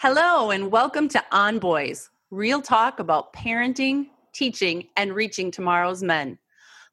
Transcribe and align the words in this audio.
Hello, 0.00 0.50
and 0.50 0.70
welcome 0.70 1.08
to 1.08 1.24
On 1.32 1.58
Boys, 1.58 2.10
real 2.30 2.60
talk 2.60 3.00
about 3.00 3.32
parenting, 3.32 4.08
teaching, 4.34 4.88
and 4.94 5.14
reaching 5.14 5.50
tomorrow's 5.50 6.02
men, 6.02 6.38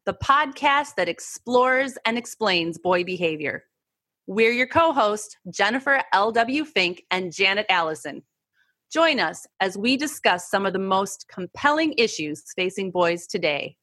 the 0.05 0.13
podcast 0.13 0.95
that 0.95 1.09
explores 1.09 1.97
and 2.05 2.17
explains 2.17 2.77
boy 2.77 3.03
behavior. 3.03 3.65
We're 4.25 4.53
your 4.53 4.67
co 4.67 4.93
hosts, 4.93 5.35
Jennifer 5.49 6.01
L.W. 6.13 6.63
Fink 6.63 7.03
and 7.11 7.33
Janet 7.33 7.65
Allison. 7.67 8.23
Join 8.89 9.19
us 9.19 9.45
as 9.59 9.77
we 9.77 9.97
discuss 9.97 10.49
some 10.49 10.65
of 10.65 10.71
the 10.71 10.79
most 10.79 11.25
compelling 11.27 11.95
issues 11.97 12.41
facing 12.55 12.89
boys 12.89 13.27
today. 13.27 13.75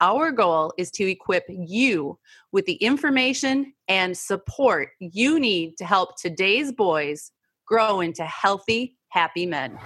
Our 0.00 0.32
goal 0.32 0.72
is 0.76 0.90
to 0.92 1.08
equip 1.08 1.44
you 1.48 2.18
with 2.50 2.64
the 2.64 2.74
information 2.74 3.74
and 3.86 4.18
support 4.18 4.88
you 4.98 5.38
need 5.38 5.76
to 5.78 5.84
help 5.84 6.16
today's 6.20 6.72
boys 6.72 7.30
grow 7.68 8.00
into 8.00 8.24
healthy, 8.24 8.96
happy 9.08 9.44
men. 9.44 9.78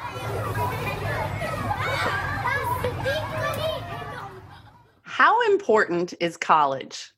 How 5.03 5.41
important 5.51 6.15
is 6.21 6.37
college? 6.37 7.13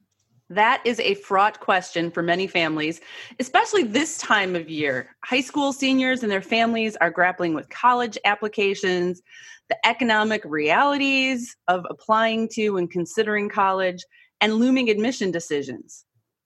That 0.51 0.83
is 0.85 1.01
a 1.01 1.15
fraught 1.15 1.61
question 1.61 2.11
for 2.11 2.23
many 2.23 2.47
families, 2.47 3.01
especially 3.41 3.83
this 3.83 4.19
time 4.19 4.57
of 4.57 4.69
year. 4.69 5.15
High 5.25 5.41
school 5.41 5.73
seniors 5.73 6.23
and 6.23 6.31
their 6.31 6.43
families 6.43 6.97
are 6.97 7.11
grappling 7.11 7.55
with 7.55 7.69
college 7.71 8.19
applications, 8.25 9.23
the 9.69 9.87
economic 9.87 10.43
realities 10.45 11.57
of 11.69 11.87
applying 11.89 12.49
to 12.55 12.77
and 12.77 12.91
considering 12.91 13.49
college, 13.49 14.05
and 14.41 14.55
looming 14.55 14.91
admission 14.91 15.31
decisions. 15.31 16.05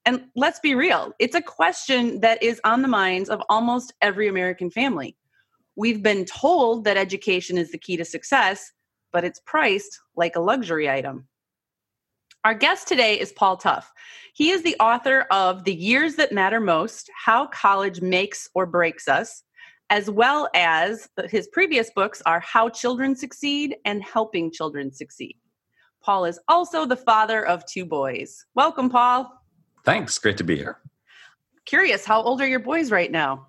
And 0.08 0.24
let's 0.34 0.58
be 0.58 0.74
real, 0.74 1.12
it's 1.18 1.34
a 1.34 1.42
question 1.42 2.20
that 2.20 2.42
is 2.42 2.62
on 2.64 2.80
the 2.80 2.88
minds 2.88 3.28
of 3.28 3.42
almost 3.50 3.92
every 4.00 4.26
American 4.26 4.70
family. 4.70 5.18
We've 5.76 6.02
been 6.02 6.24
told 6.24 6.84
that 6.84 6.96
education 6.96 7.58
is 7.58 7.72
the 7.72 7.76
key 7.76 7.98
to 7.98 8.06
success, 8.06 8.72
but 9.12 9.22
it's 9.22 9.42
priced 9.44 10.00
like 10.16 10.34
a 10.34 10.40
luxury 10.40 10.88
item. 10.88 11.28
Our 12.42 12.54
guest 12.54 12.88
today 12.88 13.20
is 13.20 13.32
Paul 13.32 13.58
Tough. 13.58 13.92
He 14.32 14.48
is 14.48 14.62
the 14.62 14.76
author 14.80 15.26
of 15.30 15.64
The 15.64 15.74
Years 15.74 16.14
That 16.14 16.32
Matter 16.32 16.58
Most 16.58 17.10
How 17.26 17.46
College 17.48 18.00
Makes 18.00 18.48
or 18.54 18.64
Breaks 18.64 19.08
Us, 19.08 19.42
as 19.90 20.08
well 20.08 20.48
as 20.54 21.06
his 21.28 21.48
previous 21.48 21.90
books 21.94 22.22
are 22.24 22.40
How 22.40 22.70
Children 22.70 23.14
Succeed 23.14 23.76
and 23.84 24.02
Helping 24.02 24.50
Children 24.50 24.90
Succeed. 24.90 25.36
Paul 26.02 26.24
is 26.24 26.40
also 26.48 26.86
the 26.86 26.96
father 26.96 27.44
of 27.44 27.66
two 27.66 27.84
boys. 27.84 28.46
Welcome, 28.54 28.88
Paul. 28.88 29.34
Thanks. 29.84 30.18
Great 30.18 30.36
to 30.38 30.44
be 30.44 30.56
here. 30.56 30.78
Curious, 31.64 32.04
how 32.04 32.22
old 32.22 32.40
are 32.40 32.46
your 32.46 32.60
boys 32.60 32.90
right 32.90 33.10
now? 33.10 33.46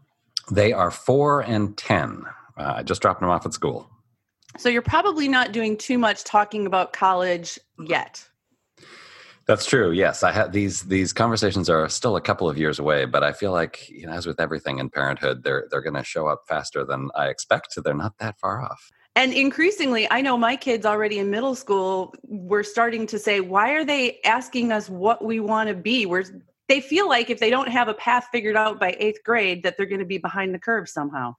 They 0.51 0.73
are 0.73 0.91
four 0.91 1.41
and 1.41 1.77
10. 1.77 2.25
Uh, 2.57 2.73
I 2.77 2.83
just 2.83 3.01
dropped 3.01 3.21
them 3.21 3.29
off 3.29 3.45
at 3.45 3.53
school. 3.53 3.89
So 4.57 4.67
you're 4.67 4.81
probably 4.81 5.27
not 5.27 5.51
doing 5.51 5.77
too 5.77 5.97
much 5.97 6.23
talking 6.23 6.65
about 6.65 6.91
college 6.91 7.59
yet. 7.85 8.27
That's 9.47 9.65
true. 9.65 9.91
Yes, 9.91 10.21
I 10.21 10.31
had 10.31 10.51
these 10.51 10.83
these 10.83 11.11
conversations 11.11 11.71
are 11.71 11.89
still 11.89 12.15
a 12.15 12.21
couple 12.21 12.47
of 12.47 12.57
years 12.57 12.77
away, 12.77 13.05
but 13.05 13.23
I 13.23 13.31
feel 13.31 13.51
like 13.51 13.89
you 13.89 14.05
know, 14.05 14.11
as 14.11 14.27
with 14.27 14.39
everything 14.39 14.77
in 14.77 14.91
parenthood, 14.91 15.43
they're 15.43 15.67
they're 15.71 15.81
going 15.81 15.95
to 15.95 16.03
show 16.03 16.27
up 16.27 16.43
faster 16.47 16.85
than 16.85 17.09
I 17.15 17.29
expect. 17.29 17.73
So 17.73 17.81
they're 17.81 17.95
not 17.95 18.17
that 18.19 18.39
far 18.39 18.61
off. 18.61 18.91
And 19.19 19.33
increasingly, 19.33 20.09
I 20.09 20.21
know 20.21 20.37
my 20.37 20.55
kids 20.55 20.85
already 20.85 21.19
in 21.19 21.29
middle 21.29 21.53
school 21.53 22.15
were 22.23 22.63
starting 22.63 23.05
to 23.07 23.19
say, 23.19 23.41
"Why 23.41 23.71
are 23.71 23.83
they 23.83 24.21
asking 24.23 24.71
us 24.71 24.89
what 24.89 25.21
we 25.21 25.41
want 25.41 25.67
to 25.67 25.75
be?" 25.75 26.05
We're 26.05 26.23
they 26.69 26.79
feel 26.79 27.09
like 27.09 27.29
if 27.29 27.37
they 27.37 27.49
don't 27.49 27.67
have 27.67 27.89
a 27.89 27.93
path 27.93 28.27
figured 28.31 28.55
out 28.55 28.79
by 28.79 28.95
eighth 28.97 29.21
grade, 29.25 29.63
that 29.63 29.75
they're 29.75 29.87
going 29.87 29.99
to 29.99 30.05
be 30.05 30.19
behind 30.19 30.53
the 30.53 30.59
curve 30.59 30.87
somehow. 30.87 31.35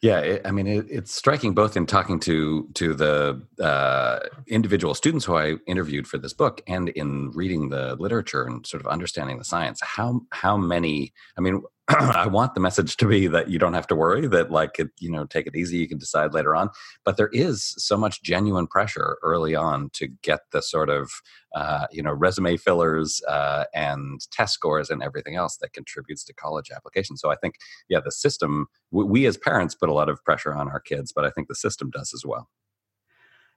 Yeah, 0.00 0.20
it, 0.20 0.42
I 0.46 0.52
mean, 0.52 0.66
it, 0.66 0.86
it's 0.88 1.14
striking 1.14 1.52
both 1.52 1.76
in 1.76 1.84
talking 1.84 2.18
to 2.20 2.66
to 2.72 2.94
the 2.94 3.42
uh, 3.60 4.20
individual 4.46 4.94
students 4.94 5.26
who 5.26 5.36
I 5.36 5.56
interviewed 5.66 6.06
for 6.06 6.16
this 6.16 6.32
book, 6.32 6.62
and 6.66 6.88
in 6.88 7.30
reading 7.32 7.68
the 7.68 7.94
literature 7.96 8.44
and 8.44 8.66
sort 8.66 8.80
of 8.80 8.86
understanding 8.86 9.36
the 9.36 9.44
science. 9.44 9.82
How 9.82 10.22
how 10.30 10.56
many? 10.56 11.12
I 11.36 11.42
mean, 11.42 11.62
I 11.88 12.26
want 12.26 12.54
the 12.54 12.60
message 12.60 12.96
to 12.96 13.06
be 13.06 13.26
that 13.26 13.50
you 13.50 13.58
don't 13.58 13.74
have 13.74 13.86
to 13.88 13.94
worry, 13.94 14.26
that 14.28 14.50
like, 14.50 14.78
it, 14.78 14.88
you 15.00 15.10
know, 15.10 15.26
take 15.26 15.46
it 15.46 15.54
easy, 15.54 15.76
you 15.76 15.86
can 15.86 15.98
decide 15.98 16.32
later 16.32 16.56
on. 16.56 16.70
But 17.04 17.18
there 17.18 17.28
is 17.28 17.74
so 17.76 17.98
much 17.98 18.22
genuine 18.22 18.66
pressure 18.66 19.18
early 19.22 19.54
on 19.54 19.90
to 19.94 20.06
get 20.22 20.40
the 20.50 20.62
sort 20.62 20.88
of, 20.88 21.10
uh, 21.54 21.86
you 21.90 22.02
know, 22.02 22.12
resume 22.12 22.56
fillers 22.56 23.20
uh, 23.28 23.64
and 23.74 24.18
test 24.32 24.54
scores 24.54 24.88
and 24.88 25.02
everything 25.02 25.36
else 25.36 25.58
that 25.58 25.74
contributes 25.74 26.24
to 26.24 26.32
college 26.32 26.70
applications. 26.74 27.20
So 27.20 27.30
I 27.30 27.36
think, 27.36 27.56
yeah, 27.90 28.00
the 28.02 28.12
system, 28.12 28.66
we, 28.90 29.04
we 29.04 29.26
as 29.26 29.36
parents 29.36 29.74
put 29.74 29.90
a 29.90 29.94
lot 29.94 30.08
of 30.08 30.24
pressure 30.24 30.54
on 30.54 30.68
our 30.68 30.80
kids, 30.80 31.12
but 31.14 31.26
I 31.26 31.30
think 31.30 31.48
the 31.48 31.54
system 31.54 31.90
does 31.90 32.14
as 32.14 32.24
well. 32.24 32.48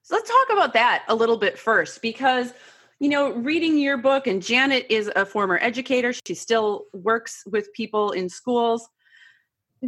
So 0.02 0.16
let's 0.16 0.30
talk 0.30 0.48
about 0.52 0.74
that 0.74 1.04
a 1.08 1.16
little 1.16 1.38
bit 1.38 1.58
first, 1.58 2.02
because 2.02 2.54
you 3.00 3.10
know, 3.10 3.34
reading 3.34 3.78
your 3.78 3.98
book, 3.98 4.26
and 4.26 4.42
Janet 4.42 4.88
is 4.90 5.12
a 5.16 5.26
former 5.26 5.60
educator. 5.62 6.14
She 6.26 6.34
still 6.34 6.86
works 6.94 7.44
with 7.46 7.72
people 7.74 8.12
in 8.12 8.28
schools. 8.28 8.88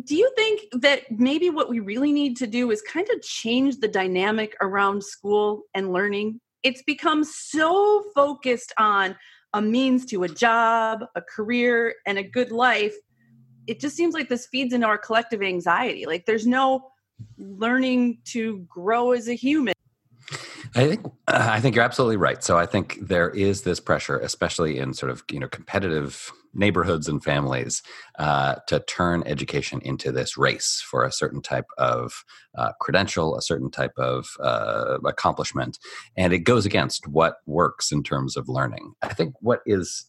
Do 0.04 0.16
you 0.16 0.32
think 0.36 0.62
that 0.84 1.10
maybe 1.10 1.50
what 1.50 1.70
we 1.70 1.80
really 1.80 2.12
need 2.12 2.38
to 2.38 2.48
do 2.48 2.70
is 2.70 2.84
kind 2.84 3.08
of 3.10 3.22
change 3.24 3.80
the 3.80 3.88
dynamic 3.88 4.56
around 4.62 5.04
school 5.04 5.64
and 5.74 5.92
learning? 5.92 6.40
It's 6.62 6.84
become 6.84 7.24
so 7.24 8.04
focused 8.14 8.74
on 8.78 9.16
a 9.54 9.62
means 9.62 10.06
to 10.08 10.24
a 10.24 10.28
job, 10.28 11.04
a 11.16 11.22
career, 11.22 11.96
and 12.06 12.20
a 12.20 12.24
good 12.24 12.52
life. 12.52 12.94
It 13.66 13.80
just 13.80 13.96
seems 13.96 14.14
like 14.14 14.30
this 14.30 14.46
feeds 14.48 14.74
into 14.74 14.86
our 14.86 15.00
collective 15.00 15.42
anxiety. 15.42 16.06
Like 16.06 16.26
there's 16.28 16.46
no 16.46 16.92
learning 17.40 18.20
to 18.26 18.60
grow 18.70 19.14
as 19.14 19.28
a 19.28 19.34
human. 19.34 19.74
I 20.76 20.88
think 20.88 21.06
uh, 21.28 21.48
I 21.52 21.60
think 21.60 21.76
you're 21.76 21.84
absolutely 21.84 22.18
right. 22.18 22.44
So 22.44 22.58
I 22.58 22.66
think 22.66 23.00
there 23.02 23.30
is 23.30 23.64
this 23.64 23.80
pressure, 23.80 24.18
especially 24.20 24.78
in 24.78 24.94
sort 24.94 25.12
of 25.12 25.24
you 25.32 25.40
know 25.40 25.48
competitive 25.48 26.32
neighborhoods 26.54 27.08
and 27.08 27.24
families, 27.24 27.82
uh, 28.18 28.56
to 28.68 28.80
turn 28.82 29.24
education 29.26 29.82
into 29.84 30.12
this 30.12 30.38
race 30.38 30.84
for 30.90 31.04
a 31.04 31.12
certain 31.12 31.42
type 31.42 31.68
of 31.78 32.24
uh, 32.58 32.72
credential, 32.80 33.38
a 33.38 33.42
certain 33.42 33.72
type 33.72 33.94
of 33.98 34.36
uh, 34.42 34.98
accomplishment, 35.06 35.80
and 36.16 36.34
it 36.34 36.40
goes 36.40 36.66
against 36.66 37.08
what 37.08 37.38
works 37.46 37.92
in 37.92 38.04
terms 38.04 38.38
of 38.38 38.48
learning. 38.48 38.94
I 39.02 39.14
think 39.14 39.36
what 39.42 39.62
is 39.66 40.06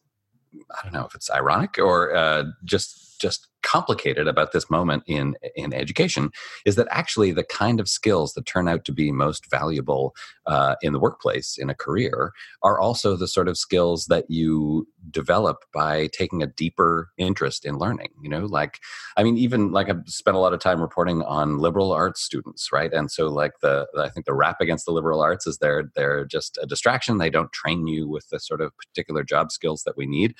I 0.70 0.82
don't 0.82 0.92
know 0.92 1.06
if 1.06 1.14
it's 1.14 1.30
ironic 1.30 1.78
or 1.78 2.14
uh, 2.14 2.44
just 2.64 3.09
just 3.20 3.48
complicated 3.62 4.26
about 4.26 4.52
this 4.52 4.70
moment 4.70 5.02
in 5.06 5.36
in 5.54 5.72
education 5.74 6.30
is 6.64 6.76
that 6.76 6.88
actually 6.90 7.30
the 7.30 7.44
kind 7.44 7.78
of 7.78 7.88
skills 7.88 8.32
that 8.32 8.46
turn 8.46 8.66
out 8.68 8.84
to 8.84 8.92
be 8.92 9.12
most 9.12 9.50
valuable 9.50 10.14
uh, 10.46 10.74
in 10.82 10.92
the 10.92 10.98
workplace 10.98 11.58
in 11.58 11.68
a 11.68 11.74
career 11.74 12.32
are 12.62 12.80
also 12.80 13.16
the 13.16 13.28
sort 13.28 13.48
of 13.48 13.58
skills 13.58 14.06
that 14.06 14.24
you 14.30 14.88
develop 15.10 15.58
by 15.74 16.08
taking 16.12 16.42
a 16.42 16.46
deeper 16.46 17.10
interest 17.18 17.64
in 17.64 17.78
learning 17.78 18.08
you 18.22 18.28
know? 18.28 18.46
Like 18.46 18.78
i 19.16 19.22
mean 19.22 19.36
even 19.36 19.72
like 19.72 19.88
i've 19.88 20.02
spent 20.06 20.36
a 20.36 20.40
lot 20.40 20.54
of 20.54 20.60
time 20.60 20.80
reporting 20.80 21.22
on 21.22 21.58
liberal 21.58 21.92
arts 21.92 22.22
students 22.22 22.72
right? 22.72 22.92
And 22.92 23.10
so 23.10 23.28
like 23.28 23.52
the 23.60 23.86
i 23.98 24.08
think 24.08 24.26
the 24.26 24.34
rap 24.34 24.60
against 24.60 24.86
the 24.86 24.92
liberal 24.92 25.20
arts 25.20 25.46
is 25.46 25.58
they're 25.58 25.90
they're 25.94 26.24
just 26.24 26.58
a 26.62 26.66
distraction. 26.66 27.18
They 27.18 27.30
don't 27.30 27.52
train 27.52 27.86
you 27.86 28.08
with 28.08 28.28
the 28.30 28.40
sort 28.40 28.60
of 28.60 28.76
particular 28.76 29.22
job 29.22 29.52
skills 29.52 29.82
that 29.84 29.96
we 29.96 30.06
need 30.06 30.34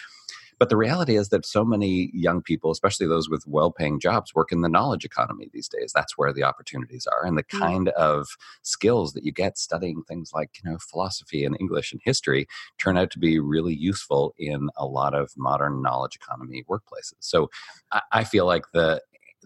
but 0.61 0.69
the 0.69 0.77
reality 0.77 1.17
is 1.17 1.31
that 1.31 1.47
so 1.47 1.65
many 1.65 2.11
young 2.13 2.43
people, 2.43 2.71
especially 2.71 3.07
those 3.07 3.31
with 3.31 3.45
well 3.47 3.73
paying 3.73 3.99
jobs, 3.99 4.35
work 4.35 4.53
in 4.53 4.61
the 4.61 4.69
knowledge 4.69 5.07
economy 5.07 5.49
these 5.55 5.69
days. 5.69 5.91
That's 5.95 6.19
where 6.19 6.35
the 6.35 6.43
opportunities 6.43 7.07
are. 7.07 7.25
And 7.25 7.39
the 7.39 7.43
kind 7.43 7.89
of 7.89 8.29
skills 8.61 9.15
that 9.15 9.25
you 9.25 9.33
get 9.33 9.57
studying 9.57 10.03
things 10.03 10.33
like, 10.35 10.51
you 10.63 10.71
know, 10.71 10.77
philosophy 10.79 11.47
and 11.47 11.57
English 11.59 11.93
and 11.93 12.01
history 12.05 12.47
turn 12.77 12.99
out 12.99 13.11
to 13.13 13.19
be 13.19 13.39
really 13.41 13.75
useful 13.75 14.35
in 14.39 14.69
a 14.77 14.85
lot 14.85 15.15
of 15.15 15.33
modern 15.35 15.81
knowledge 15.81 16.17
economy 16.17 16.63
workplaces. 16.69 17.15
So 17.21 17.51
I, 17.91 18.03
I 18.13 18.25
feel 18.25 18.45
like 18.45 18.65
the 18.75 19.01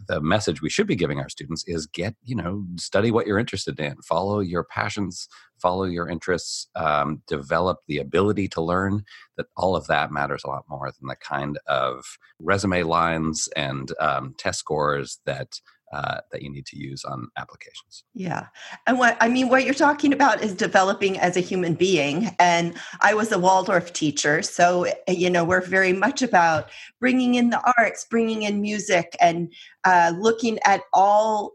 the 0.09 0.21
message 0.21 0.61
we 0.61 0.71
should 0.71 0.87
be 0.87 0.97
giving 0.97 1.19
our 1.19 1.29
students 1.29 1.65
is 1.67 1.87
get 1.87 2.15
you 2.23 2.35
know 2.35 2.65
study 2.77 3.11
what 3.11 3.27
you're 3.27 3.39
interested 3.39 3.79
in 3.79 3.97
follow 4.03 4.41
your 4.41 4.65
passions 4.65 5.29
follow 5.61 5.85
your 5.85 6.09
interests 6.09 6.69
um, 6.75 7.23
develop 7.27 7.79
the 7.87 7.99
ability 7.99 8.49
to 8.49 8.61
learn 8.61 9.05
that 9.37 9.47
all 9.57 9.77
of 9.77 9.87
that 9.87 10.13
matters 10.13 10.43
a 10.45 10.49
lot 10.49 10.65
more 10.69 10.93
than 10.99 11.09
the 11.09 11.17
kind 11.17 11.59
of 11.67 12.19
resume 12.41 12.83
lines 12.83 13.49
and 13.57 13.93
um, 14.01 14.35
test 14.39 14.59
scores 14.59 15.21
that 15.25 15.61
uh, 15.95 16.19
that 16.33 16.43
you 16.43 16.51
need 16.51 16.67
to 16.67 16.77
use 16.77 17.05
on 17.05 17.29
applications. 17.37 18.03
Yeah. 18.15 18.49
And 18.89 18.99
what 18.99 19.17
I 19.21 19.29
mean, 19.29 19.49
what 19.49 19.65
you're 19.65 19.75
talking 19.75 20.13
about 20.13 20.43
is 20.43 20.53
developing 20.53 21.19
as 21.21 21.37
a 21.37 21.41
human 21.41 21.75
being. 21.75 22.35
And 22.41 22.75
I 23.01 23.15
was 23.15 23.31
a 23.31 23.39
Waldorf 23.39 23.93
teacher. 23.93 24.43
So, 24.43 24.87
you 25.07 25.31
know, 25.31 25.45
we're 25.45 25.61
very 25.61 25.93
much 25.93 26.21
about 26.21 26.69
bringing 26.99 27.37
in 27.37 27.51
the 27.51 27.63
arts, 27.79 28.07
bringing 28.11 28.43
in 28.43 28.61
music, 28.61 29.17
and 29.21 29.53
uh, 29.85 30.13
looking 30.19 30.59
at 30.67 30.81
all 30.93 31.53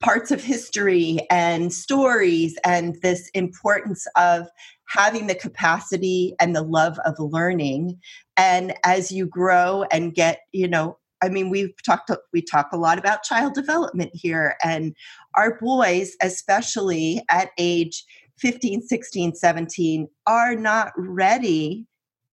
parts 0.00 0.30
of 0.30 0.42
history 0.42 1.20
and 1.30 1.70
stories 1.70 2.56
and 2.64 2.96
this 3.02 3.28
importance 3.34 4.06
of 4.16 4.48
having 4.88 5.26
the 5.26 5.34
capacity 5.34 6.34
and 6.40 6.56
the 6.56 6.62
love 6.62 6.98
of 7.04 7.14
learning 7.18 7.98
and 8.36 8.74
as 8.84 9.10
you 9.10 9.26
grow 9.26 9.84
and 9.90 10.14
get 10.14 10.40
you 10.52 10.68
know 10.68 10.98
I 11.24 11.30
mean, 11.30 11.48
we've 11.48 11.74
talked, 11.82 12.10
we 12.32 12.42
talk 12.42 12.68
a 12.72 12.76
lot 12.76 12.98
about 12.98 13.22
child 13.22 13.54
development 13.54 14.10
here, 14.12 14.56
and 14.62 14.94
our 15.36 15.58
boys, 15.58 16.16
especially 16.22 17.22
at 17.30 17.48
age 17.58 18.04
15, 18.38 18.82
16, 18.82 19.34
17, 19.34 20.08
are 20.26 20.54
not 20.54 20.92
ready 20.96 21.86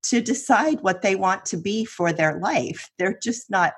to 0.03 0.19
decide 0.19 0.81
what 0.81 1.01
they 1.01 1.15
want 1.15 1.45
to 1.45 1.57
be 1.57 1.85
for 1.85 2.11
their 2.11 2.39
life. 2.39 2.89
They're 2.97 3.19
just 3.23 3.49
not 3.49 3.73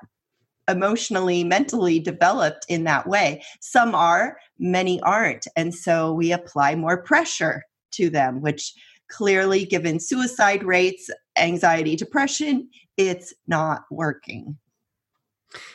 emotionally, 0.68 1.44
mentally 1.44 2.00
developed 2.00 2.64
in 2.68 2.84
that 2.84 3.06
way. 3.06 3.42
Some 3.60 3.94
are, 3.94 4.38
many 4.58 5.00
aren't. 5.02 5.46
And 5.54 5.74
so 5.74 6.12
we 6.12 6.32
apply 6.32 6.74
more 6.74 7.02
pressure 7.02 7.62
to 7.92 8.10
them, 8.10 8.40
which 8.40 8.72
clearly, 9.10 9.64
given 9.64 10.00
suicide 10.00 10.64
rates, 10.64 11.10
anxiety, 11.38 11.94
depression, 11.94 12.68
it's 12.96 13.34
not 13.46 13.82
working. 13.90 14.56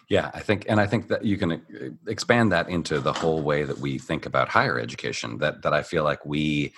Yeah, 0.10 0.32
I 0.34 0.40
think, 0.42 0.66
and 0.68 0.80
I 0.80 0.88
think 0.88 1.08
that 1.10 1.24
you 1.24 1.38
can 1.38 1.52
uh, 1.52 1.58
expand 2.08 2.52
that 2.52 2.70
into 2.70 3.00
the 3.00 3.14
whole 3.14 3.42
way 3.42 3.64
that 3.64 3.78
we 3.78 3.98
think 3.98 4.26
about 4.26 4.50
higher 4.50 4.80
education. 4.80 5.38
That 5.40 5.62
that 5.62 5.74
I 5.74 5.84
feel 5.84 6.04
like 6.04 6.26
we 6.26 6.74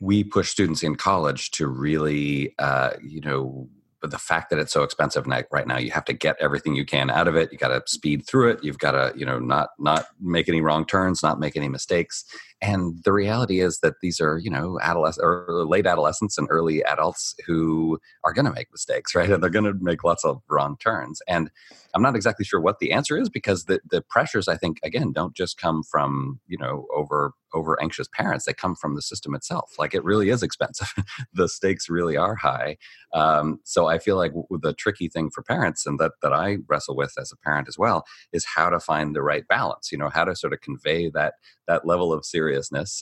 we 0.00 0.24
push 0.24 0.50
students 0.50 0.82
in 0.82 0.96
college 0.96 1.50
to 1.52 1.66
really, 1.66 2.54
uh, 2.58 2.90
you 3.02 3.20
know, 3.20 3.68
the 4.02 4.18
fact 4.18 4.50
that 4.50 4.58
it's 4.58 4.72
so 4.72 4.82
expensive 4.82 5.26
right 5.26 5.66
now 5.66 5.78
you 5.78 5.90
have 5.90 6.04
to 6.04 6.12
get 6.12 6.36
everything 6.38 6.74
you 6.74 6.84
can 6.84 7.10
out 7.10 7.26
of 7.26 7.34
it 7.34 7.50
you 7.50 7.58
got 7.58 7.68
to 7.68 7.82
speed 7.92 8.26
through 8.26 8.50
it 8.50 8.62
you've 8.62 8.78
got 8.78 8.92
to 8.92 9.12
you 9.18 9.26
know 9.26 9.38
not 9.38 9.70
not 9.78 10.06
make 10.20 10.48
any 10.48 10.60
wrong 10.60 10.86
turns 10.86 11.22
not 11.22 11.40
make 11.40 11.56
any 11.56 11.68
mistakes 11.68 12.24
and 12.60 13.02
the 13.04 13.12
reality 13.12 13.60
is 13.60 13.80
that 13.80 13.94
these 14.00 14.20
are 14.20 14.38
you 14.38 14.50
know 14.50 14.78
adolescent 14.80 15.24
or 15.24 15.64
late 15.66 15.86
adolescents 15.86 16.38
and 16.38 16.48
early 16.50 16.82
adults 16.84 17.34
who 17.46 17.98
are 18.24 18.32
going 18.32 18.46
to 18.46 18.52
make 18.52 18.68
mistakes 18.72 19.14
right? 19.14 19.30
And 19.30 19.42
they're 19.42 19.50
going 19.50 19.64
to 19.64 19.74
make 19.80 20.04
lots 20.04 20.24
of 20.24 20.42
wrong 20.48 20.76
turns. 20.78 21.20
And 21.28 21.50
i'm 21.94 22.02
not 22.02 22.16
exactly 22.16 22.44
sure 22.44 22.60
what 22.60 22.78
the 22.78 22.92
answer 22.92 23.16
is 23.16 23.28
because 23.28 23.64
the 23.64 23.80
the 23.90 24.02
pressures 24.02 24.48
i 24.48 24.56
think 24.56 24.78
again 24.82 25.12
don't 25.12 25.34
just 25.34 25.58
come 25.58 25.82
from 25.82 26.40
you 26.46 26.58
know 26.58 26.86
over 26.94 27.32
over 27.54 27.80
anxious 27.82 28.06
parents. 28.08 28.44
They 28.44 28.52
come 28.52 28.74
from 28.74 28.94
the 28.94 29.02
system 29.02 29.34
itself. 29.34 29.74
Like 29.78 29.94
it 29.94 30.04
really 30.04 30.28
is 30.28 30.42
expensive. 30.42 30.92
The 31.32 31.48
stakes 31.48 31.88
really 31.88 32.16
are 32.16 32.34
high. 32.34 32.76
Um, 33.12 33.60
so 33.64 33.86
i 33.86 33.98
feel 33.98 34.16
like 34.16 34.32
the 34.50 34.74
tricky 34.74 35.08
thing 35.08 35.30
for 35.30 35.42
parents 35.42 35.86
and 35.86 35.98
that 35.98 36.12
that 36.22 36.32
i 36.32 36.58
wrestle 36.68 36.96
with 36.96 37.14
as 37.18 37.32
a 37.32 37.36
parent 37.36 37.68
as 37.68 37.78
well 37.78 38.04
is 38.32 38.44
how 38.44 38.68
to 38.68 38.80
find 38.80 39.14
the 39.14 39.22
right 39.22 39.46
balance 39.48 39.90
you 39.90 39.96
know 39.96 40.10
how 40.10 40.24
to 40.24 40.36
sort 40.36 40.52
of 40.52 40.60
convey 40.60 41.08
that 41.10 41.34
that 41.66 41.86
level 41.86 42.12
of 42.12 42.24
seriousness 42.24 42.45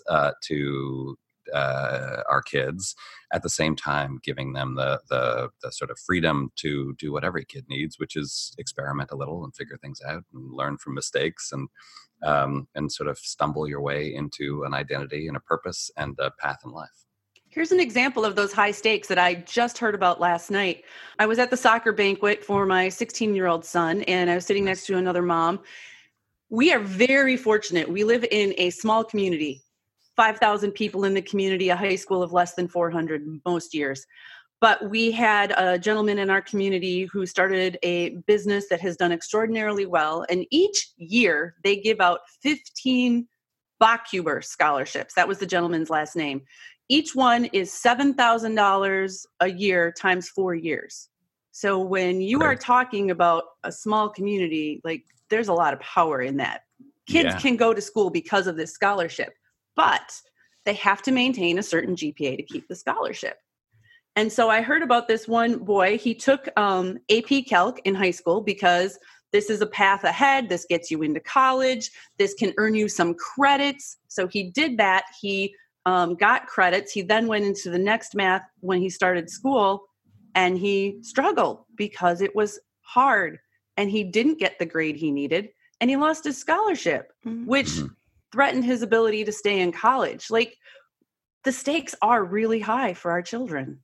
uh, 0.08 0.30
to 0.42 1.16
uh, 1.52 2.22
our 2.30 2.40
kids 2.40 2.94
at 3.32 3.42
the 3.42 3.50
same 3.50 3.76
time 3.76 4.18
giving 4.22 4.54
them 4.54 4.76
the, 4.76 4.98
the, 5.10 5.50
the 5.62 5.70
sort 5.70 5.90
of 5.90 5.98
freedom 5.98 6.50
to 6.56 6.94
do 6.98 7.12
what 7.12 7.22
every 7.22 7.44
kid 7.44 7.66
needs 7.68 7.98
which 7.98 8.16
is 8.16 8.54
experiment 8.58 9.10
a 9.12 9.16
little 9.16 9.44
and 9.44 9.54
figure 9.54 9.76
things 9.76 10.00
out 10.06 10.24
and 10.32 10.52
learn 10.52 10.78
from 10.78 10.94
mistakes 10.94 11.50
and 11.52 11.68
um, 12.24 12.68
and 12.74 12.90
sort 12.90 13.08
of 13.08 13.18
stumble 13.18 13.68
your 13.68 13.80
way 13.80 14.14
into 14.14 14.64
an 14.64 14.74
identity 14.74 15.28
and 15.28 15.36
a 15.36 15.40
purpose 15.40 15.90
and 15.96 16.16
a 16.18 16.30
path 16.40 16.60
in 16.64 16.70
life. 16.70 17.04
Here's 17.48 17.70
an 17.70 17.78
example 17.78 18.24
of 18.24 18.34
those 18.34 18.52
high 18.52 18.72
stakes 18.72 19.06
that 19.08 19.18
I 19.18 19.34
just 19.34 19.78
heard 19.78 19.94
about 19.94 20.20
last 20.20 20.50
night. 20.50 20.84
I 21.20 21.26
was 21.26 21.38
at 21.38 21.50
the 21.50 21.56
soccer 21.56 21.92
banquet 21.92 22.44
for 22.44 22.66
my 22.66 22.88
16 22.88 23.34
year 23.34 23.46
old 23.46 23.64
son, 23.64 24.02
and 24.02 24.28
I 24.28 24.34
was 24.34 24.44
sitting 24.44 24.64
next 24.64 24.86
to 24.86 24.96
another 24.96 25.22
mom. 25.22 25.60
We 26.54 26.72
are 26.72 26.78
very 26.78 27.36
fortunate. 27.36 27.90
We 27.90 28.04
live 28.04 28.24
in 28.30 28.54
a 28.58 28.70
small 28.70 29.02
community, 29.02 29.64
5,000 30.14 30.70
people 30.70 31.02
in 31.02 31.12
the 31.12 31.20
community, 31.20 31.68
a 31.70 31.74
high 31.74 31.96
school 31.96 32.22
of 32.22 32.32
less 32.32 32.54
than 32.54 32.68
400 32.68 33.40
most 33.44 33.74
years. 33.74 34.06
But 34.60 34.88
we 34.88 35.10
had 35.10 35.52
a 35.56 35.80
gentleman 35.80 36.20
in 36.20 36.30
our 36.30 36.40
community 36.40 37.06
who 37.06 37.26
started 37.26 37.76
a 37.82 38.10
business 38.28 38.68
that 38.68 38.80
has 38.82 38.96
done 38.96 39.10
extraordinarily 39.10 39.84
well. 39.84 40.24
And 40.30 40.46
each 40.52 40.92
year 40.96 41.56
they 41.64 41.74
give 41.74 42.00
out 42.00 42.20
15 42.40 43.26
Bachhuber 43.82 44.44
scholarships. 44.44 45.14
That 45.14 45.26
was 45.26 45.40
the 45.40 45.46
gentleman's 45.46 45.90
last 45.90 46.14
name. 46.14 46.40
Each 46.88 47.16
one 47.16 47.46
is 47.46 47.72
$7,000 47.72 49.26
a 49.40 49.50
year 49.50 49.90
times 49.90 50.28
four 50.28 50.54
years. 50.54 51.08
So 51.50 51.80
when 51.80 52.20
you 52.20 52.42
are 52.42 52.54
talking 52.54 53.10
about 53.10 53.42
a 53.64 53.72
small 53.72 54.08
community, 54.08 54.80
like 54.84 55.02
there's 55.34 55.48
a 55.48 55.52
lot 55.52 55.74
of 55.74 55.80
power 55.80 56.22
in 56.22 56.36
that. 56.36 56.60
Kids 57.08 57.34
yeah. 57.34 57.40
can 57.40 57.56
go 57.56 57.74
to 57.74 57.80
school 57.80 58.08
because 58.08 58.46
of 58.46 58.56
this 58.56 58.72
scholarship, 58.72 59.34
but 59.74 60.12
they 60.64 60.74
have 60.74 61.02
to 61.02 61.10
maintain 61.10 61.58
a 61.58 61.62
certain 61.62 61.96
GPA 61.96 62.36
to 62.36 62.42
keep 62.44 62.68
the 62.68 62.76
scholarship. 62.76 63.36
And 64.14 64.32
so 64.32 64.48
I 64.48 64.62
heard 64.62 64.82
about 64.82 65.08
this 65.08 65.26
one 65.26 65.58
boy. 65.58 65.98
He 65.98 66.14
took 66.14 66.48
um, 66.56 66.98
AP 67.10 67.46
Calc 67.48 67.80
in 67.84 67.96
high 67.96 68.12
school 68.12 68.42
because 68.42 68.96
this 69.32 69.50
is 69.50 69.60
a 69.60 69.66
path 69.66 70.04
ahead. 70.04 70.48
This 70.48 70.66
gets 70.66 70.88
you 70.88 71.02
into 71.02 71.18
college. 71.18 71.90
This 72.16 72.32
can 72.34 72.54
earn 72.56 72.76
you 72.76 72.88
some 72.88 73.14
credits. 73.14 73.96
So 74.06 74.28
he 74.28 74.52
did 74.52 74.78
that. 74.78 75.06
He 75.20 75.52
um, 75.84 76.14
got 76.14 76.46
credits. 76.46 76.92
He 76.92 77.02
then 77.02 77.26
went 77.26 77.44
into 77.44 77.70
the 77.70 77.78
next 77.78 78.14
math 78.14 78.44
when 78.60 78.80
he 78.80 78.88
started 78.88 79.28
school 79.28 79.88
and 80.36 80.56
he 80.56 80.98
struggled 81.02 81.64
because 81.76 82.20
it 82.20 82.36
was 82.36 82.60
hard 82.82 83.40
and 83.76 83.90
he 83.90 84.04
didn't 84.04 84.38
get 84.38 84.58
the 84.58 84.66
grade 84.66 84.96
he 84.96 85.10
needed 85.10 85.50
and 85.80 85.90
he 85.90 85.96
lost 85.96 86.24
his 86.24 86.38
scholarship, 86.38 87.12
mm-hmm. 87.26 87.46
which 87.46 87.70
threatened 88.32 88.64
his 88.64 88.82
ability 88.82 89.24
to 89.24 89.32
stay 89.32 89.60
in 89.60 89.72
college. 89.72 90.30
Like 90.30 90.56
the 91.44 91.52
stakes 91.52 91.94
are 92.02 92.24
really 92.24 92.60
high 92.60 92.94
for 92.94 93.10
our 93.10 93.22
children. 93.22 93.80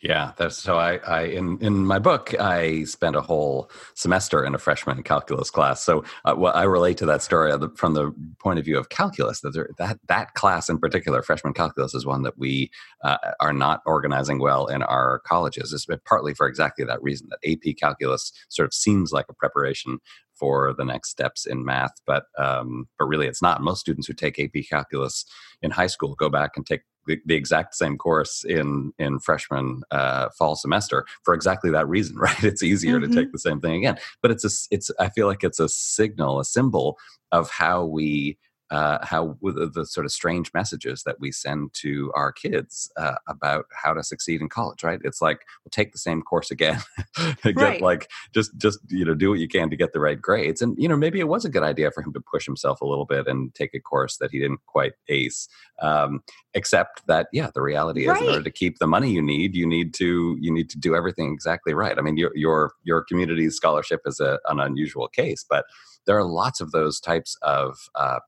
Yeah, 0.00 0.30
that's 0.36 0.56
so. 0.56 0.76
I, 0.76 0.98
I 0.98 1.22
in 1.22 1.58
in 1.60 1.84
my 1.84 1.98
book, 1.98 2.32
I 2.38 2.84
spent 2.84 3.16
a 3.16 3.20
whole 3.20 3.68
semester 3.94 4.44
in 4.44 4.54
a 4.54 4.58
freshman 4.58 5.02
calculus 5.02 5.50
class. 5.50 5.82
So, 5.82 6.04
uh, 6.24 6.36
well, 6.38 6.54
I 6.54 6.62
relate 6.64 6.98
to 6.98 7.06
that 7.06 7.20
story 7.20 7.52
from 7.74 7.94
the 7.94 8.12
point 8.38 8.60
of 8.60 8.64
view 8.64 8.78
of 8.78 8.90
calculus. 8.90 9.40
That 9.40 9.54
there, 9.54 9.70
that 9.78 9.98
that 10.06 10.34
class 10.34 10.68
in 10.68 10.78
particular, 10.78 11.20
freshman 11.22 11.52
calculus, 11.52 11.94
is 11.94 12.06
one 12.06 12.22
that 12.22 12.38
we 12.38 12.70
uh, 13.02 13.18
are 13.40 13.52
not 13.52 13.82
organizing 13.86 14.38
well 14.38 14.66
in 14.66 14.84
our 14.84 15.18
colleges. 15.26 15.72
It's 15.72 15.86
partly 16.06 16.32
for 16.32 16.46
exactly 16.46 16.84
that 16.84 17.02
reason 17.02 17.28
that 17.30 17.50
AP 17.50 17.74
calculus 17.76 18.32
sort 18.50 18.66
of 18.66 18.74
seems 18.74 19.10
like 19.10 19.26
a 19.28 19.34
preparation 19.34 19.98
for 20.38 20.72
the 20.74 20.84
next 20.84 21.10
steps 21.10 21.44
in 21.44 21.64
math, 21.64 21.94
but 22.06 22.26
um, 22.38 22.88
but 22.98 23.06
really 23.06 23.26
it's 23.26 23.42
not. 23.42 23.62
Most 23.62 23.80
students 23.80 24.06
who 24.06 24.14
take 24.14 24.38
AP 24.38 24.62
calculus 24.70 25.24
in 25.60 25.72
high 25.72 25.88
school 25.88 26.14
go 26.14 26.28
back 26.28 26.52
and 26.56 26.64
take 26.64 26.82
the, 27.08 27.18
the 27.26 27.34
exact 27.34 27.74
same 27.74 27.98
course 27.98 28.44
in 28.44 28.92
in 28.98 29.18
freshman 29.18 29.82
uh, 29.90 30.28
fall 30.38 30.54
semester 30.54 31.04
for 31.24 31.34
exactly 31.34 31.70
that 31.70 31.88
reason, 31.88 32.16
right? 32.18 32.44
It's 32.44 32.62
easier 32.62 33.00
mm-hmm. 33.00 33.10
to 33.10 33.16
take 33.16 33.32
the 33.32 33.38
same 33.38 33.60
thing 33.60 33.74
again, 33.74 33.98
but 34.22 34.30
it's 34.30 34.44
a 34.44 34.50
it's 34.70 34.90
I 35.00 35.08
feel 35.08 35.26
like 35.26 35.42
it's 35.42 35.58
a 35.58 35.68
signal, 35.68 36.38
a 36.38 36.44
symbol 36.44 36.96
of 37.32 37.50
how 37.50 37.84
we 37.84 38.38
uh, 38.70 38.98
how 39.02 39.36
the, 39.42 39.70
the, 39.72 39.86
sort 39.86 40.04
of 40.04 40.12
strange 40.12 40.52
messages 40.52 41.02
that 41.04 41.18
we 41.20 41.32
send 41.32 41.72
to 41.72 42.12
our 42.14 42.30
kids 42.30 42.90
uh, 42.98 43.14
about 43.26 43.64
how 43.72 43.94
to 43.94 44.02
succeed 44.02 44.42
in 44.42 44.48
college. 44.48 44.84
Right? 44.84 45.00
It's 45.04 45.22
like 45.22 45.40
we'll 45.64 45.70
take 45.70 45.92
the 45.92 45.98
same 45.98 46.20
course 46.20 46.50
again, 46.50 46.80
get 47.42 47.56
right. 47.56 47.80
like 47.80 48.10
just 48.34 48.56
just 48.58 48.78
you 48.88 49.04
know 49.04 49.14
do 49.14 49.30
what 49.30 49.38
you 49.38 49.48
can 49.48 49.70
to 49.70 49.76
get 49.76 49.92
the 49.92 50.00
right 50.00 50.20
grades. 50.20 50.60
And 50.60 50.76
you 50.78 50.88
know 50.88 50.96
maybe 50.96 51.18
it 51.18 51.28
was 51.28 51.44
a 51.44 51.50
good 51.50 51.62
idea 51.62 51.90
for 51.90 52.02
him 52.02 52.12
to 52.12 52.20
push 52.20 52.44
himself 52.44 52.82
a 52.82 52.86
little 52.86 53.06
bit 53.06 53.26
and 53.26 53.54
take 53.54 53.72
a 53.74 53.80
course 53.80 54.18
that 54.18 54.30
he 54.30 54.38
didn't 54.38 54.60
quite 54.66 54.92
ace. 55.08 55.48
Um, 55.80 56.22
except 56.54 57.06
that 57.06 57.28
yeah, 57.32 57.50
the 57.54 57.62
reality 57.62 58.02
is 58.02 58.08
right. 58.08 58.22
in 58.22 58.28
order 58.28 58.42
to 58.42 58.50
keep 58.50 58.78
the 58.78 58.86
money 58.86 59.10
you 59.10 59.22
need, 59.22 59.54
you 59.54 59.66
need 59.66 59.94
to 59.94 60.36
you 60.40 60.52
need 60.52 60.68
to 60.70 60.78
do 60.78 60.94
everything 60.94 61.32
exactly 61.32 61.72
right. 61.72 61.98
I 61.98 62.02
mean 62.02 62.18
your 62.18 62.32
your 62.34 62.72
your 62.84 63.02
community 63.08 63.48
scholarship 63.48 64.02
is 64.04 64.20
a, 64.20 64.38
an 64.48 64.60
unusual 64.60 65.08
case, 65.08 65.44
but 65.48 65.64
there 66.08 66.18
are 66.18 66.24
lots 66.24 66.60
of 66.60 66.72
those 66.72 66.98
types 66.98 67.36
of 67.42 67.78
um, 67.94 68.20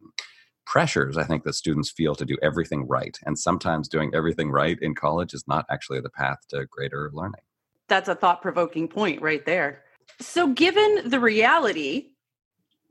pressures 0.67 1.17
i 1.17 1.25
think 1.25 1.43
that 1.43 1.55
students 1.55 1.91
feel 1.91 2.15
to 2.15 2.25
do 2.25 2.37
everything 2.43 2.87
right 2.87 3.19
and 3.27 3.37
sometimes 3.37 3.89
doing 3.89 4.13
everything 4.15 4.51
right 4.53 4.79
in 4.81 4.95
college 4.95 5.35
is 5.35 5.43
not 5.49 5.67
actually 5.69 6.01
the 6.01 6.11
path 6.11 6.39
to 6.49 6.67
greater 6.67 7.11
learning. 7.13 7.41
That's 7.89 8.09
a 8.09 8.15
thought-provoking 8.15 8.87
point 8.87 9.21
right 9.21 9.45
there. 9.45 9.83
So 10.21 10.47
given 10.47 11.09
the 11.09 11.19
reality 11.19 12.11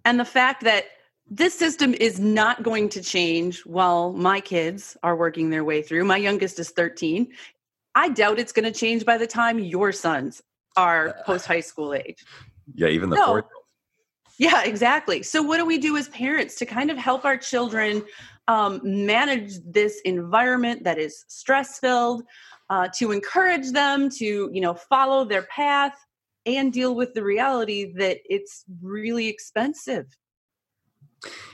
and 0.03 0.19
the 0.19 0.25
fact 0.25 0.65
that 0.65 0.85
this 1.29 1.53
system 1.53 1.93
is 1.93 2.19
not 2.19 2.63
going 2.63 2.89
to 2.89 3.01
change 3.01 3.61
while 3.65 4.11
my 4.11 4.41
kids 4.41 4.97
are 5.03 5.15
working 5.15 5.49
their 5.49 5.63
way 5.63 5.81
through 5.81 6.03
my 6.03 6.17
youngest 6.17 6.57
is 6.57 6.71
13 6.71 7.27
i 7.93 8.09
doubt 8.09 8.39
it's 8.39 8.51
going 8.51 8.65
to 8.65 8.77
change 8.77 9.05
by 9.05 9.15
the 9.15 9.27
time 9.27 9.59
your 9.59 9.91
sons 9.91 10.41
are 10.75 11.09
uh, 11.09 11.13
post 11.25 11.45
high 11.45 11.59
school 11.59 11.93
age. 11.93 12.23
Yeah 12.73 12.87
even 12.87 13.09
the 13.09 13.17
no. 13.17 13.25
four 13.25 13.45
yeah, 14.39 14.63
exactly. 14.63 15.21
So, 15.21 15.43
what 15.43 15.57
do 15.57 15.65
we 15.65 15.77
do 15.77 15.97
as 15.97 16.07
parents 16.09 16.55
to 16.55 16.65
kind 16.65 16.89
of 16.89 16.97
help 16.97 17.25
our 17.25 17.37
children 17.37 18.03
um, 18.47 18.79
manage 18.83 19.59
this 19.65 19.99
environment 20.05 20.83
that 20.85 20.97
is 20.97 21.25
stress 21.27 21.77
filled, 21.77 22.23
uh, 22.69 22.87
to 22.97 23.11
encourage 23.11 23.71
them 23.71 24.09
to, 24.09 24.49
you 24.51 24.61
know, 24.61 24.73
follow 24.73 25.25
their 25.25 25.43
path 25.43 25.93
and 26.45 26.71
deal 26.71 26.95
with 26.95 27.13
the 27.13 27.23
reality 27.23 27.91
that 27.97 28.19
it's 28.25 28.63
really 28.81 29.27
expensive 29.27 30.05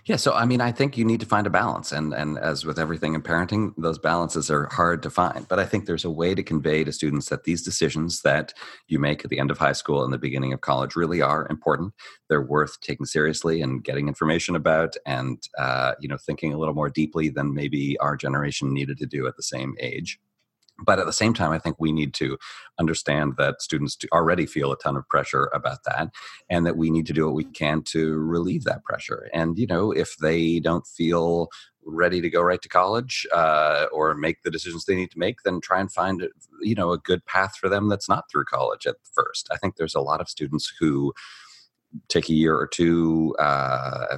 yeah, 0.05 0.17
so 0.17 0.33
I 0.33 0.45
mean, 0.45 0.61
I 0.61 0.71
think 0.71 0.97
you 0.97 1.05
need 1.05 1.19
to 1.21 1.25
find 1.25 1.47
a 1.47 1.49
balance, 1.49 1.91
and 1.91 2.13
and 2.13 2.37
as 2.37 2.65
with 2.65 2.77
everything 2.77 3.15
in 3.15 3.21
parenting, 3.21 3.73
those 3.77 3.97
balances 3.97 4.51
are 4.51 4.67
hard 4.67 5.01
to 5.03 5.09
find. 5.09 5.47
But 5.47 5.59
I 5.59 5.65
think 5.65 5.85
there's 5.85 6.05
a 6.05 6.11
way 6.11 6.35
to 6.35 6.43
convey 6.43 6.83
to 6.83 6.91
students 6.91 7.29
that 7.29 7.43
these 7.43 7.63
decisions 7.63 8.21
that 8.21 8.53
you 8.87 8.99
make 8.99 9.23
at 9.23 9.29
the 9.29 9.39
end 9.39 9.51
of 9.51 9.57
high 9.57 9.73
school 9.73 10.03
and 10.03 10.13
the 10.13 10.17
beginning 10.17 10.53
of 10.53 10.61
college 10.61 10.95
really 10.95 11.21
are 11.21 11.47
important. 11.49 11.93
They're 12.29 12.41
worth 12.41 12.79
taking 12.81 13.05
seriously 13.05 13.61
and 13.61 13.83
getting 13.83 14.07
information 14.07 14.55
about, 14.55 14.95
and 15.05 15.41
uh, 15.57 15.93
you 15.99 16.07
know, 16.07 16.17
thinking 16.17 16.53
a 16.53 16.57
little 16.57 16.75
more 16.75 16.89
deeply 16.89 17.29
than 17.29 17.53
maybe 17.53 17.97
our 17.99 18.15
generation 18.15 18.73
needed 18.73 18.97
to 18.99 19.05
do 19.05 19.27
at 19.27 19.35
the 19.37 19.43
same 19.43 19.75
age 19.79 20.19
but 20.83 20.99
at 20.99 21.05
the 21.05 21.13
same 21.13 21.33
time 21.33 21.51
i 21.51 21.59
think 21.59 21.75
we 21.79 21.91
need 21.91 22.13
to 22.13 22.37
understand 22.79 23.33
that 23.37 23.61
students 23.61 23.97
already 24.11 24.45
feel 24.45 24.71
a 24.71 24.77
ton 24.77 24.97
of 24.97 25.07
pressure 25.07 25.49
about 25.53 25.83
that 25.85 26.09
and 26.49 26.65
that 26.65 26.77
we 26.77 26.89
need 26.89 27.05
to 27.05 27.13
do 27.13 27.25
what 27.25 27.35
we 27.35 27.43
can 27.43 27.81
to 27.81 28.15
relieve 28.15 28.63
that 28.63 28.83
pressure. 28.83 29.29
And 29.33 29.57
you 29.57 29.67
know 29.67 29.91
if 29.91 30.17
they 30.17 30.59
don't 30.59 30.85
feel 30.85 31.49
ready 31.87 32.19
to 32.19 32.29
go 32.29 32.41
right 32.41 32.61
to 32.61 32.69
college 32.69 33.27
uh, 33.31 33.85
or 33.91 34.15
make 34.15 34.41
the 34.41 34.49
decisions 34.49 34.85
they 34.85 34.95
need 34.95 35.11
to 35.11 35.19
make 35.19 35.43
then 35.43 35.61
try 35.61 35.79
and 35.79 35.91
find 35.91 36.27
you 36.61 36.73
know 36.73 36.91
a 36.91 36.97
good 36.97 37.23
path 37.25 37.55
for 37.55 37.69
them 37.69 37.89
that's 37.89 38.09
not 38.09 38.29
through 38.29 38.45
college 38.45 38.87
at 38.87 38.95
first. 39.13 39.47
I 39.51 39.57
think 39.57 39.75
there's 39.75 39.95
a 39.95 40.01
lot 40.01 40.21
of 40.21 40.29
students 40.29 40.71
who 40.79 41.13
take 42.09 42.29
a 42.29 42.33
year 42.33 42.55
or 42.55 42.67
two, 42.67 43.35
uh, 43.39 44.17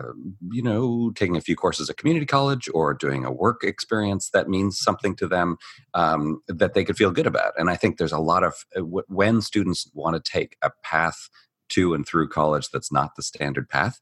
you 0.51 0.61
know, 0.61 1.11
taking 1.15 1.37
a 1.37 1.41
few 1.41 1.55
courses 1.55 1.89
at 1.89 1.97
community 1.97 2.25
college 2.25 2.69
or 2.73 2.93
doing 2.93 3.25
a 3.25 3.31
work 3.31 3.63
experience 3.63 4.29
that 4.31 4.49
means 4.49 4.77
something 4.77 5.15
to 5.15 5.27
them 5.27 5.57
um, 5.93 6.41
that 6.47 6.73
they 6.73 6.83
could 6.83 6.97
feel 6.97 7.11
good 7.11 7.27
about. 7.27 7.53
And 7.57 7.69
I 7.69 7.75
think 7.75 7.97
there's 7.97 8.11
a 8.11 8.19
lot 8.19 8.43
of 8.43 8.65
uh, 8.75 8.81
when 8.81 9.41
students 9.41 9.89
want 9.93 10.15
to 10.15 10.31
take 10.31 10.57
a 10.61 10.71
path 10.83 11.29
to 11.69 11.93
and 11.93 12.07
through 12.07 12.29
college 12.29 12.69
that's 12.69 12.91
not 12.91 13.15
the 13.15 13.23
standard 13.23 13.69
path. 13.69 13.99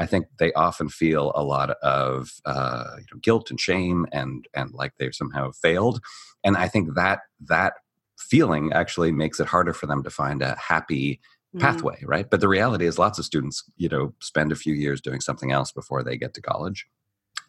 I 0.00 0.06
think 0.06 0.26
they 0.38 0.52
often 0.52 0.88
feel 0.88 1.32
a 1.34 1.42
lot 1.42 1.70
of 1.82 2.30
uh, 2.44 2.84
you 2.98 3.06
know, 3.12 3.20
guilt 3.20 3.50
and 3.50 3.60
shame 3.60 4.06
and 4.12 4.46
and 4.54 4.72
like 4.72 4.92
they've 4.98 5.14
somehow 5.14 5.50
failed, 5.50 6.00
and 6.44 6.56
I 6.56 6.68
think 6.68 6.94
that 6.94 7.20
that 7.40 7.74
feeling 8.16 8.72
actually 8.72 9.12
makes 9.12 9.40
it 9.40 9.46
harder 9.46 9.72
for 9.72 9.86
them 9.86 10.02
to 10.02 10.10
find 10.10 10.42
a 10.42 10.56
happy 10.56 11.20
mm-hmm. 11.54 11.60
pathway, 11.60 12.02
right? 12.04 12.28
But 12.28 12.40
the 12.40 12.48
reality 12.48 12.86
is, 12.86 12.98
lots 12.98 13.18
of 13.18 13.24
students, 13.24 13.64
you 13.76 13.88
know, 13.88 14.14
spend 14.20 14.52
a 14.52 14.56
few 14.56 14.74
years 14.74 15.00
doing 15.00 15.20
something 15.20 15.52
else 15.52 15.72
before 15.72 16.02
they 16.02 16.16
get 16.16 16.34
to 16.34 16.42
college, 16.42 16.86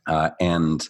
uh, 0.07 0.31
and 0.39 0.87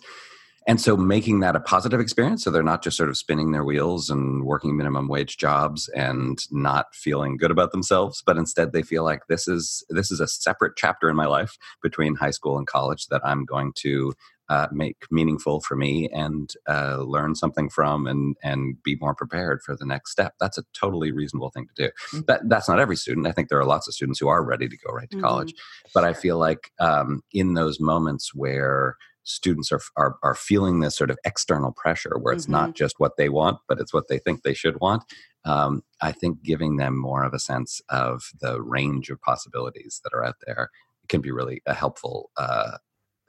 and 0.67 0.79
so 0.79 0.95
making 0.95 1.39
that 1.39 1.55
a 1.55 1.59
positive 1.59 1.99
experience, 1.99 2.43
so 2.43 2.51
they're 2.51 2.61
not 2.61 2.83
just 2.83 2.97
sort 2.97 3.09
of 3.09 3.17
spinning 3.17 3.51
their 3.51 3.63
wheels 3.63 4.09
and 4.11 4.43
working 4.43 4.77
minimum 4.77 5.07
wage 5.07 5.37
jobs 5.37 5.89
and 5.95 6.37
not 6.51 6.93
feeling 6.93 7.37
good 7.37 7.49
about 7.49 7.71
themselves, 7.71 8.21
but 8.23 8.37
instead 8.37 8.71
they 8.71 8.83
feel 8.83 9.03
like 9.03 9.21
this 9.27 9.47
is 9.47 9.83
this 9.89 10.11
is 10.11 10.19
a 10.19 10.27
separate 10.27 10.73
chapter 10.75 11.09
in 11.09 11.15
my 11.15 11.25
life 11.25 11.57
between 11.81 12.15
high 12.15 12.29
school 12.29 12.57
and 12.57 12.67
college 12.67 13.07
that 13.07 13.21
I'm 13.25 13.45
going 13.45 13.71
to 13.77 14.13
uh, 14.49 14.67
make 14.71 15.03
meaningful 15.11 15.61
for 15.61 15.75
me 15.75 16.09
and 16.11 16.53
uh, 16.67 16.97
learn 16.97 17.35
something 17.35 17.69
from 17.69 18.07
and 18.07 18.35
and 18.43 18.81
be 18.83 18.97
more 18.99 19.13
prepared 19.13 19.61
for 19.61 19.75
the 19.75 19.85
next 19.85 20.11
step. 20.11 20.33
That's 20.39 20.57
a 20.57 20.63
totally 20.73 21.11
reasonable 21.11 21.51
thing 21.51 21.67
to 21.67 21.83
do. 21.83 21.89
Mm-hmm. 21.89 22.19
That 22.27 22.41
that's 22.49 22.67
not 22.67 22.79
every 22.79 22.95
student. 22.95 23.27
I 23.27 23.31
think 23.31 23.49
there 23.49 23.59
are 23.59 23.65
lots 23.65 23.87
of 23.87 23.93
students 23.93 24.19
who 24.19 24.27
are 24.27 24.43
ready 24.43 24.67
to 24.67 24.77
go 24.77 24.91
right 24.91 25.09
to 25.09 25.17
mm-hmm. 25.17 25.25
college, 25.25 25.53
but 25.93 26.03
I 26.03 26.13
feel 26.13 26.37
like 26.37 26.71
um, 26.79 27.21
in 27.31 27.53
those 27.53 27.79
moments 27.79 28.33
where 28.33 28.95
students 29.23 29.71
are, 29.71 29.81
are 29.95 30.15
are 30.23 30.35
feeling 30.35 30.79
this 30.79 30.97
sort 30.97 31.11
of 31.11 31.19
external 31.23 31.71
pressure 31.71 32.17
where 32.19 32.33
it's 32.33 32.45
mm-hmm. 32.45 32.53
not 32.53 32.75
just 32.75 32.95
what 32.99 33.17
they 33.17 33.29
want 33.29 33.59
but 33.67 33.79
it's 33.79 33.93
what 33.93 34.07
they 34.07 34.17
think 34.17 34.41
they 34.41 34.53
should 34.53 34.79
want 34.79 35.03
um, 35.45 35.83
i 36.01 36.11
think 36.11 36.41
giving 36.41 36.77
them 36.77 36.97
more 36.97 37.23
of 37.23 37.33
a 37.33 37.39
sense 37.39 37.81
of 37.89 38.31
the 38.41 38.59
range 38.61 39.09
of 39.09 39.21
possibilities 39.21 40.01
that 40.03 40.13
are 40.13 40.23
out 40.23 40.37
there 40.47 40.69
can 41.09 41.21
be 41.21 41.31
really 41.31 41.61
a 41.65 41.73
helpful 41.73 42.31
uh, 42.37 42.77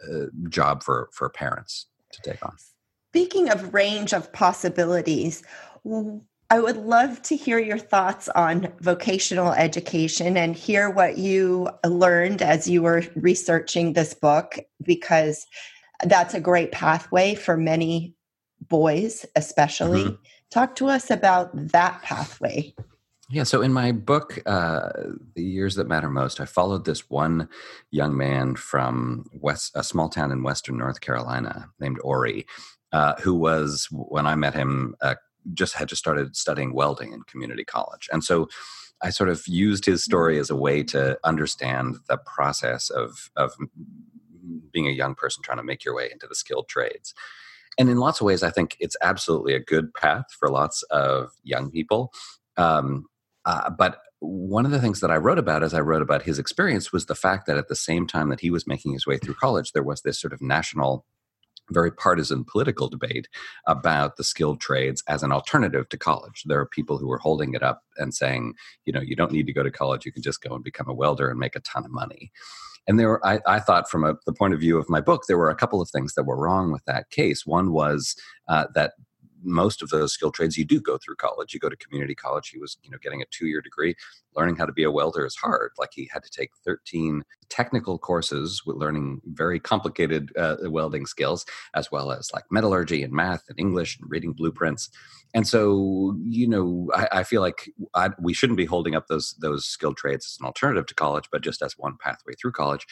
uh, 0.09 0.27
job 0.49 0.83
for 0.83 1.09
for 1.13 1.29
parents 1.29 1.87
to 2.13 2.23
take 2.23 2.45
on. 2.45 2.55
Speaking 3.13 3.51
of 3.51 3.75
range 3.75 4.13
of 4.13 4.33
possibilities, 4.33 5.43
I 6.53 6.61
would 6.61 6.77
love 6.77 7.23
to 7.23 7.37
hear 7.37 7.59
your 7.59 7.79
thoughts 7.79 8.29
on 8.31 8.73
vocational 8.81 9.53
education 9.53 10.37
and 10.37 10.55
hear 10.55 10.91
what 10.91 11.19
you 11.19 11.71
learned 11.85 12.43
as 12.43 12.69
you 12.69 12.83
were 12.83 13.05
researching 13.17 13.93
this 13.93 14.15
book, 14.15 14.59
because 14.83 15.47
that's 16.05 16.35
a 16.35 16.41
great 16.41 16.73
pathway 16.73 17.35
for 17.35 17.57
many 17.57 18.15
boys, 18.69 19.27
especially. 19.37 20.05
Mm-hmm. 20.05 20.23
Talk 20.51 20.75
to 20.77 20.89
us 20.89 21.11
about 21.11 21.51
that 21.55 22.03
pathway. 22.03 22.75
Yeah, 23.33 23.45
so 23.45 23.63
in 23.63 23.73
my 23.73 23.93
book, 23.93 24.43
uh, 24.45 24.91
The 25.37 25.45
Years 25.45 25.77
That 25.77 25.87
Matter 25.87 26.11
Most, 26.11 26.41
I 26.41 26.47
followed 26.47 26.85
this 26.85 27.09
one 27.09 27.49
young 27.93 28.17
man 28.17 28.57
from 28.57 29.25
West, 29.33 29.71
a 29.77 29.85
small 29.85 30.09
town 30.09 30.33
in 30.33 30.43
Western 30.43 30.77
North 30.77 31.01
Carolina 31.01 31.69
named 31.79 31.99
Ori, 32.03 32.45
uh, 32.93 33.15
who 33.21 33.35
was, 33.35 33.87
when 33.93 34.27
I 34.27 34.35
met 34.35 34.55
him, 34.55 34.97
uh, 35.01 35.15
just 35.55 35.75
had 35.75 35.89
just 35.89 36.01
started 36.01 36.35
studying 36.35 36.75
welding 36.75 37.13
in 37.13 37.23
community 37.23 37.65
college. 37.65 38.09
And 38.13 38.25
so 38.25 38.49
I 39.01 39.11
sort 39.11 39.29
of 39.29 39.47
used 39.47 39.85
his 39.85 40.03
story 40.03 40.41
as 40.41 40.51
a 40.51 40.57
way 40.57 40.83
to 40.85 41.17
understand 41.23 41.99
the 42.09 42.19
process 42.19 42.91
of, 42.91 43.31
of 43.37 43.53
being 44.73 44.89
a 44.89 44.93
young 44.93 45.15
person 45.15 45.45
trying 45.45 45.59
to 45.59 45.65
make 45.65 45.85
your 45.85 45.95
way 45.95 46.09
into 46.11 46.27
the 46.27 46.35
skilled 46.35 46.69
trades. 46.69 47.15
And 47.79 47.89
in 47.89 47.99
lots 47.99 48.21
of 48.21 48.25
ways, 48.25 48.43
I 48.43 48.51
think 48.51 48.77
it's 48.81 48.97
absolutely 49.01 49.55
a 49.55 49.61
good 49.61 49.95
path 49.95 50.27
for 50.37 50.51
lots 50.51 50.83
of 50.91 51.31
young 51.45 51.71
people. 51.71 52.13
Um, 52.57 53.07
uh, 53.45 53.71
but 53.71 54.01
one 54.21 54.67
of 54.67 54.71
the 54.71 54.81
things 54.81 55.01
that 55.01 55.11
I 55.11 55.17
wrote 55.17 55.39
about 55.39 55.63
as 55.63 55.73
I 55.73 55.81
wrote 55.81 56.03
about 56.03 56.23
his 56.23 56.39
experience 56.39 56.93
was 56.93 57.07
the 57.07 57.15
fact 57.15 57.47
that 57.47 57.57
at 57.57 57.69
the 57.69 57.77
same 57.77 58.07
time 58.07 58.29
that 58.29 58.41
he 58.41 58.51
was 58.51 58.67
making 58.67 58.93
his 58.93 59.07
way 59.07 59.17
through 59.17 59.35
college, 59.35 59.73
there 59.73 59.83
was 59.83 60.03
this 60.03 60.21
sort 60.21 60.33
of 60.33 60.43
national 60.43 61.07
very 61.73 61.93
partisan 61.93 62.45
political 62.45 62.89
debate 62.89 63.29
about 63.67 64.17
the 64.17 64.25
skilled 64.25 64.61
trades 64.61 65.03
as 65.09 65.23
an 65.23 65.33
alternative 65.33 65.89
to 65.89 65.97
college. 65.97 66.43
There 66.45 66.61
are 66.61 66.67
people 66.67 66.99
who 66.99 67.11
are 67.11 67.19
holding 67.19 67.55
it 67.55 67.63
up 67.63 67.83
and 67.97 68.13
saying, 68.13 68.55
you 68.85 68.93
know, 68.93 69.01
you 69.01 69.17
don't 69.17 69.33
need 69.33 69.47
to 69.47 69.53
go 69.53 69.63
to 69.63 69.71
college, 69.71 70.05
you 70.05 70.13
can 70.13 70.23
just 70.23 70.43
go 70.43 70.55
and 70.55 70.65
become 70.65 70.89
a 70.89 70.95
welder 70.95 71.31
and 71.31 71.39
make 71.39 71.57
a 71.57 71.61
ton 71.61 71.85
of 71.85 71.91
money. 71.91 72.33
And 72.87 72.99
there, 72.99 73.09
were, 73.09 73.27
I, 73.27 73.41
I 73.47 73.61
thought, 73.61 73.89
from 73.89 74.05
a, 74.05 74.17
the 74.27 74.33
point 74.33 74.55
of 74.55 74.61
view 74.61 74.79
of 74.79 74.89
my 74.89 75.01
book, 75.01 75.25
there 75.29 75.39
were 75.39 75.51
a 75.51 75.55
couple 75.55 75.81
of 75.81 75.91
things 75.91 76.15
that 76.15 76.25
were 76.25 76.37
wrong 76.37 76.73
with 76.73 76.85
that 76.87 77.11
case. 77.11 77.47
One 77.47 77.73
was 77.73 78.17
uh, 78.49 78.67
that 78.75 78.95
most 79.43 79.83
of 79.83 79.91
those 79.91 80.13
skill 80.13 80.31
trades 80.31 80.57
you 80.57 80.65
do 80.65 80.81
go 80.81 80.99
through 80.99 81.17
college. 81.17 81.55
You 81.55 81.61
go 81.61 81.69
to 81.69 81.77
community 81.77 82.15
college 82.15 82.49
he 82.49 82.59
was 82.59 82.77
you 82.83 82.91
know 82.91 82.99
getting 83.03 83.23
a 83.23 83.27
two-year 83.31 83.61
degree. 83.61 83.95
Learning 84.37 84.57
how 84.57 84.65
to 84.65 84.73
be 84.73 84.85
a 84.85 84.91
welder 84.91 85.27
is 85.27 85.37
hard. 85.37 85.73
Like 85.79 85.91
he 85.93 86.09
had 86.13 86.23
to 86.23 86.31
take 86.31 86.51
13 86.65 87.25
technical 87.49 87.99
courses 87.99 88.63
with 88.65 88.77
learning 88.77 89.21
very 89.25 89.59
complicated 89.59 90.31
uh, 90.37 90.57
welding 90.65 91.05
skills 91.05 91.45
as 91.75 91.91
well 91.91 92.13
as 92.13 92.31
like 92.33 92.45
metallurgy 92.51 93.03
and 93.03 93.13
math 93.13 93.43
and 93.49 93.59
english 93.59 93.99
and 93.99 94.09
reading 94.11 94.33
blueprints. 94.33 94.89
And 95.35 95.47
so 95.47 96.17
you 96.25 96.49
know 96.49 96.89
i, 96.95 97.09
I 97.13 97.23
feel 97.25 97.41
like 97.41 97.71
I, 97.95 98.11
we 98.21 98.35
shouldn't 98.35 98.57
be 98.57 98.67
holding 98.67 98.95
up 98.95 99.09
those 99.09 99.35
those 99.41 99.65
skilled 99.65 99.97
trades 99.97 100.27
as 100.27 100.37
an 100.41 100.47
alternative 100.47 100.87
to 100.87 100.95
college 100.95 101.29
but 101.33 101.43
just 101.43 101.63
as 101.63 101.75
one 101.77 101.97
pathway 102.01 102.35
through 102.41 102.53
college. 102.53 102.87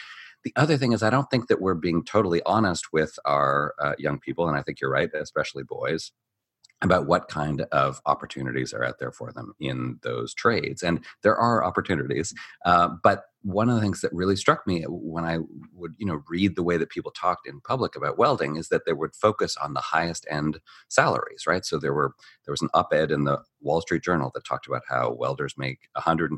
The 0.45 0.52
other 0.57 0.76
thing 0.76 0.93
is, 0.93 1.02
I 1.02 1.11
don't 1.11 1.28
think 1.31 1.49
that 1.49 1.61
we're 1.61 1.75
being 1.75 2.05
totally 2.05 2.43
honest 2.47 2.93
with 2.93 3.19
our 3.25 3.75
uh, 3.81 3.95
young 3.99 4.21
people, 4.21 4.49
and 4.49 4.57
I 4.57 4.62
think 4.62 4.81
you're 4.81 4.90
right, 4.90 5.11
especially 5.14 5.64
boys, 5.64 6.12
about 6.83 7.07
what 7.07 7.29
kind 7.29 7.63
of 7.73 8.01
opportunities 8.07 8.73
are 8.73 8.85
out 8.85 8.99
there 8.99 9.13
for 9.13 9.33
them 9.33 9.53
in 9.59 9.99
those 10.03 10.33
trades. 10.35 10.83
And 10.83 11.05
there 11.23 11.37
are 11.37 11.65
opportunities, 11.65 12.35
uh, 12.65 12.89
but 13.03 13.25
one 13.42 13.68
of 13.68 13.76
the 13.76 13.80
things 13.80 14.00
that 14.00 14.12
really 14.12 14.35
struck 14.35 14.66
me 14.66 14.83
when 14.88 15.25
I 15.25 15.38
would, 15.73 15.95
you 15.97 16.07
know, 16.07 16.23
read 16.28 16.57
the 16.57 16.62
way 16.62 16.76
that 16.76 16.90
people 16.90 17.12
talked 17.12 17.47
in 17.47 17.61
public 17.61 17.95
about 17.95 18.18
welding 18.18 18.57
is 18.57 18.68
that 18.68 18.85
they 18.85 18.92
would 18.92 19.14
focus 19.14 19.57
on 19.57 19.75
the 19.75 19.80
highest 19.80 20.26
end 20.28 20.59
salaries, 20.88 21.45
right? 21.47 21.64
So 21.64 21.78
there 21.78 21.95
were 21.95 22.14
there 22.45 22.52
was 22.52 22.62
an 22.62 22.71
op-ed 22.75 23.11
in 23.11 23.25
the 23.25 23.40
Wall 23.61 23.80
Street 23.80 24.02
Journal 24.02 24.30
that 24.35 24.45
talked 24.45 24.66
about 24.66 24.83
how 24.88 25.12
welders 25.12 25.54
make 25.57 25.88
$150,000 25.97 26.37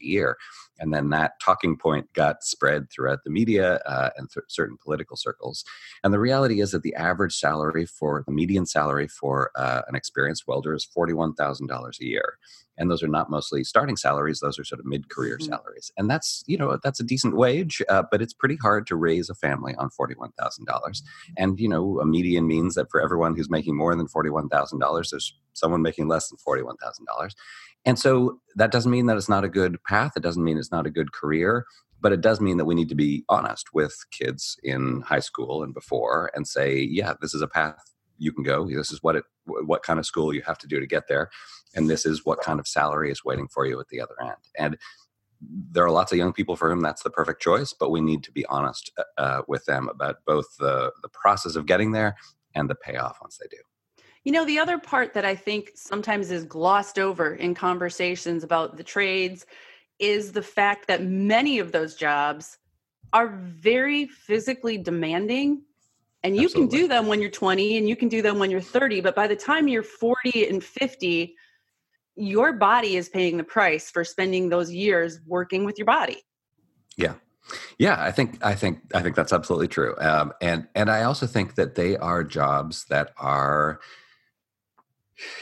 a 0.00 0.06
year, 0.06 0.36
and 0.78 0.92
then 0.92 1.10
that 1.10 1.32
talking 1.40 1.76
point 1.76 2.12
got 2.14 2.42
spread 2.42 2.90
throughout 2.90 3.20
the 3.24 3.30
media 3.30 3.76
uh, 3.86 4.10
and 4.16 4.30
th- 4.30 4.44
certain 4.48 4.76
political 4.82 5.16
circles. 5.16 5.64
And 6.02 6.12
the 6.12 6.20
reality 6.20 6.60
is 6.60 6.72
that 6.72 6.82
the 6.82 6.94
average 6.94 7.34
salary 7.34 7.86
for 7.86 8.24
the 8.26 8.32
median 8.32 8.66
salary 8.66 9.08
for 9.08 9.50
uh, 9.56 9.82
an 9.88 9.94
experienced 9.94 10.46
welder 10.46 10.74
is 10.74 10.86
$41,000 10.96 12.00
a 12.00 12.04
year 12.04 12.38
and 12.78 12.90
those 12.90 13.02
are 13.02 13.08
not 13.08 13.30
mostly 13.30 13.64
starting 13.64 13.96
salaries 13.96 14.40
those 14.40 14.58
are 14.58 14.64
sort 14.64 14.80
of 14.80 14.86
mid-career 14.86 15.36
mm-hmm. 15.36 15.50
salaries. 15.50 15.90
And 15.96 16.10
that's 16.10 16.42
you 16.46 16.56
know 16.56 16.78
that's 16.82 17.00
a 17.00 17.04
decent 17.04 17.36
wage 17.36 17.82
uh, 17.88 18.02
but 18.10 18.22
it's 18.22 18.32
pretty 18.32 18.56
hard 18.56 18.86
to 18.88 18.96
raise 18.96 19.28
a 19.30 19.34
family 19.34 19.74
on 19.76 19.90
$41000 19.90 21.02
and 21.36 21.58
you 21.58 21.68
know 21.68 22.00
a 22.00 22.06
median 22.06 22.46
means 22.46 22.74
that 22.74 22.90
for 22.90 23.00
everyone 23.00 23.36
who's 23.36 23.50
making 23.50 23.76
more 23.76 23.94
than 23.94 24.06
$41000 24.06 25.10
there's 25.10 25.38
someone 25.52 25.82
making 25.82 26.08
less 26.08 26.28
than 26.28 26.38
$41000 26.46 27.30
and 27.84 27.98
so 27.98 28.38
that 28.56 28.70
doesn't 28.70 28.92
mean 28.92 29.06
that 29.06 29.16
it's 29.16 29.28
not 29.28 29.42
a 29.42 29.48
good 29.48 29.82
path. 29.82 30.12
It 30.16 30.22
doesn't 30.22 30.44
mean 30.44 30.56
it's 30.56 30.70
not 30.70 30.86
a 30.86 30.90
good 30.90 31.12
career 31.12 31.64
but 32.02 32.12
it 32.12 32.20
does 32.20 32.40
mean 32.40 32.56
that 32.56 32.64
we 32.64 32.74
need 32.74 32.88
to 32.88 32.96
be 32.96 33.24
honest 33.28 33.72
with 33.72 33.96
kids 34.10 34.58
in 34.64 35.02
high 35.02 35.20
school 35.20 35.62
and 35.62 35.72
before 35.72 36.30
and 36.34 36.46
say 36.46 36.76
yeah 36.78 37.14
this 37.20 37.32
is 37.32 37.40
a 37.40 37.48
path 37.48 37.91
you 38.22 38.32
can 38.32 38.44
go. 38.44 38.66
This 38.66 38.92
is 38.92 39.02
what 39.02 39.16
it 39.16 39.24
what 39.44 39.82
kind 39.82 39.98
of 39.98 40.06
school 40.06 40.32
you 40.32 40.42
have 40.42 40.58
to 40.58 40.68
do 40.68 40.78
to 40.78 40.86
get 40.86 41.08
there 41.08 41.28
and 41.74 41.88
this 41.88 42.06
is 42.06 42.24
what 42.24 42.40
kind 42.40 42.60
of 42.60 42.66
salary 42.66 43.10
is 43.10 43.24
waiting 43.24 43.48
for 43.48 43.66
you 43.66 43.80
at 43.80 43.88
the 43.88 44.00
other 44.00 44.14
end. 44.20 44.36
And 44.56 44.78
there 45.40 45.84
are 45.84 45.90
lots 45.90 46.12
of 46.12 46.18
young 46.18 46.32
people 46.32 46.54
for 46.54 46.70
whom 46.70 46.82
that's 46.82 47.02
the 47.02 47.10
perfect 47.10 47.42
choice 47.42 47.72
but 47.72 47.90
we 47.90 48.00
need 48.00 48.22
to 48.22 48.30
be 48.30 48.46
honest 48.46 48.92
uh, 48.96 49.20
uh, 49.20 49.42
with 49.48 49.64
them 49.64 49.88
about 49.88 50.16
both 50.24 50.46
the 50.58 50.92
the 51.02 51.08
process 51.08 51.56
of 51.56 51.66
getting 51.66 51.90
there 51.90 52.16
and 52.54 52.70
the 52.70 52.76
payoff 52.76 53.18
once 53.20 53.38
they 53.38 53.48
do. 53.50 53.56
You 54.22 54.30
know 54.30 54.44
the 54.44 54.60
other 54.60 54.78
part 54.78 55.14
that 55.14 55.24
i 55.24 55.34
think 55.34 55.72
sometimes 55.74 56.30
is 56.30 56.44
glossed 56.44 56.98
over 56.98 57.34
in 57.34 57.54
conversations 57.54 58.44
about 58.44 58.76
the 58.76 58.84
trades 58.84 59.46
is 59.98 60.32
the 60.32 60.42
fact 60.42 60.86
that 60.86 61.02
many 61.02 61.58
of 61.58 61.72
those 61.72 61.96
jobs 61.96 62.58
are 63.12 63.28
very 63.28 64.06
physically 64.06 64.78
demanding 64.78 65.62
and 66.24 66.36
you 66.36 66.44
Absolutely. 66.44 66.78
can 66.78 66.80
do 66.82 66.88
them 66.88 67.06
when 67.06 67.20
you're 67.20 67.30
20 67.30 67.78
and 67.78 67.88
you 67.88 67.96
can 67.96 68.08
do 68.08 68.22
them 68.22 68.38
when 68.38 68.50
you're 68.50 68.60
30 68.60 69.00
but 69.00 69.14
by 69.14 69.26
the 69.26 69.36
time 69.36 69.68
you're 69.68 69.82
40 69.82 70.48
and 70.48 70.62
50 70.62 71.34
your 72.14 72.52
body 72.52 72.96
is 72.96 73.08
paying 73.08 73.36
the 73.36 73.44
price 73.44 73.90
for 73.90 74.04
spending 74.04 74.48
those 74.48 74.70
years 74.70 75.20
working 75.26 75.64
with 75.64 75.78
your 75.78 75.86
body. 75.86 76.22
Yeah. 76.96 77.14
Yeah 77.78 77.96
i 77.98 78.12
think 78.12 78.44
i 78.44 78.54
think 78.54 78.80
i 78.94 79.02
think 79.02 79.16
that's 79.16 79.32
absolutely 79.32 79.68
true. 79.68 79.94
Um, 79.98 80.32
and 80.40 80.68
and 80.74 80.90
i 80.90 81.02
also 81.02 81.26
think 81.26 81.56
that 81.56 81.74
they 81.74 81.96
are 81.96 82.22
jobs 82.22 82.84
that 82.86 83.12
are 83.16 83.80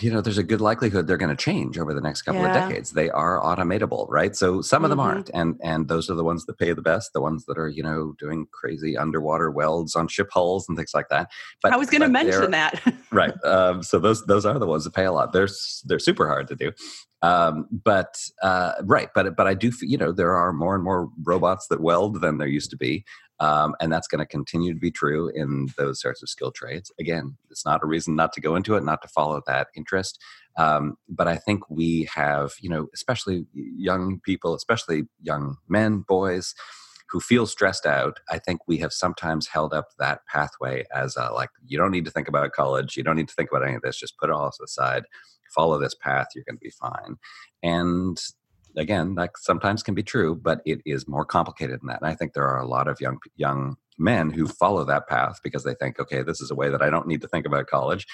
you 0.00 0.12
know, 0.12 0.20
there's 0.20 0.38
a 0.38 0.42
good 0.42 0.60
likelihood 0.60 1.06
they're 1.06 1.16
going 1.16 1.34
to 1.34 1.42
change 1.42 1.78
over 1.78 1.94
the 1.94 2.00
next 2.00 2.22
couple 2.22 2.40
yeah. 2.40 2.48
of 2.48 2.68
decades. 2.68 2.92
They 2.92 3.10
are 3.10 3.40
automatable, 3.40 4.06
right? 4.08 4.34
So 4.34 4.60
some 4.62 4.84
of 4.84 4.90
them 4.90 4.98
mm-hmm. 4.98 5.08
aren't, 5.08 5.30
and 5.32 5.58
and 5.62 5.88
those 5.88 6.10
are 6.10 6.14
the 6.14 6.24
ones 6.24 6.46
that 6.46 6.58
pay 6.58 6.72
the 6.72 6.82
best, 6.82 7.12
the 7.12 7.20
ones 7.20 7.46
that 7.46 7.58
are 7.58 7.68
you 7.68 7.82
know 7.82 8.14
doing 8.18 8.46
crazy 8.52 8.96
underwater 8.96 9.50
welds 9.50 9.94
on 9.94 10.08
ship 10.08 10.28
hulls 10.32 10.66
and 10.68 10.76
things 10.76 10.92
like 10.94 11.08
that. 11.10 11.30
But 11.62 11.72
I 11.72 11.76
was 11.76 11.90
going 11.90 12.02
to 12.02 12.08
mention 12.08 12.50
that, 12.50 12.82
right? 13.12 13.34
Um, 13.44 13.82
so 13.82 13.98
those 13.98 14.24
those 14.26 14.44
are 14.44 14.58
the 14.58 14.66
ones 14.66 14.84
that 14.84 14.94
pay 14.94 15.04
a 15.04 15.12
lot. 15.12 15.32
They're 15.32 15.48
they're 15.84 15.98
super 15.98 16.26
hard 16.26 16.48
to 16.48 16.56
do, 16.56 16.72
um, 17.22 17.66
but 17.70 18.18
uh, 18.42 18.72
right, 18.82 19.08
but 19.14 19.36
but 19.36 19.46
I 19.46 19.54
do 19.54 19.70
you 19.82 19.98
know 19.98 20.12
there 20.12 20.34
are 20.34 20.52
more 20.52 20.74
and 20.74 20.84
more 20.84 21.10
robots 21.22 21.66
that 21.68 21.80
weld 21.80 22.20
than 22.20 22.38
there 22.38 22.48
used 22.48 22.70
to 22.70 22.76
be, 22.76 23.04
um, 23.40 23.74
and 23.80 23.92
that's 23.92 24.08
going 24.08 24.20
to 24.20 24.26
continue 24.26 24.72
to 24.72 24.80
be 24.80 24.90
true 24.90 25.30
in 25.34 25.68
those 25.76 26.00
sorts 26.00 26.22
of 26.22 26.28
skill 26.28 26.50
trades. 26.50 26.90
Again, 26.98 27.36
it's 27.50 27.66
not 27.66 27.82
a 27.82 27.86
reason 27.86 28.16
not 28.16 28.32
to 28.34 28.40
go 28.40 28.56
into 28.56 28.74
it, 28.76 28.84
not 28.84 29.02
to 29.02 29.08
follow 29.08 29.42
that 29.46 29.68
interest. 29.74 30.18
Um, 30.58 30.96
but 31.08 31.28
I 31.28 31.36
think 31.36 31.68
we 31.70 32.08
have, 32.14 32.52
you 32.60 32.68
know, 32.68 32.88
especially 32.94 33.46
young 33.54 34.20
people, 34.20 34.54
especially 34.54 35.04
young 35.22 35.56
men, 35.68 36.04
boys, 36.06 36.54
who 37.08 37.20
feel 37.20 37.46
stressed 37.46 37.86
out. 37.86 38.18
I 38.30 38.38
think 38.38 38.60
we 38.66 38.78
have 38.78 38.92
sometimes 38.92 39.46
held 39.46 39.72
up 39.72 39.88
that 39.98 40.20
pathway 40.26 40.84
as 40.94 41.16
a, 41.16 41.32
like, 41.32 41.50
you 41.66 41.78
don't 41.78 41.90
need 41.90 42.04
to 42.04 42.10
think 42.10 42.28
about 42.28 42.52
college, 42.52 42.96
you 42.96 43.02
don't 43.02 43.16
need 43.16 43.28
to 43.28 43.34
think 43.34 43.50
about 43.50 43.64
any 43.66 43.76
of 43.76 43.82
this, 43.82 43.96
just 43.96 44.18
put 44.18 44.28
it 44.28 44.32
all 44.32 44.52
aside 44.62 45.04
follow 45.54 45.78
this 45.78 45.94
path 45.94 46.28
you're 46.34 46.44
going 46.44 46.56
to 46.56 46.64
be 46.64 46.70
fine 46.70 47.16
and 47.62 48.20
again, 48.76 49.14
that 49.16 49.30
sometimes 49.36 49.82
can 49.82 49.94
be 49.94 50.02
true, 50.02 50.34
but 50.34 50.60
it 50.64 50.80
is 50.84 51.08
more 51.08 51.24
complicated 51.24 51.80
than 51.80 51.88
that. 51.88 52.00
And 52.00 52.10
I 52.10 52.14
think 52.14 52.32
there 52.32 52.48
are 52.48 52.60
a 52.60 52.66
lot 52.66 52.88
of 52.88 53.00
young 53.00 53.18
young 53.36 53.76
men 53.98 54.30
who 54.30 54.46
follow 54.46 54.84
that 54.84 55.08
path 55.08 55.40
because 55.44 55.62
they 55.62 55.74
think, 55.74 56.00
okay, 56.00 56.22
this 56.22 56.40
is 56.40 56.50
a 56.50 56.54
way 56.54 56.70
that 56.70 56.80
I 56.80 56.88
don't 56.88 57.06
need 57.06 57.20
to 57.20 57.28
think 57.28 57.46
about 57.46 57.66
college, 57.66 58.06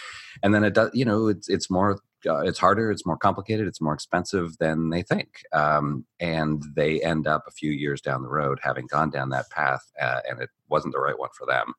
and 0.42 0.54
then 0.54 0.64
it 0.64 0.74
does. 0.74 0.90
You 0.94 1.04
know, 1.04 1.28
it's 1.28 1.48
it's 1.48 1.70
more. 1.70 2.00
Uh, 2.26 2.40
it's 2.40 2.58
harder. 2.58 2.90
It's 2.90 3.06
more 3.06 3.16
complicated. 3.16 3.68
It's 3.68 3.80
more 3.80 3.94
expensive 3.94 4.58
than 4.58 4.90
they 4.90 5.02
think, 5.02 5.42
um, 5.52 6.04
and 6.18 6.64
they 6.74 7.00
end 7.00 7.28
up 7.28 7.44
a 7.46 7.52
few 7.52 7.70
years 7.70 8.00
down 8.00 8.22
the 8.22 8.28
road 8.28 8.58
having 8.62 8.86
gone 8.88 9.10
down 9.10 9.28
that 9.28 9.48
path, 9.50 9.82
uh, 10.00 10.20
and 10.28 10.40
it 10.40 10.50
wasn't 10.68 10.92
the 10.92 11.00
right 11.00 11.18
one 11.18 11.30
for 11.38 11.46
them, 11.46 11.74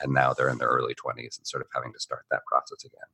and 0.00 0.12
now 0.12 0.32
they're 0.32 0.50
in 0.50 0.58
their 0.58 0.68
early 0.68 0.94
twenties 0.94 1.36
and 1.38 1.48
sort 1.48 1.62
of 1.62 1.68
having 1.74 1.92
to 1.92 2.00
start 2.00 2.26
that 2.30 2.42
process 2.46 2.84
again. 2.84 3.08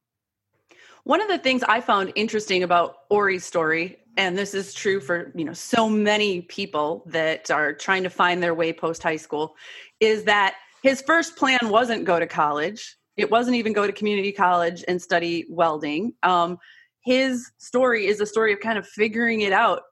One 1.05 1.21
of 1.21 1.29
the 1.29 1.39
things 1.39 1.63
I 1.63 1.83
found 1.83 2.13
interesting 2.15 2.63
about 2.63 2.97
Ori's 3.11 3.45
story, 3.45 3.99
and 4.17 4.39
this 4.39 4.55
is 4.55 4.73
true 4.73 5.01
for 5.01 5.33
you 5.35 5.45
know 5.45 5.53
so 5.53 5.87
many 5.89 6.41
people 6.43 7.05
that 7.07 7.51
are 7.51 7.75
trying 7.75 8.03
to 8.05 8.11
find 8.11 8.43
their 8.43 8.55
way 8.55 8.73
post 8.73 9.03
high 9.03 9.17
school, 9.17 9.55
is 10.01 10.25
that 10.25 10.55
his 10.83 11.03
first 11.03 11.37
plan 11.37 11.59
wasn't 11.63 12.07
go 12.07 12.19
to 12.19 12.27
college. 12.27 12.97
It 13.19 13.31
wasn't 13.31 13.57
even 13.57 13.75
go 13.75 13.87
to 13.87 13.93
community 13.93 14.33
college 14.33 14.83
and 14.89 15.01
study 15.01 15.45
welding. 15.51 16.15
Um, 16.23 16.57
his 17.01 17.51
story 17.59 18.07
is 18.07 18.21
a 18.21 18.27
story 18.27 18.55
of 18.55 18.61
kind 18.61 18.79
of 18.79 18.89
figuring 18.89 19.43
it 19.43 19.53
out 19.53 19.83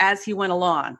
as 0.00 0.24
he 0.24 0.32
went 0.32 0.52
along. 0.52 0.96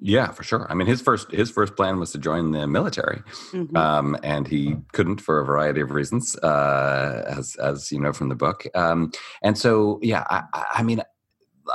Yeah, 0.00 0.30
for 0.32 0.42
sure. 0.42 0.66
I 0.70 0.74
mean, 0.74 0.86
his 0.86 1.00
first 1.00 1.30
his 1.30 1.50
first 1.50 1.74
plan 1.74 1.98
was 1.98 2.12
to 2.12 2.18
join 2.18 2.50
the 2.50 2.66
military, 2.66 3.22
mm-hmm. 3.52 3.74
um, 3.74 4.16
and 4.22 4.46
he 4.46 4.76
couldn't 4.92 5.20
for 5.20 5.40
a 5.40 5.44
variety 5.46 5.80
of 5.80 5.92
reasons, 5.92 6.36
uh, 6.36 7.24
as 7.26 7.56
as 7.56 7.90
you 7.90 7.98
know 7.98 8.12
from 8.12 8.28
the 8.28 8.34
book. 8.34 8.66
Um, 8.74 9.12
and 9.42 9.56
so, 9.56 9.98
yeah, 10.02 10.24
I, 10.28 10.42
I 10.74 10.82
mean, 10.82 11.00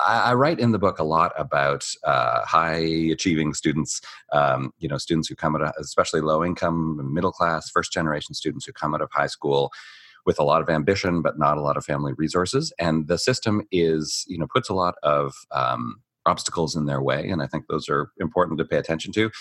I, 0.05 0.33
write 0.33 0.59
in 0.59 0.71
the 0.71 0.79
book 0.79 0.99
a 0.99 1.03
lot 1.03 1.33
about 1.37 1.85
uh, 2.03 2.45
high 2.45 2.77
achieving 3.11 3.53
students, 3.53 4.01
um, 4.31 4.73
you 4.77 4.87
know, 4.87 4.97
students 4.97 5.27
who 5.27 5.35
come 5.35 5.55
out 5.55 5.63
of, 5.63 5.73
especially 5.79 6.21
low 6.21 6.43
income, 6.43 7.13
middle 7.13 7.31
class, 7.31 7.69
first 7.69 7.91
generation 7.91 8.33
students 8.35 8.65
who 8.65 8.73
come 8.73 8.93
out 8.93 9.01
of 9.01 9.09
high 9.11 9.27
school 9.27 9.71
with 10.25 10.39
a 10.39 10.43
lot 10.43 10.61
of 10.61 10.69
ambition 10.69 11.21
but 11.21 11.37
not 11.37 11.57
a 11.57 11.61
lot 11.61 11.77
of 11.77 11.85
family 11.85 12.13
resources. 12.13 12.71
And 12.79 13.07
the 13.07 13.17
system 13.17 13.63
is, 13.71 14.23
you 14.27 14.37
know, 14.37 14.47
puts 14.47 14.69
a 14.69 14.73
lot 14.73 14.95
of 15.03 15.33
um, 15.51 16.01
obstacles 16.25 16.75
in 16.75 16.85
their 16.85 17.01
way. 17.01 17.29
And 17.29 17.41
I 17.41 17.47
think 17.47 17.65
those 17.67 17.89
are 17.89 18.11
important 18.19 18.57
to 18.59 18.65
pay 18.65 18.77
attention 18.77 19.11
to. 19.13 19.31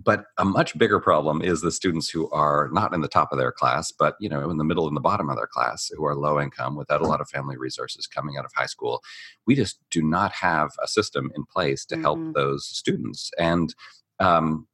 But 0.00 0.26
a 0.36 0.44
much 0.44 0.78
bigger 0.78 1.00
problem 1.00 1.42
is 1.42 1.60
the 1.60 1.72
students 1.72 2.08
who 2.08 2.30
are 2.30 2.68
not 2.72 2.94
in 2.94 3.00
the 3.00 3.08
top 3.08 3.32
of 3.32 3.38
their 3.38 3.50
class, 3.50 3.90
but 3.90 4.14
you 4.20 4.28
know, 4.28 4.48
in 4.48 4.56
the 4.56 4.64
middle 4.64 4.86
and 4.86 4.96
the 4.96 5.00
bottom 5.00 5.28
of 5.28 5.36
their 5.36 5.48
class, 5.48 5.90
who 5.96 6.04
are 6.06 6.14
low 6.14 6.40
income 6.40 6.76
without 6.76 7.00
a 7.00 7.06
lot 7.06 7.20
of 7.20 7.28
family 7.28 7.56
resources 7.56 8.06
coming 8.06 8.36
out 8.36 8.44
of 8.44 8.52
high 8.54 8.66
school. 8.66 9.02
We 9.44 9.56
just 9.56 9.80
do 9.90 10.00
not 10.00 10.30
have 10.32 10.70
a 10.80 10.86
system 10.86 11.32
in 11.34 11.44
place 11.52 11.84
to 11.86 11.98
help 11.98 12.20
mm-hmm. 12.20 12.32
those 12.32 12.64
students. 12.64 13.32
And 13.38 13.74
um, 14.20 14.68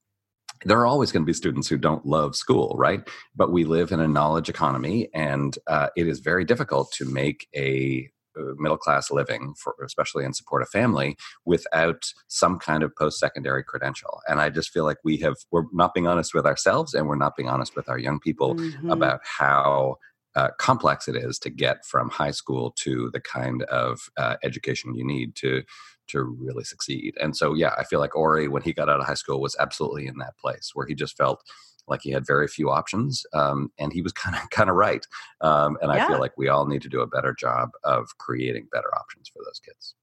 there 0.67 0.79
are 0.79 0.87
always 0.87 1.11
going 1.11 1.23
to 1.23 1.27
be 1.27 1.33
students 1.33 1.69
who 1.69 1.79
don't 1.79 2.05
love 2.05 2.37
school, 2.37 2.75
right? 2.79 3.07
But 3.35 3.51
we 3.51 3.65
live 3.65 3.93
in 3.93 4.01
a 4.01 4.09
knowledge 4.09 4.51
economy, 4.51 5.09
and 5.15 5.57
uh, 5.67 5.89
it 5.97 6.07
is 6.07 6.21
very 6.21 6.45
difficult 6.45 6.93
to 6.93 7.07
make 7.07 7.49
a 7.57 8.11
middle 8.57 8.77
class 8.77 9.11
living 9.11 9.55
for 9.55 9.75
especially 9.85 10.25
in 10.25 10.33
support 10.33 10.63
of 10.63 10.69
family 10.69 11.17
without 11.45 12.05
some 12.29 12.59
kind 12.59 12.83
of 12.83 12.95
post 12.97 13.19
secondary 13.19 13.63
credential 13.63 14.21
and 14.29 14.41
i 14.41 14.49
just 14.49 14.71
feel 14.71 14.85
like 14.85 14.99
we 15.05 15.17
have 15.17 15.37
we're 15.51 15.65
not 15.73 15.95
being 15.95 16.07
honest 16.07 16.35
with 16.35 16.47
ourselves 16.47 16.95
and 16.95 17.09
we're 17.09 17.17
not 17.17 17.37
being 17.37 17.49
honest 17.49 17.75
with 17.77 17.89
our 17.89 17.99
young 17.99 18.21
people 18.21 18.55
mm-hmm. 18.55 18.91
about 18.91 19.21
how 19.25 19.97
uh, 20.37 20.49
complex 20.59 21.07
it 21.07 21.15
is 21.15 21.39
to 21.39 21.49
get 21.49 21.85
from 21.85 22.11
high 22.11 22.33
school 22.33 22.73
to 22.73 23.09
the 23.13 23.21
kind 23.21 23.63
of 23.65 24.09
uh, 24.17 24.35
education 24.43 24.95
you 24.95 25.07
need 25.07 25.37
to 25.37 25.63
to 26.09 26.23
really 26.23 26.65
succeed 26.65 27.15
and 27.21 27.37
so 27.37 27.55
yeah 27.55 27.73
i 27.79 27.85
feel 27.85 28.01
like 28.01 28.17
ori 28.17 28.49
when 28.49 28.63
he 28.63 28.73
got 28.73 28.89
out 28.89 29.01
of 29.01 29.07
high 29.07 29.15
school 29.15 29.41
was 29.41 29.57
absolutely 29.61 30.07
in 30.07 30.19
that 30.19 30.37
place 30.39 30.73
where 30.75 30.87
he 30.87 30.95
just 30.95 31.17
felt 31.17 31.43
like 31.89 32.01
he 32.03 32.11
had 32.11 32.27
very 32.27 32.49
few 32.49 32.71
options, 32.71 33.25
um, 33.33 33.71
and 33.79 33.93
he 33.93 34.03
was 34.03 34.13
kind 34.13 34.37
of 34.37 34.49
kind 34.51 34.71
of 34.71 34.77
right. 34.77 35.07
Um, 35.41 35.77
and 35.83 35.91
I 35.91 36.07
feel 36.07 36.21
like 36.21 36.37
we 36.37 36.49
all 36.49 36.67
need 36.67 36.83
to 36.83 36.89
do 36.89 37.01
a 37.01 37.07
better 37.07 37.35
job 37.35 37.71
of 37.85 38.17
creating 38.19 38.69
better 38.73 38.95
options 38.95 39.29
for 39.29 39.43
those 39.45 39.61
kids. 39.61 39.95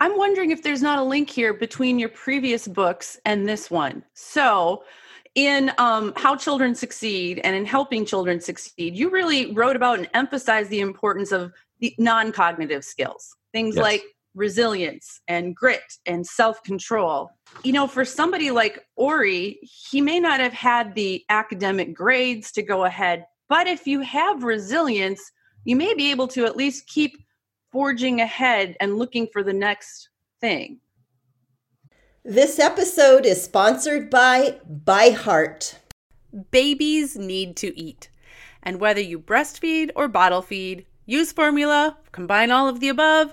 I'm 0.00 0.16
wondering 0.16 0.50
if 0.50 0.62
there's 0.62 0.82
not 0.82 0.98
a 0.98 1.02
link 1.02 1.28
here 1.28 1.52
between 1.52 1.98
your 1.98 2.08
previous 2.08 2.66
books 2.66 3.18
and 3.26 3.46
this 3.46 3.70
one. 3.70 4.02
So, 4.14 4.82
in 5.34 5.70
um, 5.78 6.12
How 6.16 6.34
Children 6.36 6.74
Succeed 6.74 7.40
and 7.44 7.54
in 7.54 7.64
Helping 7.64 8.04
Children 8.04 8.40
Succeed, 8.40 8.96
you 8.96 9.10
really 9.10 9.52
wrote 9.52 9.76
about 9.76 9.98
and 9.98 10.08
emphasized 10.14 10.70
the 10.70 10.80
importance 10.80 11.32
of 11.32 11.52
the 11.80 11.94
non 11.98 12.32
cognitive 12.32 12.84
skills, 12.84 13.36
things 13.52 13.76
yes. 13.76 13.82
like 13.82 14.02
resilience 14.34 15.20
and 15.28 15.54
grit 15.54 15.82
and 16.06 16.26
self 16.26 16.62
control. 16.62 17.30
You 17.64 17.72
know, 17.72 17.86
for 17.86 18.04
somebody 18.04 18.50
like 18.50 18.84
Ori, 18.96 19.58
he 19.62 20.00
may 20.00 20.20
not 20.20 20.40
have 20.40 20.52
had 20.52 20.94
the 20.94 21.24
academic 21.28 21.94
grades 21.94 22.52
to 22.52 22.62
go 22.62 22.84
ahead, 22.84 23.24
but 23.48 23.66
if 23.66 23.86
you 23.86 24.00
have 24.00 24.44
resilience, 24.44 25.20
you 25.64 25.76
may 25.76 25.94
be 25.94 26.10
able 26.10 26.28
to 26.28 26.44
at 26.44 26.56
least 26.56 26.86
keep 26.86 27.16
forging 27.72 28.20
ahead 28.20 28.76
and 28.80 28.98
looking 28.98 29.28
for 29.32 29.42
the 29.42 29.52
next 29.52 30.08
thing. 30.40 30.80
This 32.24 32.58
episode 32.58 33.24
is 33.24 33.42
sponsored 33.42 34.10
by 34.10 34.58
ByHeart. 34.84 35.76
Babies 36.50 37.16
need 37.16 37.56
to 37.56 37.78
eat. 37.78 38.10
And 38.62 38.78
whether 38.78 39.00
you 39.00 39.18
breastfeed 39.18 39.90
or 39.96 40.06
bottle 40.06 40.42
feed, 40.42 40.86
use 41.06 41.32
formula, 41.32 41.96
combine 42.12 42.50
all 42.50 42.68
of 42.68 42.80
the 42.80 42.88
above, 42.88 43.32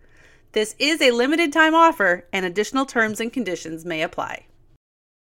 This 0.53 0.75
is 0.79 1.01
a 1.01 1.11
limited 1.11 1.53
time 1.53 1.73
offer, 1.73 2.27
and 2.33 2.45
additional 2.45 2.85
terms 2.85 3.21
and 3.21 3.31
conditions 3.31 3.85
may 3.85 4.01
apply. 4.01 4.47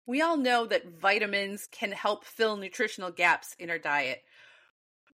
We 0.06 0.22
all 0.22 0.38
know 0.38 0.64
that 0.66 0.98
vitamins 1.00 1.68
can 1.70 1.92
help 1.92 2.24
fill 2.24 2.56
nutritional 2.56 3.10
gaps 3.10 3.54
in 3.58 3.68
our 3.68 3.78
diet. 3.78 4.22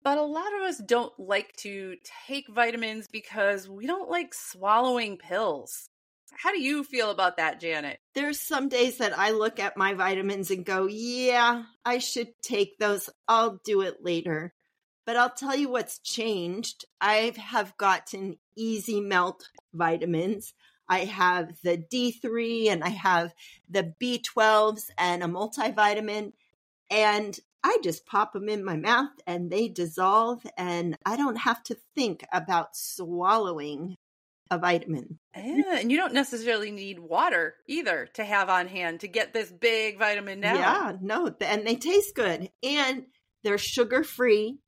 But 0.04 0.20
a 0.20 0.24
lot 0.24 0.54
of 0.56 0.62
us 0.62 0.78
don't 0.78 1.12
like 1.20 1.52
to 1.58 1.96
take 2.28 2.48
vitamins 2.48 3.08
because 3.12 3.68
we 3.68 3.88
don't 3.88 4.10
like 4.10 4.34
swallowing 4.36 5.18
pills. 5.18 5.90
How 6.32 6.52
do 6.52 6.62
you 6.62 6.84
feel 6.84 7.10
about 7.10 7.38
that, 7.38 7.60
Janet? 7.60 7.98
There's 8.14 8.40
some 8.40 8.70
days 8.70 9.00
that 9.00 9.18
I 9.18 9.32
look 9.32 9.60
at 9.60 9.78
my 9.78 9.96
vitamins 9.96 10.52
and 10.52 10.64
go, 10.64 10.86
yeah, 10.86 11.64
I 11.84 11.98
should 11.98 12.30
take 12.44 12.78
those. 12.78 13.10
I'll 13.28 13.60
do 13.66 13.82
it 13.82 13.98
later. 14.04 14.54
But 15.08 15.16
I'll 15.16 15.32
tell 15.32 15.56
you 15.56 15.70
what's 15.70 15.98
changed. 16.00 16.86
I 17.02 17.34
have 17.38 17.78
gotten 17.78 18.38
easy 18.56 19.02
melt 19.02 19.50
vitamins. 19.74 20.54
I 20.88 21.06
have 21.06 21.54
the 21.64 21.78
D3 21.78 22.70
and 22.70 22.84
I 22.84 22.90
have 22.90 23.34
the 23.70 23.94
B12s 24.00 24.90
and 24.98 25.24
a 25.24 25.28
multivitamin. 25.28 26.34
And 26.92 27.40
I 27.64 27.80
just 27.84 28.06
pop 28.06 28.34
them 28.34 28.50
in 28.50 28.64
my 28.64 28.76
mouth 28.76 29.12
and 29.26 29.50
they 29.50 29.68
dissolve, 29.68 30.46
and 30.58 30.98
I 31.06 31.18
don't 31.18 31.38
have 31.38 31.64
to 31.64 31.78
think 31.96 32.26
about 32.32 32.78
swallowing 32.78 33.96
a 34.50 34.58
vitamin. 34.58 35.20
Yeah, 35.36 35.78
and 35.78 35.92
you 35.92 35.98
don't 35.98 36.14
necessarily 36.14 36.72
need 36.72 37.00
water 37.00 37.56
either 37.66 38.08
to 38.14 38.24
have 38.24 38.50
on 38.50 38.68
hand 38.68 39.02
to 39.02 39.08
get 39.08 39.34
this 39.34 39.52
big 39.52 40.00
vitamin 40.00 40.40
down. 40.42 40.56
Yeah, 40.56 40.94
no, 41.02 41.36
and 41.42 41.68
they 41.68 41.76
taste 41.76 42.16
good 42.16 42.50
and 42.64 43.06
they're 43.44 43.58
sugar 43.58 44.04
free. 44.04 44.60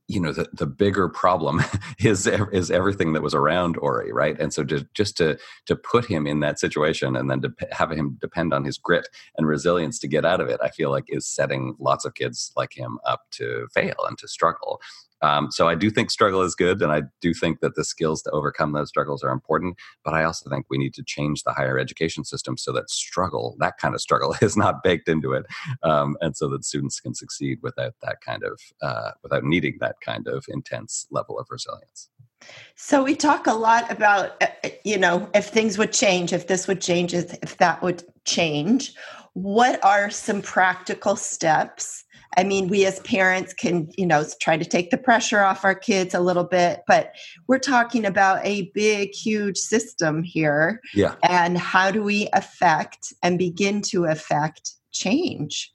you 0.08 0.20
know 0.20 0.32
the, 0.32 0.48
the 0.52 0.66
bigger 0.66 1.08
problem 1.08 1.62
is 1.98 2.26
is 2.26 2.70
everything 2.70 3.12
that 3.12 3.22
was 3.22 3.34
around 3.34 3.76
Ori, 3.78 4.12
right? 4.12 4.38
And 4.38 4.52
so 4.52 4.64
just 4.64 4.86
just 4.94 5.16
to 5.18 5.38
to 5.66 5.76
put 5.76 6.04
him 6.04 6.26
in 6.26 6.40
that 6.40 6.58
situation 6.58 7.16
and 7.16 7.30
then 7.30 7.42
to 7.42 7.52
have 7.72 7.90
him 7.90 8.16
depend 8.20 8.54
on 8.54 8.64
his 8.64 8.78
grit 8.78 9.08
and 9.36 9.46
resilience 9.46 9.98
to 10.00 10.08
get 10.08 10.24
out 10.24 10.40
of 10.40 10.48
it, 10.48 10.60
I 10.62 10.70
feel 10.70 10.90
like 10.90 11.04
is 11.08 11.26
setting 11.26 11.74
lots 11.78 12.04
of 12.04 12.14
kids 12.14 12.52
like 12.56 12.76
him 12.76 12.98
up 13.04 13.22
to 13.32 13.66
fail 13.74 13.96
and 14.08 14.16
to 14.18 14.28
struggle. 14.28 14.80
Um, 15.22 15.50
so 15.50 15.68
I 15.68 15.74
do 15.74 15.90
think 15.90 16.10
struggle 16.10 16.42
is 16.42 16.54
good, 16.54 16.82
and 16.82 16.92
I 16.92 17.02
do 17.20 17.32
think 17.32 17.60
that 17.60 17.74
the 17.74 17.84
skills 17.84 18.22
to 18.22 18.30
overcome 18.30 18.72
those 18.72 18.88
struggles 18.88 19.22
are 19.22 19.30
important. 19.30 19.76
But 20.04 20.14
I 20.14 20.24
also 20.24 20.48
think 20.50 20.66
we 20.68 20.78
need 20.78 20.94
to 20.94 21.02
change 21.04 21.42
the 21.42 21.52
higher 21.52 21.78
education 21.78 22.24
system 22.24 22.56
so 22.56 22.72
that 22.72 22.90
struggle, 22.90 23.56
that 23.58 23.78
kind 23.78 23.94
of 23.94 24.00
struggle, 24.00 24.34
is 24.42 24.56
not 24.56 24.82
baked 24.82 25.08
into 25.08 25.32
it, 25.32 25.46
um, 25.82 26.16
and 26.20 26.36
so 26.36 26.48
that 26.48 26.64
students 26.64 27.00
can 27.00 27.14
succeed 27.14 27.58
without 27.62 27.94
that 28.02 28.20
kind 28.20 28.42
of, 28.44 28.60
uh, 28.82 29.12
without 29.22 29.44
needing 29.44 29.76
that 29.80 29.96
kind 30.04 30.28
of 30.28 30.44
intense 30.48 31.06
level 31.10 31.38
of 31.38 31.46
resilience. 31.50 32.10
So 32.74 33.02
we 33.02 33.16
talk 33.16 33.46
a 33.46 33.54
lot 33.54 33.90
about, 33.90 34.42
uh, 34.42 34.48
uh, 34.62 34.68
you 34.84 34.98
know, 34.98 35.28
if 35.34 35.46
things 35.46 35.78
would 35.78 35.92
change, 35.92 36.32
if 36.32 36.46
this 36.46 36.68
would 36.68 36.80
change, 36.80 37.14
if 37.14 37.56
that 37.56 37.82
would 37.82 38.04
change. 38.24 38.94
What 39.32 39.82
are 39.84 40.10
some 40.10 40.42
practical 40.42 41.16
steps 41.16 42.04
I 42.36 42.44
mean, 42.44 42.68
we 42.68 42.84
as 42.84 43.00
parents 43.00 43.52
can, 43.52 43.88
you 43.96 44.06
know, 44.06 44.24
try 44.40 44.56
to 44.56 44.64
take 44.64 44.90
the 44.90 44.98
pressure 44.98 45.40
off 45.40 45.64
our 45.64 45.74
kids 45.74 46.14
a 46.14 46.20
little 46.20 46.44
bit, 46.44 46.82
but 46.86 47.12
we're 47.46 47.58
talking 47.58 48.04
about 48.04 48.44
a 48.44 48.70
big, 48.74 49.12
huge 49.12 49.58
system 49.58 50.22
here. 50.22 50.80
Yeah. 50.94 51.14
And 51.22 51.56
how 51.58 51.90
do 51.90 52.02
we 52.02 52.28
affect 52.32 53.12
and 53.22 53.38
begin 53.38 53.82
to 53.82 54.04
affect 54.04 54.72
change? 54.92 55.72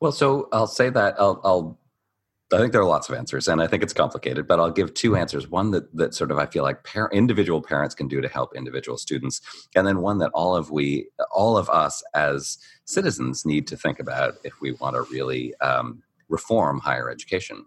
Well, 0.00 0.12
so 0.12 0.48
I'll 0.52 0.66
say 0.66 0.90
that 0.90 1.16
I'll, 1.18 1.40
I'll 1.44 1.78
I 2.50 2.58
think 2.58 2.72
there 2.72 2.80
are 2.80 2.86
lots 2.86 3.10
of 3.10 3.14
answers, 3.14 3.46
and 3.46 3.60
I 3.60 3.66
think 3.66 3.82
it's 3.82 3.92
complicated, 3.92 4.46
but 4.46 4.58
I'll 4.58 4.70
give 4.70 4.94
two 4.94 5.16
answers. 5.16 5.48
One 5.48 5.70
that, 5.72 5.94
that 5.94 6.14
sort 6.14 6.30
of 6.30 6.38
I 6.38 6.46
feel 6.46 6.62
like 6.62 6.82
par- 6.82 7.10
individual 7.12 7.60
parents 7.60 7.94
can 7.94 8.08
do 8.08 8.22
to 8.22 8.28
help 8.28 8.56
individual 8.56 8.96
students, 8.96 9.42
and 9.76 9.86
then 9.86 10.00
one 10.00 10.18
that 10.18 10.30
all 10.32 10.56
of 10.56 10.70
we, 10.70 11.08
all 11.30 11.58
of 11.58 11.68
us 11.68 12.02
as 12.14 12.56
citizens, 12.84 13.44
need 13.44 13.66
to 13.66 13.76
think 13.76 14.00
about 14.00 14.36
if 14.44 14.60
we 14.62 14.72
want 14.72 14.96
to 14.96 15.02
really 15.02 15.54
um, 15.56 16.02
reform 16.30 16.78
higher 16.78 17.10
education. 17.10 17.66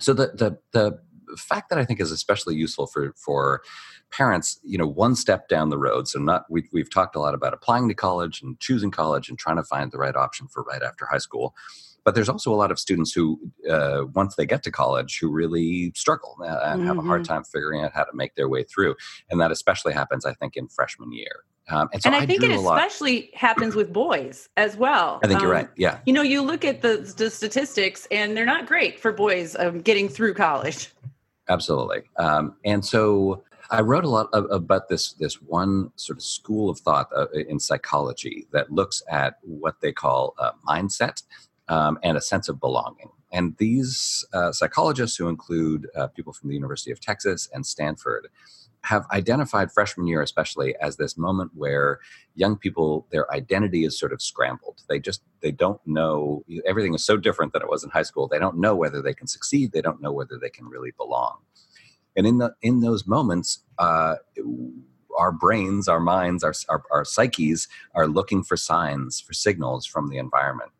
So 0.00 0.12
the 0.12 0.32
the 0.34 0.58
the 0.72 0.98
fact 1.36 1.70
that 1.70 1.78
I 1.78 1.84
think 1.84 2.00
is 2.00 2.10
especially 2.10 2.56
useful 2.56 2.88
for 2.88 3.12
for 3.16 3.62
parents, 4.10 4.58
you 4.64 4.76
know, 4.76 4.88
one 4.88 5.14
step 5.14 5.48
down 5.48 5.68
the 5.68 5.78
road. 5.78 6.08
So 6.08 6.18
not 6.18 6.46
we, 6.50 6.68
we've 6.72 6.90
talked 6.90 7.14
a 7.14 7.20
lot 7.20 7.34
about 7.34 7.54
applying 7.54 7.88
to 7.88 7.94
college 7.94 8.42
and 8.42 8.58
choosing 8.58 8.90
college 8.90 9.28
and 9.28 9.38
trying 9.38 9.56
to 9.56 9.62
find 9.62 9.92
the 9.92 9.98
right 9.98 10.16
option 10.16 10.48
for 10.48 10.64
right 10.64 10.82
after 10.82 11.06
high 11.06 11.18
school 11.18 11.54
but 12.04 12.14
there's 12.14 12.28
also 12.28 12.52
a 12.52 12.56
lot 12.56 12.70
of 12.70 12.78
students 12.78 13.12
who, 13.12 13.38
uh, 13.68 14.02
once 14.14 14.36
they 14.36 14.46
get 14.46 14.62
to 14.64 14.70
college, 14.70 15.18
who 15.20 15.30
really 15.30 15.92
struggle 15.94 16.36
uh, 16.40 16.44
and 16.64 16.80
mm-hmm. 16.80 16.86
have 16.88 16.98
a 16.98 17.02
hard 17.02 17.22
mm-hmm. 17.22 17.32
time 17.32 17.44
figuring 17.44 17.82
out 17.82 17.92
how 17.92 18.04
to 18.04 18.14
make 18.14 18.34
their 18.34 18.48
way 18.48 18.62
through. 18.64 18.94
And 19.30 19.40
that 19.40 19.50
especially 19.50 19.92
happens, 19.92 20.24
I 20.24 20.34
think, 20.34 20.56
in 20.56 20.68
freshman 20.68 21.12
year. 21.12 21.44
Um, 21.68 21.88
and, 21.92 22.02
so 22.02 22.08
and 22.08 22.16
I, 22.16 22.20
I 22.20 22.26
think 22.26 22.42
it 22.42 22.50
especially 22.50 23.30
happens 23.34 23.74
with 23.74 23.92
boys 23.92 24.48
as 24.56 24.76
well. 24.76 25.20
I 25.22 25.28
think 25.28 25.38
um, 25.38 25.44
you're 25.44 25.52
right. 25.52 25.68
Yeah. 25.76 25.98
You 26.04 26.12
know, 26.12 26.22
you 26.22 26.42
look 26.42 26.64
at 26.64 26.82
the, 26.82 27.12
the 27.16 27.30
statistics, 27.30 28.08
and 28.10 28.36
they're 28.36 28.44
not 28.44 28.66
great 28.66 28.98
for 28.98 29.12
boys 29.12 29.54
um, 29.56 29.80
getting 29.80 30.08
through 30.08 30.34
college. 30.34 30.90
Absolutely. 31.48 32.02
Um, 32.16 32.56
and 32.64 32.84
so 32.84 33.44
I 33.70 33.82
wrote 33.82 34.04
a 34.04 34.08
lot 34.08 34.28
of, 34.32 34.46
about 34.50 34.88
this 34.88 35.12
this 35.12 35.40
one 35.40 35.92
sort 35.94 36.18
of 36.18 36.24
school 36.24 36.70
of 36.70 36.80
thought 36.80 37.08
uh, 37.14 37.28
in 37.30 37.60
psychology 37.60 38.46
that 38.52 38.72
looks 38.72 39.02
at 39.08 39.38
what 39.42 39.80
they 39.80 39.92
call 39.92 40.34
uh, 40.38 40.50
mindset 40.68 41.22
um, 41.70 41.98
and 42.02 42.18
a 42.18 42.20
sense 42.20 42.48
of 42.48 42.60
belonging. 42.60 43.10
And 43.32 43.56
these 43.58 44.26
uh, 44.34 44.52
psychologists, 44.52 45.16
who 45.16 45.28
include 45.28 45.86
uh, 45.96 46.08
people 46.08 46.32
from 46.32 46.48
the 46.48 46.54
University 46.54 46.90
of 46.90 47.00
Texas 47.00 47.48
and 47.54 47.64
Stanford, 47.64 48.28
have 48.82 49.04
identified 49.12 49.70
freshman 49.70 50.06
year 50.06 50.22
especially 50.22 50.74
as 50.80 50.96
this 50.96 51.16
moment 51.16 51.50
where 51.54 52.00
young 52.34 52.56
people 52.56 53.06
their 53.10 53.30
identity 53.32 53.84
is 53.84 53.98
sort 53.98 54.12
of 54.12 54.22
scrambled. 54.22 54.82
They 54.88 54.98
just 54.98 55.22
they 55.42 55.52
don't 55.52 55.80
know 55.86 56.44
everything 56.66 56.94
is 56.94 57.04
so 57.04 57.16
different 57.16 57.52
than 57.52 57.62
it 57.62 57.68
was 57.68 57.84
in 57.84 57.90
high 57.90 58.02
school. 58.02 58.26
They 58.26 58.38
don't 58.38 58.58
know 58.58 58.74
whether 58.74 59.02
they 59.02 59.14
can 59.14 59.26
succeed. 59.26 59.72
They 59.72 59.82
don't 59.82 60.02
know 60.02 60.12
whether 60.12 60.38
they 60.40 60.50
can 60.50 60.66
really 60.66 60.92
belong. 60.96 61.38
And 62.16 62.26
in 62.26 62.38
the 62.38 62.54
in 62.62 62.80
those 62.80 63.06
moments 63.06 63.60
uh, 63.78 64.16
our 65.16 65.30
brains 65.30 65.86
our 65.86 66.00
minds 66.00 66.42
our, 66.42 66.54
our, 66.70 66.82
our 66.90 67.04
psyches 67.04 67.68
are 67.94 68.08
looking 68.08 68.42
for 68.42 68.56
signs 68.56 69.20
for 69.20 69.34
signals 69.34 69.84
from 69.84 70.08
the 70.08 70.16
environment 70.16 70.70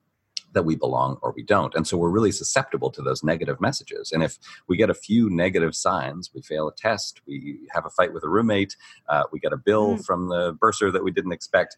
that 0.53 0.65
we 0.65 0.75
belong 0.75 1.19
or 1.23 1.33
we 1.33 1.43
don't. 1.43 1.75
And 1.75 1.87
so 1.87 1.97
we're 1.97 2.11
really 2.11 2.33
susceptible 2.33 2.91
to 2.91 3.03
those 3.03 3.23
negative 3.23 3.61
messages. 3.61 4.13
And 4.13 4.23
if 4.23 4.39
we 4.67 4.77
get 4.77 4.91
a 4.91 4.95
few 4.95 5.31
negative 5.31 5.75
signs, 5.75 6.31
we 6.35 6.43
fail 6.43 6.69
a 6.69 6.75
test, 6.75 7.21
we 7.27 7.61
have 7.73 7.87
a 7.87 7.91
fight 7.91 8.13
with 8.13 8.25
a 8.25 8.29
roommate, 8.29 8.77
uh, 9.09 9.25
we 9.33 9.39
get 9.39 9.53
a 9.53 9.57
bill 9.57 9.97
mm. 9.97 10.05
from 10.05 10.29
the 10.29 10.53
bursar 10.53 10.91
that 10.91 11.05
we 11.05 11.11
didn't 11.11 11.33
expect, 11.33 11.77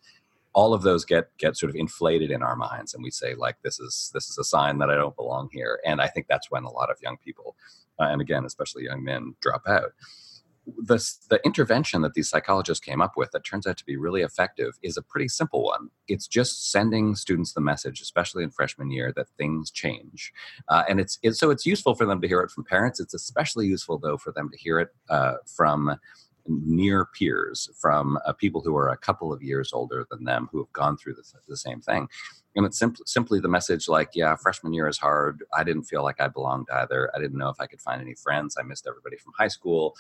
all 0.55 0.75
of 0.75 0.83
those 0.83 1.05
get 1.05 1.37
get 1.39 1.57
sort 1.57 1.71
of 1.71 1.77
inflated 1.77 2.31
in 2.31 2.43
our 2.43 2.57
minds 2.57 2.95
and 2.95 3.03
we 3.03 3.11
say 3.11 3.35
like 3.35 3.57
this 3.63 3.81
is 3.81 4.11
this 4.13 4.29
is 4.29 4.39
a 4.39 4.45
sign 4.45 4.79
that 4.79 4.91
i 4.91 4.95
don't 4.95 5.17
belong 5.17 5.49
here 5.53 5.81
and 5.85 6.01
i 6.01 6.07
think 6.07 6.27
that's 6.29 6.51
when 6.51 6.65
a 6.65 6.71
lot 6.71 6.91
of 6.91 6.97
young 7.03 7.17
people 7.25 7.57
uh, 8.01 8.05
and 8.05 8.21
again 8.21 8.45
especially 8.45 8.85
young 8.85 9.03
men 9.03 9.35
drop 9.41 9.63
out 9.67 9.93
the, 10.67 10.97
the 11.29 11.41
intervention 11.45 12.03
that 12.03 12.15
these 12.15 12.29
psychologists 12.29 12.85
came 12.85 13.01
up 13.01 13.13
with 13.17 13.33
that 13.33 13.45
turns 13.45 13.67
out 13.67 13.77
to 13.79 13.85
be 13.85 13.97
really 13.97 14.23
effective 14.23 14.79
is 14.83 14.97
a 14.97 15.03
pretty 15.03 15.29
simple 15.29 15.65
one. 15.65 15.91
It's 16.07 16.29
just 16.29 16.71
sending 16.71 17.17
students 17.17 17.53
the 17.53 17.61
message, 17.61 18.01
especially 18.01 18.45
in 18.45 18.51
freshman 18.51 18.91
year, 18.91 19.13
that 19.17 19.29
things 19.37 19.71
change. 19.71 20.33
Uh, 20.69 20.85
and 20.89 21.01
it's, 21.01 21.19
it's, 21.23 21.39
so 21.39 21.51
it's 21.51 21.67
useful 21.67 21.95
for 21.95 22.07
them 22.07 22.21
to 22.21 22.29
hear 22.29 22.41
it 22.41 22.51
from 22.51 22.65
parents. 22.65 23.01
It's 23.01 23.15
especially 23.15 23.67
useful, 23.67 23.99
though, 23.99 24.17
for 24.17 24.33
them 24.33 24.51
to 24.51 24.57
hear 24.57 24.79
it 24.79 24.91
uh, 25.11 25.35
from 25.47 25.97
near 26.47 27.07
peers, 27.07 27.69
from 27.81 28.19
uh, 28.27 28.33
people 28.33 28.61
who 28.61 28.77
are 28.77 28.89
a 28.89 28.97
couple 28.97 29.33
of 29.33 29.43
years 29.43 29.73
older 29.73 30.07
than 30.11 30.25
them 30.25 30.49
who 30.51 30.59
have 30.59 30.73
gone 30.73 30.97
through 30.97 31.15
the, 31.15 31.23
the 31.49 31.57
same 31.57 31.81
thing. 31.81 32.09
And 32.55 32.67
it's 32.67 32.79
simply, 32.79 33.05
simply 33.07 33.41
the 33.41 33.49
message 33.49 33.89
like, 33.89 34.11
yeah, 34.15 34.37
freshman 34.37 34.75
year 34.75 34.87
is 34.87 34.99
hard. 34.99 35.43
I 35.57 35.65
didn't 35.65 35.85
feel 35.85 36.03
like 36.03 36.21
I 36.21 36.29
belonged 36.29 36.69
either. 36.73 37.11
I 37.15 37.19
didn't 37.19 37.39
know 37.39 37.49
if 37.49 37.61
I 37.61 37.67
could 37.67 37.81
find 37.81 38.01
any 38.01 38.15
friends. 38.15 38.57
I 38.59 38.63
missed 38.63 38.87
everybody 38.87 39.17
from 39.17 39.33
high 39.39 39.49
school 39.49 39.95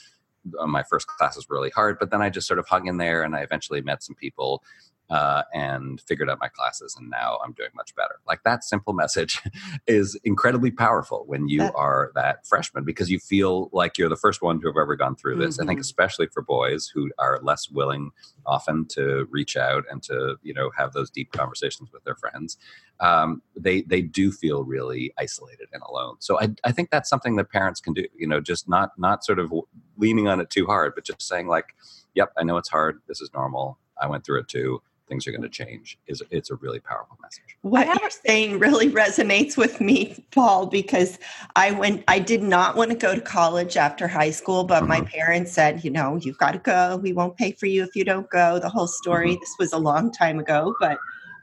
Uh, 0.59 0.67
my 0.67 0.83
first 0.83 1.07
class 1.07 1.37
was 1.37 1.47
really 1.49 1.71
hard, 1.71 1.99
but 1.99 2.11
then 2.11 2.23
I 2.23 2.31
just 2.31 2.47
sort 2.47 2.59
of 2.59 2.67
hung 2.69 2.87
in 2.87 2.97
there 2.97 3.23
and 3.23 3.35
I 3.35 3.41
eventually 3.41 3.81
met 3.81 4.03
some 4.03 4.17
people 4.17 4.63
uh, 5.11 5.43
and 5.53 6.01
figured 6.03 6.31
out 6.31 6.39
my 6.41 6.49
classes 6.49 6.97
and 6.99 7.11
now 7.11 7.39
i'm 7.45 7.53
doing 7.53 7.71
much 7.75 7.95
better. 7.95 8.21
Like 8.27 8.43
that 8.45 8.65
simple 8.65 8.93
message 8.93 9.41
is 9.87 10.19
incredibly 10.25 10.71
powerful 10.71 11.25
when 11.27 11.49
you 11.49 11.59
that, 11.59 11.75
are 11.75 12.13
that 12.15 12.47
freshman 12.47 12.85
because 12.85 13.11
you 13.11 13.19
feel 13.19 13.69
like 13.73 13.99
you're 13.99 14.09
the 14.09 14.17
first 14.17 14.43
one 14.43 14.61
to 14.61 14.69
have 14.69 14.77
ever 14.81 14.97
gone 14.97 15.17
through 15.17 15.37
this. 15.37 15.57
Mm-hmm. 15.57 15.63
i 15.63 15.67
think 15.67 15.79
mm-hmm. 15.79 15.83
especially 15.83 16.27
for 16.29 16.43
boys 16.43 16.91
who 16.93 17.11
are 17.19 17.41
less 17.43 17.69
willing 17.71 18.11
often 18.47 18.87
to 18.89 19.27
reach 19.31 19.57
out 19.57 19.85
and 19.91 20.03
to 20.05 20.37
you 20.43 20.55
know 20.55 20.71
have 20.77 20.93
those 20.93 21.11
deep 21.11 21.33
conversations 21.33 21.91
with 21.93 22.05
their 22.05 22.17
friends 22.17 22.57
um, 23.03 23.43
they 23.57 23.83
they 23.83 24.01
do 24.01 24.31
feel 24.31 24.65
really 24.65 25.13
isolated 25.19 25.69
and 25.73 25.83
alone. 25.83 26.17
So 26.21 26.41
I, 26.41 26.51
I 26.65 26.71
think 26.73 26.91
that's 26.91 27.11
something 27.11 27.37
that 27.37 27.51
parents 27.51 27.81
can 27.81 27.93
do 27.93 28.07
you 28.17 28.27
know 28.27 28.41
just 28.41 28.69
not 28.69 28.93
not 28.97 29.25
sort 29.25 29.39
of 29.39 29.53
leaning 29.97 30.29
on 30.29 30.41
it 30.41 30.51
too 30.51 30.67
hard 30.67 30.95
but 30.95 31.05
just 31.05 31.21
saying 31.21 31.49
like 31.49 31.75
yep 32.15 32.33
i 32.39 32.45
know 32.45 32.57
it's 32.57 32.69
hard. 32.69 33.01
This 33.09 33.21
is 33.21 33.31
normal. 33.35 33.79
I 34.01 34.07
went 34.07 34.25
through 34.25 34.41
it 34.41 34.49
too 34.49 34.83
things 35.13 35.27
are 35.27 35.31
going 35.31 35.43
to 35.43 35.49
change 35.51 35.99
is 36.07 36.23
it's 36.31 36.51
a 36.51 36.55
really 36.57 36.81
powerful 36.81 37.19
message 37.21 37.59
what 37.61 37.87
you're 38.01 38.09
saying 38.09 38.59
really 38.59 38.89
resonates 38.89 39.59
with 39.59 39.79
me 39.79 40.25
paul 40.31 40.65
because 40.65 41.19
i 41.55 41.71
went 41.71 42.03
i 42.09 42.19
did 42.19 42.43
not 42.43 42.77
want 42.77 42.91
to 42.91 42.97
go 42.97 43.15
to 43.15 43.21
college 43.21 43.77
after 43.77 44.09
high 44.09 44.31
school 44.31 44.65
but 44.65 44.79
mm-hmm. 44.81 44.89
my 44.89 45.01
parents 45.03 45.53
said 45.53 45.85
you 45.85 45.91
know 45.91 46.17
you've 46.17 46.39
got 46.39 46.53
to 46.53 46.59
go 46.59 46.97
we 47.03 47.13
won't 47.13 47.37
pay 47.37 47.53
for 47.53 47.67
you 47.67 47.83
if 47.83 47.95
you 47.95 48.05
don't 48.07 48.31
go 48.31 48.59
the 48.59 48.71
whole 48.71 48.87
story 48.87 49.33
mm-hmm. 49.33 49.41
this 49.41 49.55
was 49.59 49.75
a 49.75 49.79
long 49.79 50.11
time 50.11 50.39
ago 50.39 50.75
but 50.81 50.97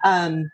um, 0.04 0.50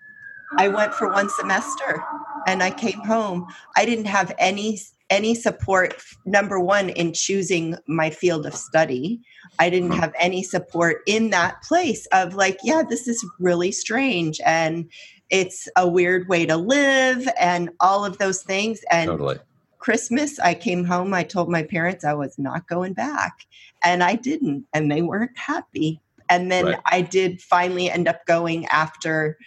i 0.58 0.68
went 0.68 0.94
for 0.94 1.10
one 1.10 1.30
semester 1.30 2.04
and 2.48 2.62
i 2.62 2.70
came 2.70 3.00
home 3.00 3.48
i 3.78 3.86
didn't 3.86 4.06
have 4.06 4.36
any 4.40 4.78
any 5.10 5.36
support 5.36 6.02
number 6.26 6.60
one 6.60 6.90
in 6.90 7.14
choosing 7.14 7.76
my 7.88 8.10
field 8.10 8.46
of 8.46 8.56
study 8.56 9.22
i 9.60 9.70
didn't 9.70 9.90
mm-hmm. 9.90 10.00
have 10.00 10.14
any 10.20 10.42
support 10.42 11.02
in 11.06 11.30
that 11.30 11.62
place 11.64 12.08
of 12.08 12.36
like 12.36 12.58
yeah 12.64 12.84
this 12.88 13.08
is 13.08 13.26
really 13.40 13.72
strange 13.72 14.42
and 14.46 14.90
it's 15.30 15.68
a 15.76 15.88
weird 15.88 16.28
way 16.28 16.46
to 16.46 16.56
live 16.58 17.28
and 17.40 17.70
all 17.80 18.06
of 18.06 18.18
those 18.18 18.42
things 18.42 18.82
and 18.92 19.10
totally. 19.10 19.38
christmas 19.78 20.40
i 20.40 20.54
came 20.54 20.84
home 20.84 21.14
i 21.14 21.24
told 21.24 21.50
my 21.50 21.64
parents 21.64 22.04
i 22.04 22.14
was 22.14 22.38
not 22.40 22.68
going 22.68 22.94
back 22.94 23.46
and 23.84 24.04
i 24.04 24.16
didn't 24.16 24.66
and 24.74 24.92
they 24.92 25.02
weren't 25.02 25.38
happy 25.38 26.02
and 26.30 26.52
then 26.52 26.66
right. 26.66 26.80
i 26.88 27.02
did 27.02 27.42
finally 27.42 27.90
end 27.90 28.08
up 28.08 28.26
going 28.26 28.66
after 28.68 29.38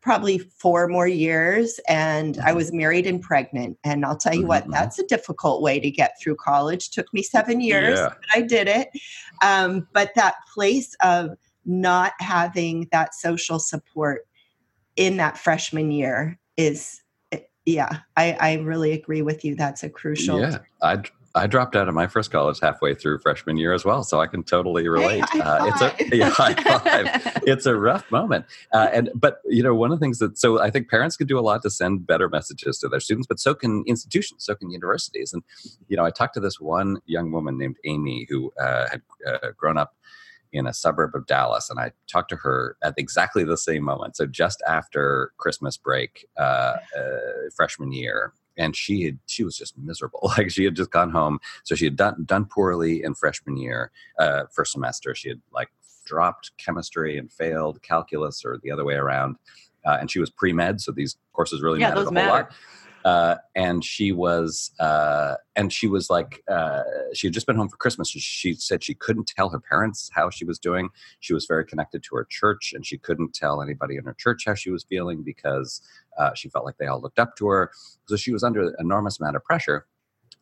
probably 0.00 0.38
four 0.38 0.88
more 0.88 1.08
years 1.08 1.80
and 1.88 2.38
i 2.38 2.48
mm-hmm. 2.48 2.56
was 2.56 2.72
married 2.72 3.06
and 3.06 3.20
pregnant 3.20 3.76
and 3.84 4.04
i'll 4.04 4.16
tell 4.16 4.34
you 4.34 4.46
what 4.46 4.62
mm-hmm. 4.64 4.72
that's 4.72 4.98
a 4.98 5.06
difficult 5.06 5.62
way 5.62 5.80
to 5.80 5.90
get 5.90 6.12
through 6.20 6.36
college 6.36 6.90
took 6.90 7.12
me 7.12 7.22
seven 7.22 7.60
years 7.60 7.98
yeah. 7.98 8.08
but 8.08 8.28
i 8.34 8.40
did 8.40 8.68
it 8.68 8.88
um, 9.42 9.86
but 9.92 10.10
that 10.14 10.34
place 10.52 10.94
of 11.02 11.30
not 11.64 12.12
having 12.18 12.88
that 12.92 13.14
social 13.14 13.58
support 13.58 14.26
in 14.96 15.16
that 15.16 15.36
freshman 15.38 15.90
year 15.90 16.38
is 16.56 17.02
eh, 17.32 17.40
yeah 17.66 17.98
i, 18.16 18.36
I 18.40 18.54
really 18.54 18.92
agree 18.92 19.22
with 19.22 19.44
you 19.44 19.54
that's 19.54 19.82
a 19.82 19.90
crucial 19.90 20.40
yeah 20.40 20.58
i'd 20.82 21.08
I 21.38 21.46
dropped 21.46 21.76
out 21.76 21.88
of 21.88 21.94
my 21.94 22.06
first 22.06 22.30
college 22.30 22.58
halfway 22.60 22.94
through 22.94 23.18
freshman 23.20 23.56
year 23.56 23.72
as 23.72 23.84
well, 23.84 24.02
so 24.02 24.20
I 24.20 24.26
can 24.26 24.42
totally 24.42 24.88
relate. 24.88 25.24
Hey, 25.30 25.40
uh, 25.40 25.66
it's 25.66 25.80
a 25.80 26.16
yeah, 26.16 26.30
high 26.30 26.54
five. 26.54 27.42
it's 27.46 27.64
a 27.64 27.76
rough 27.76 28.10
moment, 28.10 28.44
uh, 28.72 28.88
and 28.92 29.10
but 29.14 29.40
you 29.46 29.62
know 29.62 29.74
one 29.74 29.92
of 29.92 29.98
the 29.98 30.04
things 30.04 30.18
that 30.18 30.38
so 30.38 30.60
I 30.60 30.70
think 30.70 30.88
parents 30.88 31.16
can 31.16 31.26
do 31.26 31.38
a 31.38 31.40
lot 31.40 31.62
to 31.62 31.70
send 31.70 32.06
better 32.06 32.28
messages 32.28 32.78
to 32.80 32.88
their 32.88 33.00
students, 33.00 33.26
but 33.26 33.38
so 33.38 33.54
can 33.54 33.84
institutions, 33.86 34.44
so 34.44 34.54
can 34.54 34.70
universities. 34.70 35.32
And 35.32 35.42
you 35.86 35.96
know, 35.96 36.04
I 36.04 36.10
talked 36.10 36.34
to 36.34 36.40
this 36.40 36.60
one 36.60 37.00
young 37.06 37.30
woman 37.30 37.56
named 37.56 37.76
Amy 37.84 38.26
who 38.28 38.52
uh, 38.60 38.88
had 38.90 39.02
uh, 39.26 39.52
grown 39.56 39.78
up 39.78 39.94
in 40.52 40.66
a 40.66 40.74
suburb 40.74 41.14
of 41.14 41.26
Dallas, 41.26 41.70
and 41.70 41.78
I 41.78 41.92
talked 42.10 42.30
to 42.30 42.36
her 42.36 42.76
at 42.82 42.94
exactly 42.96 43.44
the 43.44 43.56
same 43.56 43.84
moment. 43.84 44.16
So 44.16 44.26
just 44.26 44.62
after 44.66 45.32
Christmas 45.36 45.76
break, 45.76 46.26
uh, 46.36 46.76
uh, 46.96 47.18
freshman 47.54 47.92
year, 47.92 48.32
and 48.58 48.76
she 48.76 49.04
had 49.04 49.18
she 49.26 49.44
was 49.44 49.56
just 49.56 49.78
miserable. 49.78 50.32
Like 50.36 50.50
she 50.50 50.64
had 50.64 50.76
just 50.76 50.90
gone 50.90 51.10
home, 51.10 51.38
so 51.64 51.74
she 51.74 51.86
had 51.86 51.96
done 51.96 52.24
done 52.24 52.44
poorly 52.44 53.02
in 53.02 53.14
freshman 53.14 53.56
year, 53.56 53.90
uh, 54.18 54.44
first 54.52 54.72
semester. 54.72 55.14
She 55.14 55.30
had 55.30 55.40
like 55.52 55.68
dropped 56.04 56.52
chemistry 56.58 57.16
and 57.16 57.32
failed 57.32 57.80
calculus, 57.82 58.44
or 58.44 58.58
the 58.62 58.70
other 58.70 58.84
way 58.84 58.94
around. 58.94 59.36
Uh, 59.86 59.96
and 60.00 60.10
she 60.10 60.18
was 60.18 60.28
pre 60.28 60.52
med, 60.52 60.80
so 60.80 60.92
these 60.92 61.16
courses 61.32 61.62
really 61.62 61.80
yeah, 61.80 61.88
mattered 61.88 62.00
a 62.00 62.04
whole 62.04 62.12
matter. 62.12 62.30
lot 62.30 62.52
uh, 63.08 63.36
and 63.54 63.84
she 63.84 64.12
was 64.12 64.72
uh, 64.80 65.34
and 65.56 65.72
she 65.72 65.88
was 65.88 66.10
like 66.10 66.42
uh, 66.48 66.82
she 67.14 67.26
had 67.26 67.34
just 67.34 67.46
been 67.46 67.56
home 67.56 67.68
for 67.68 67.76
christmas 67.76 68.08
she 68.08 68.54
said 68.54 68.82
she 68.82 68.94
couldn't 68.94 69.26
tell 69.26 69.48
her 69.48 69.60
parents 69.60 70.10
how 70.12 70.30
she 70.30 70.44
was 70.44 70.58
doing. 70.58 70.90
She 71.20 71.34
was 71.34 71.46
very 71.46 71.64
connected 71.64 72.02
to 72.04 72.16
her 72.16 72.26
church 72.28 72.72
and 72.74 72.84
she 72.84 72.98
couldn't 72.98 73.34
tell 73.34 73.62
anybody 73.62 73.96
in 73.96 74.04
her 74.04 74.14
church 74.14 74.44
how 74.46 74.54
she 74.54 74.70
was 74.70 74.84
feeling 74.84 75.22
because 75.22 75.80
uh, 76.18 76.34
she 76.34 76.48
felt 76.48 76.64
like 76.64 76.78
they 76.78 76.86
all 76.86 77.00
looked 77.00 77.18
up 77.18 77.36
to 77.36 77.48
her. 77.48 77.70
So 78.06 78.16
she 78.16 78.32
was 78.32 78.42
under 78.42 78.68
an 78.68 78.74
enormous 78.78 79.20
amount 79.20 79.36
of 79.36 79.44
pressure. 79.44 79.86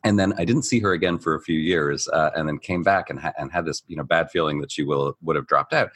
And 0.03 0.19
then 0.19 0.33
I 0.37 0.45
didn't 0.45 0.63
see 0.63 0.79
her 0.79 0.93
again 0.93 1.17
for 1.17 1.35
a 1.35 1.41
few 1.41 1.59
years, 1.59 2.07
uh, 2.07 2.29
and 2.35 2.47
then 2.47 2.59
came 2.59 2.83
back 2.83 3.09
and, 3.09 3.19
ha- 3.19 3.33
and 3.37 3.51
had 3.51 3.65
this 3.65 3.81
you 3.87 3.97
know 3.97 4.03
bad 4.03 4.29
feeling 4.29 4.61
that 4.61 4.71
she 4.71 4.83
will 4.83 5.17
would 5.23 5.35
have 5.35 5.47
dropped 5.47 5.73
out. 5.73 5.89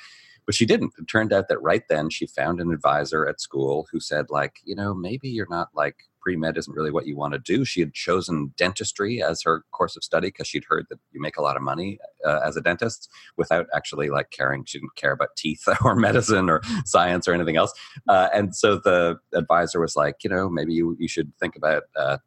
But 0.46 0.56
she 0.56 0.66
didn't. 0.66 0.94
It 0.98 1.08
turned 1.08 1.32
out 1.32 1.48
that 1.50 1.62
right 1.62 1.84
then 1.88 2.10
she 2.10 2.26
found 2.26 2.60
an 2.60 2.74
advisor 2.74 3.28
at 3.28 3.40
school 3.40 3.88
who 3.92 4.00
said 4.00 4.26
like 4.30 4.60
you 4.66 4.76
know 4.76 4.94
maybe 4.96 5.30
you're 5.30 5.48
not 5.50 5.70
like 5.76 6.10
pre-med 6.22 6.58
isn't 6.58 6.74
really 6.74 6.92
what 6.92 7.08
you 7.08 7.16
want 7.16 7.34
to 7.34 7.40
do. 7.40 7.66
She 7.66 7.80
had 7.80 7.94
chosen 7.94 8.54
dentistry 8.58 9.22
as 9.22 9.42
her 9.44 9.64
course 9.72 9.96
of 9.96 10.04
study 10.04 10.28
because 10.28 10.48
she'd 10.48 10.66
heard 10.68 10.86
that 10.90 11.00
you 11.12 11.22
make 11.22 11.38
a 11.38 11.42
lot 11.42 11.58
of 11.58 11.64
money 11.64 12.00
uh, 12.26 12.40
as 12.46 12.56
a 12.58 12.62
dentist 12.62 13.10
without 13.38 13.68
actually 13.76 14.10
like 14.10 14.30
caring 14.32 14.64
she 14.66 14.80
didn't 14.80 14.96
care 14.96 15.12
about 15.12 15.36
teeth 15.36 15.68
or 15.84 15.96
medicine 15.96 16.50
or 16.50 16.62
science 16.86 17.28
or 17.28 17.34
anything 17.34 17.58
else. 17.58 17.74
Uh, 18.08 18.30
and 18.34 18.56
so 18.56 18.76
the 18.76 19.18
advisor 19.34 19.80
was 19.80 19.96
like 19.96 20.24
you 20.24 20.30
know 20.30 20.50
maybe 20.50 20.74
you, 20.74 20.96
you 21.00 21.08
should 21.08 21.32
think 21.40 21.56
about 21.56 21.84
uh, 21.96 22.18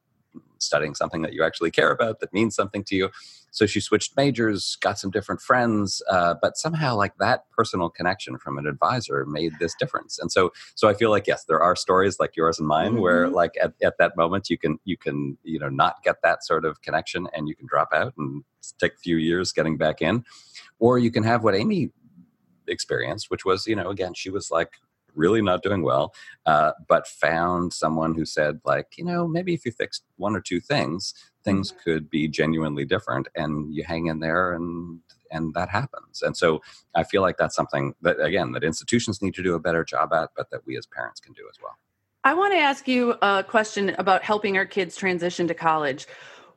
studying 0.64 0.94
something 0.94 1.22
that 1.22 1.32
you 1.32 1.42
actually 1.44 1.70
care 1.70 1.90
about 1.90 2.20
that 2.20 2.32
means 2.32 2.54
something 2.54 2.84
to 2.84 2.96
you. 2.96 3.10
So 3.50 3.66
she 3.66 3.80
switched 3.80 4.16
majors 4.16 4.76
got 4.80 4.98
some 4.98 5.10
different 5.10 5.40
friends 5.40 6.02
uh, 6.10 6.34
but 6.40 6.56
somehow 6.56 6.96
like 6.96 7.16
that 7.18 7.44
personal 7.56 7.88
connection 7.88 8.38
from 8.38 8.58
an 8.58 8.66
advisor 8.66 9.24
made 9.26 9.52
this 9.60 9.74
difference. 9.78 10.18
And 10.18 10.30
so 10.32 10.52
so 10.74 10.88
i 10.88 10.94
feel 10.94 11.10
like 11.10 11.26
yes 11.26 11.44
there 11.44 11.62
are 11.62 11.76
stories 11.76 12.18
like 12.18 12.36
yours 12.36 12.58
and 12.58 12.68
mine 12.68 12.92
mm-hmm. 12.92 13.00
where 13.00 13.28
like 13.28 13.52
at, 13.62 13.72
at 13.82 13.98
that 13.98 14.16
moment 14.16 14.50
you 14.50 14.58
can 14.58 14.78
you 14.84 14.96
can 14.96 15.38
you 15.42 15.58
know 15.58 15.68
not 15.68 16.02
get 16.02 16.16
that 16.22 16.44
sort 16.44 16.64
of 16.64 16.82
connection 16.82 17.28
and 17.32 17.48
you 17.48 17.54
can 17.54 17.66
drop 17.66 17.88
out 17.92 18.14
and 18.18 18.44
take 18.78 18.94
a 18.94 18.98
few 18.98 19.16
years 19.16 19.52
getting 19.52 19.76
back 19.76 20.00
in. 20.00 20.24
Or 20.78 20.98
you 20.98 21.10
can 21.10 21.22
have 21.22 21.44
what 21.44 21.54
amy 21.54 21.90
experienced 22.66 23.30
which 23.30 23.44
was 23.44 23.66
you 23.66 23.76
know 23.76 23.90
again 23.90 24.14
she 24.14 24.30
was 24.30 24.50
like 24.50 24.72
really 25.14 25.42
not 25.42 25.62
doing 25.62 25.82
well, 25.82 26.14
uh, 26.46 26.72
but 26.88 27.06
found 27.06 27.72
someone 27.72 28.14
who 28.14 28.24
said, 28.24 28.60
like, 28.64 28.96
you 28.96 29.04
know, 29.04 29.26
maybe 29.26 29.54
if 29.54 29.64
you 29.64 29.72
fixed 29.72 30.04
one 30.16 30.34
or 30.34 30.40
two 30.40 30.60
things, 30.60 31.14
things 31.44 31.70
mm-hmm. 31.70 31.80
could 31.82 32.10
be 32.10 32.28
genuinely 32.28 32.84
different, 32.84 33.28
and 33.34 33.74
you 33.74 33.84
hang 33.84 34.06
in 34.06 34.20
there, 34.20 34.52
and 34.54 35.00
and 35.30 35.52
that 35.54 35.68
happens. 35.68 36.22
And 36.22 36.36
so 36.36 36.62
I 36.94 37.02
feel 37.02 37.22
like 37.22 37.36
that's 37.36 37.56
something 37.56 37.94
that 38.02 38.20
again 38.20 38.52
that 38.52 38.64
institutions 38.64 39.20
need 39.22 39.34
to 39.34 39.42
do 39.42 39.54
a 39.54 39.60
better 39.60 39.84
job 39.84 40.12
at, 40.12 40.30
but 40.36 40.50
that 40.50 40.66
we 40.66 40.76
as 40.76 40.86
parents 40.86 41.20
can 41.20 41.32
do 41.32 41.42
as 41.50 41.58
well. 41.62 41.76
I 42.26 42.32
want 42.32 42.54
to 42.54 42.58
ask 42.58 42.88
you 42.88 43.16
a 43.20 43.44
question 43.46 43.94
about 43.98 44.22
helping 44.22 44.56
our 44.56 44.64
kids 44.64 44.96
transition 44.96 45.46
to 45.48 45.54
college. 45.54 46.06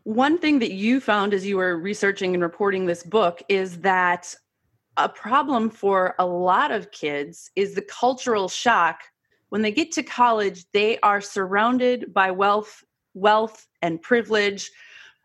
One 0.04 0.38
thing 0.38 0.60
that 0.60 0.72
you 0.72 1.02
found 1.02 1.34
as 1.34 1.46
you 1.46 1.58
were 1.58 1.78
researching 1.78 2.34
and 2.34 2.42
reporting 2.42 2.86
this 2.86 3.04
book 3.04 3.44
is 3.50 3.80
that 3.80 4.34
a 4.98 5.08
problem 5.08 5.70
for 5.70 6.16
a 6.20 6.26
lot 6.26 6.72
of 6.72 6.92
kids 6.92 7.52
is 7.56 7.76
the 7.76 7.82
cultural 7.82 8.50
shock. 8.50 9.02
When 9.50 9.62
they 9.62 9.72
get 9.72 9.92
to 9.94 10.04
college 10.04 10.66
they 10.74 11.00
are 11.00 11.22
surrounded 11.22 12.14
by 12.14 12.32
wealth 12.32 12.84
wealth 13.14 13.68
and 13.82 14.02
privilege 14.02 14.70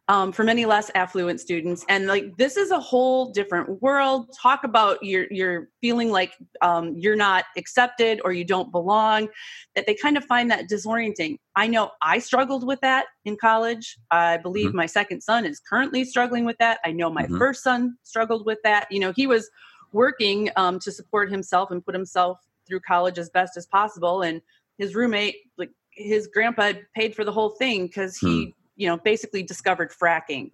um, 0.09 0.33
for 0.33 0.43
many 0.43 0.67
less 0.67 0.91
affluent 0.95 1.41
students. 1.41 1.85
And 1.89 2.07
like 2.07 2.37
this 2.37 2.57
is 2.57 2.71
a 2.71 2.81
whole 2.81 3.31
different 3.31 3.81
world. 3.81 4.35
Talk 4.41 4.65
about 4.65 5.03
your 5.03 5.27
your 5.31 5.69
feeling 5.81 6.11
like 6.11 6.33
um, 6.61 6.95
you're 6.97 7.17
not 7.17 7.45
accepted 7.57 8.21
or 8.25 8.33
you 8.33 8.45
don't 8.45 8.73
belong 8.73 9.29
that 9.77 9.87
they 9.87 9.95
kind 9.95 10.17
of 10.17 10.25
find 10.25 10.51
that 10.51 10.69
disorienting. 10.69 11.37
I 11.55 11.67
know 11.67 11.91
i 12.03 12.19
struggled 12.19 12.67
with 12.67 12.81
that 12.81 13.07
in 13.25 13.37
college. 13.37 13.97
I 14.11 14.39
believe 14.39 14.69
mm-hmm. 14.69 14.79
my 14.79 14.87
second 14.87 15.21
son 15.21 15.47
is 15.47 15.61
currently 15.61 16.05
struggling 16.05 16.45
with 16.45 16.59
that. 16.59 16.81
I 16.85 16.93
know 16.93 17.11
my 17.11 17.25
mm-hmm. 17.25 17.39
first 17.39 17.63
son 17.63 17.97
struggled 18.03 18.45
with 18.45 18.59
that. 18.65 18.89
You 18.91 19.01
know 19.01 19.13
he 19.15 19.27
was 19.27 19.49
working 19.93 20.51
um, 20.57 20.79
to 20.81 20.91
support 20.91 21.31
himself 21.31 21.71
and 21.71 21.85
put 21.85 21.95
himself 21.95 22.39
through 22.67 22.81
college 22.81 23.19
as 23.19 23.31
best 23.31 23.57
as 23.57 23.67
possible. 23.67 24.23
And 24.23 24.41
his 24.79 24.97
roommate 24.97 25.37
like 25.59 25.71
his 25.93 26.27
grandpa 26.27 26.73
paid 26.97 27.15
for 27.15 27.25
the 27.25 27.33
whole 27.33 27.51
thing 27.51 27.87
because 27.87 28.17
he 28.17 28.45
hmm 28.47 28.51
you 28.77 28.87
know, 28.87 28.97
basically 28.99 29.43
discovered 29.43 29.91
fracking. 29.91 30.51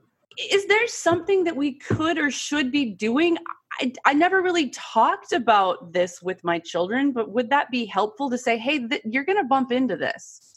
Is 0.53 0.67
there 0.67 0.87
something 0.87 1.45
that 1.45 1.57
we 1.57 1.73
could 1.73 2.19
or 2.19 2.31
should 2.31 2.71
be 2.71 2.85
doing? 2.85 3.37
I, 3.81 3.93
I 4.05 4.15
never 4.15 4.41
really 4.41 4.71
talked 4.71 5.33
about 5.33 5.93
this 5.93 6.23
with 6.23 6.45
my 6.45 6.59
children, 6.59 7.13
but 7.13 7.33
would 7.33 7.51
that 7.51 7.71
be 7.71 7.87
helpful 7.87 8.31
to 8.31 8.39
say, 8.39 8.57
hey, 8.57 8.87
th- 8.87 9.03
you're 9.05 9.25
going 9.25 9.39
to 9.39 9.45
bump 9.45 9.73
into 9.73 9.97
this? 9.97 10.49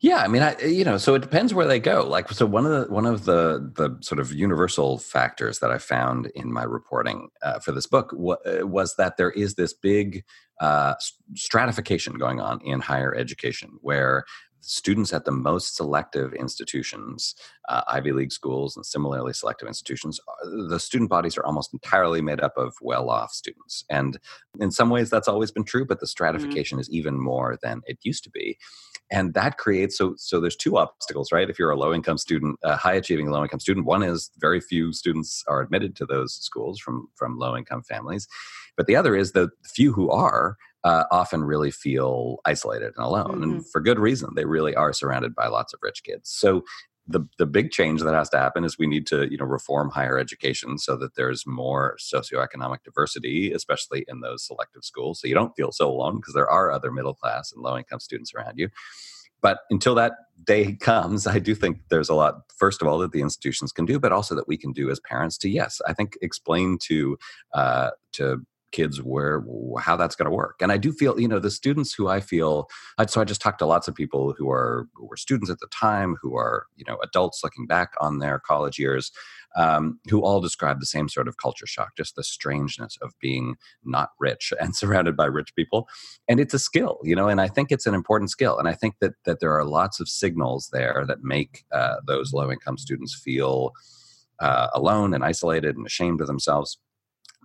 Yeah, 0.00 0.18
I 0.18 0.28
mean, 0.28 0.42
I, 0.42 0.56
you 0.60 0.84
know, 0.84 0.96
so 0.96 1.16
it 1.16 1.22
depends 1.22 1.52
where 1.52 1.66
they 1.66 1.80
go. 1.80 2.06
Like, 2.06 2.30
so 2.30 2.46
one 2.46 2.64
of 2.64 2.70
the 2.70 2.92
one 2.92 3.04
of 3.04 3.24
the 3.24 3.72
the 3.74 3.98
sort 4.00 4.20
of 4.20 4.32
universal 4.32 4.98
factors 4.98 5.58
that 5.58 5.72
I 5.72 5.78
found 5.78 6.26
in 6.36 6.52
my 6.52 6.62
reporting 6.62 7.30
uh, 7.42 7.58
for 7.58 7.72
this 7.72 7.88
book 7.88 8.12
w- 8.12 8.36
uh, 8.46 8.64
was 8.64 8.94
that 8.94 9.16
there 9.16 9.32
is 9.32 9.56
this 9.56 9.72
big 9.72 10.24
uh, 10.60 10.94
stratification 11.34 12.14
going 12.14 12.40
on 12.40 12.60
in 12.60 12.78
higher 12.78 13.12
education, 13.12 13.70
where 13.80 14.24
students 14.60 15.12
at 15.12 15.24
the 15.24 15.30
most 15.30 15.76
selective 15.76 16.32
institutions, 16.34 17.34
uh, 17.68 17.82
Ivy 17.88 18.12
League 18.12 18.32
schools, 18.32 18.76
and 18.76 18.84
similarly 18.84 19.32
selective 19.32 19.68
institutions, 19.68 20.20
uh, 20.28 20.68
the 20.68 20.80
student 20.80 21.10
bodies 21.10 21.36
are 21.36 21.44
almost 21.44 21.72
entirely 21.72 22.20
made 22.20 22.40
up 22.40 22.56
of 22.56 22.74
well 22.80 23.10
off 23.10 23.32
students. 23.32 23.84
And 23.88 24.18
in 24.60 24.70
some 24.70 24.90
ways, 24.90 25.10
that's 25.10 25.28
always 25.28 25.50
been 25.50 25.64
true, 25.64 25.84
but 25.84 26.00
the 26.00 26.06
mm-hmm. 26.06 26.10
stratification 26.10 26.76
mm-hmm. 26.76 26.82
is 26.82 26.90
even 26.90 27.18
more 27.18 27.58
than 27.62 27.82
it 27.86 27.98
used 28.02 28.24
to 28.24 28.30
be. 28.30 28.58
And 29.10 29.32
that 29.34 29.56
creates 29.56 29.96
so 29.96 30.14
so 30.18 30.38
there's 30.38 30.56
two 30.56 30.76
obstacles, 30.76 31.32
right? 31.32 31.48
If 31.48 31.58
you're 31.58 31.70
a 31.70 31.78
low 31.78 31.94
income 31.94 32.18
student, 32.18 32.58
a 32.62 32.76
high 32.76 32.94
achieving 32.94 33.30
low 33.30 33.42
income 33.42 33.60
student, 33.60 33.86
one 33.86 34.02
is 34.02 34.30
very 34.38 34.60
few 34.60 34.92
students 34.92 35.42
are 35.48 35.62
admitted 35.62 35.96
to 35.96 36.06
those 36.06 36.34
schools 36.34 36.78
from 36.78 37.08
from 37.14 37.38
low 37.38 37.56
income 37.56 37.82
families, 37.82 38.28
but 38.76 38.86
the 38.86 38.96
other 38.96 39.16
is 39.16 39.32
the 39.32 39.48
few 39.64 39.92
who 39.94 40.10
are 40.10 40.56
uh, 40.84 41.04
often 41.10 41.44
really 41.44 41.70
feel 41.70 42.38
isolated 42.44 42.92
and 42.96 43.04
alone, 43.04 43.26
mm-hmm. 43.26 43.42
and 43.42 43.70
for 43.70 43.80
good 43.80 43.98
reason. 43.98 44.30
They 44.34 44.44
really 44.44 44.74
are 44.74 44.92
surrounded 44.92 45.34
by 45.34 45.48
lots 45.48 45.74
of 45.74 45.80
rich 45.82 46.02
kids. 46.04 46.30
So 46.30 46.64
the 47.06 47.26
the 47.38 47.46
big 47.46 47.70
change 47.70 48.02
that 48.02 48.14
has 48.14 48.28
to 48.30 48.38
happen 48.38 48.64
is 48.64 48.78
we 48.78 48.86
need 48.86 49.06
to 49.06 49.30
you 49.30 49.38
know 49.38 49.46
reform 49.46 49.90
higher 49.90 50.18
education 50.18 50.78
so 50.78 50.96
that 50.96 51.14
there's 51.16 51.46
more 51.46 51.96
socioeconomic 51.98 52.84
diversity, 52.84 53.52
especially 53.52 54.04
in 54.08 54.20
those 54.20 54.46
selective 54.46 54.84
schools, 54.84 55.20
so 55.20 55.26
you 55.26 55.34
don't 55.34 55.56
feel 55.56 55.72
so 55.72 55.90
alone 55.90 56.16
because 56.16 56.34
there 56.34 56.50
are 56.50 56.70
other 56.70 56.92
middle 56.92 57.14
class 57.14 57.52
and 57.52 57.62
low 57.62 57.76
income 57.76 58.00
students 58.00 58.32
around 58.34 58.58
you. 58.58 58.68
But 59.40 59.60
until 59.70 59.94
that 59.94 60.12
day 60.44 60.74
comes, 60.80 61.26
I 61.26 61.38
do 61.38 61.54
think 61.54 61.78
there's 61.90 62.08
a 62.08 62.14
lot, 62.14 62.42
first 62.56 62.82
of 62.82 62.88
all, 62.88 62.98
that 62.98 63.12
the 63.12 63.20
institutions 63.20 63.72
can 63.72 63.84
do, 63.84 63.98
but 63.98 64.12
also 64.12 64.34
that 64.34 64.48
we 64.48 64.56
can 64.56 64.72
do 64.72 64.90
as 64.90 65.00
parents 65.00 65.38
to, 65.38 65.48
yes, 65.48 65.80
I 65.86 65.92
think 65.92 66.18
explain 66.20 66.78
to 66.82 67.18
uh, 67.54 67.90
to 68.12 68.44
kids 68.72 69.02
where 69.02 69.44
how 69.80 69.96
that's 69.96 70.14
going 70.14 70.30
to 70.30 70.34
work. 70.34 70.56
And 70.60 70.72
i 70.72 70.76
do 70.76 70.92
feel 70.92 71.18
you 71.18 71.28
know 71.28 71.38
the 71.38 71.50
students 71.50 71.92
who 71.92 72.08
i 72.08 72.20
feel 72.20 72.68
so 73.06 73.20
i 73.20 73.24
just 73.24 73.40
talked 73.40 73.58
to 73.60 73.66
lots 73.66 73.88
of 73.88 73.94
people 73.94 74.34
who 74.36 74.50
are 74.50 74.88
who 74.94 75.06
were 75.06 75.16
students 75.16 75.50
at 75.50 75.58
the 75.60 75.68
time 75.72 76.16
who 76.20 76.36
are 76.36 76.66
you 76.76 76.84
know 76.86 76.98
adults 77.02 77.40
looking 77.42 77.66
back 77.66 77.92
on 78.00 78.18
their 78.18 78.38
college 78.38 78.78
years 78.78 79.10
um, 79.56 79.98
who 80.10 80.22
all 80.22 80.40
describe 80.40 80.78
the 80.78 80.86
same 80.86 81.08
sort 81.08 81.26
of 81.26 81.38
culture 81.38 81.66
shock 81.66 81.96
just 81.96 82.16
the 82.16 82.22
strangeness 82.22 82.98
of 83.00 83.12
being 83.20 83.56
not 83.84 84.10
rich 84.20 84.52
and 84.60 84.76
surrounded 84.76 85.16
by 85.16 85.24
rich 85.24 85.54
people. 85.56 85.88
And 86.28 86.38
it's 86.40 86.54
a 86.54 86.58
skill 86.58 86.98
you 87.02 87.16
know 87.16 87.28
and 87.28 87.40
i 87.40 87.48
think 87.48 87.70
it's 87.70 87.86
an 87.86 87.94
important 87.94 88.30
skill. 88.30 88.58
And 88.58 88.68
i 88.68 88.74
think 88.74 88.96
that 89.00 89.12
that 89.24 89.40
there 89.40 89.56
are 89.56 89.64
lots 89.64 90.00
of 90.00 90.08
signals 90.08 90.68
there 90.72 91.04
that 91.06 91.22
make 91.22 91.64
uh, 91.72 91.96
those 92.06 92.32
low 92.32 92.50
income 92.50 92.78
students 92.78 93.14
feel 93.14 93.72
uh, 94.40 94.68
alone 94.74 95.14
and 95.14 95.24
isolated 95.24 95.76
and 95.76 95.86
ashamed 95.86 96.20
of 96.20 96.26
themselves 96.26 96.78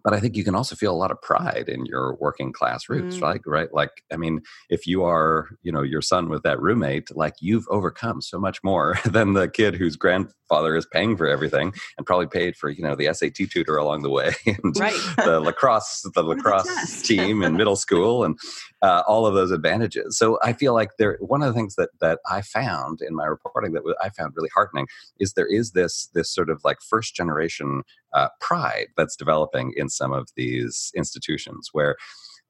but 0.04 0.14
I 0.14 0.20
think 0.20 0.36
you 0.36 0.44
can 0.44 0.56
also 0.56 0.76
feel 0.76 0.94
a 0.94 0.98
lot 0.98 1.12
of 1.12 1.22
pride 1.22 1.70
in 1.70 1.86
your 1.86 2.16
working 2.16 2.52
class 2.52 2.90
roots, 2.90 3.18
mm. 3.18 3.22
right? 3.22 3.42
Right. 3.46 3.74
Like, 3.74 4.04
I 4.12 4.18
mean, 4.18 4.42
if 4.70 4.86
you 4.86 5.04
are, 5.04 5.50
you 5.62 5.72
know, 5.72 5.82
your 5.82 6.02
son 6.02 6.30
with 6.30 6.44
that 6.44 6.60
roommate, 6.60 7.16
like 7.16 7.36
you've 7.40 7.68
overcome 7.70 8.22
so 8.22 8.40
much 8.40 8.60
more 8.64 8.98
than 9.06 9.34
the 9.34 9.48
kid 9.48 9.76
whose 9.76 9.96
grandfather 9.96 10.76
is 10.76 10.86
paying 10.86 11.16
for 11.16 11.28
everything 11.28 11.74
and 11.98 12.06
probably 12.06 12.28
paid 12.28 12.58
for, 12.58 12.70
you 12.70 12.84
know, 12.84 12.96
the 12.96 13.12
SAT 13.14 13.50
tutor 13.50 13.78
along 13.78 14.04
the 14.04 14.10
way 14.10 14.34
and 14.46 14.78
right. 14.78 15.00
the 15.24 15.40
lacrosse, 15.40 16.06
the 16.14 16.24
lacrosse 16.24 17.02
team 17.02 17.42
in 17.42 17.56
middle 17.56 17.78
school 17.78 18.24
and 18.26 18.38
uh, 18.82 19.04
all 19.08 19.26
of 19.26 19.34
those 19.34 19.52
advantages. 19.52 20.18
So 20.18 20.38
I 20.44 20.52
feel 20.52 20.74
like 20.74 20.90
there, 21.00 21.18
one 21.22 21.42
of 21.42 21.48
the 21.48 21.54
things 21.54 21.76
that, 21.76 21.90
that 22.02 22.20
I 22.30 22.42
found 22.42 23.00
in 23.02 23.16
my 23.16 23.26
reporting 23.26 23.72
that 23.74 23.84
I 24.02 24.10
found 24.10 24.34
really 24.36 24.50
heartening 24.54 24.88
is 25.20 25.34
there 25.34 25.48
is 25.48 25.72
this, 25.72 26.10
this 26.14 26.30
sort 26.30 26.50
of 26.50 26.62
like 26.66 26.78
first 26.82 27.16
generation 27.16 27.84
uh, 28.14 28.30
pride 28.40 28.88
that's 28.98 29.16
developing 29.16 29.74
in 29.76 29.90
some 29.90 30.14
of 30.14 30.30
these 30.36 30.92
institutions 30.96 31.70
where 31.72 31.96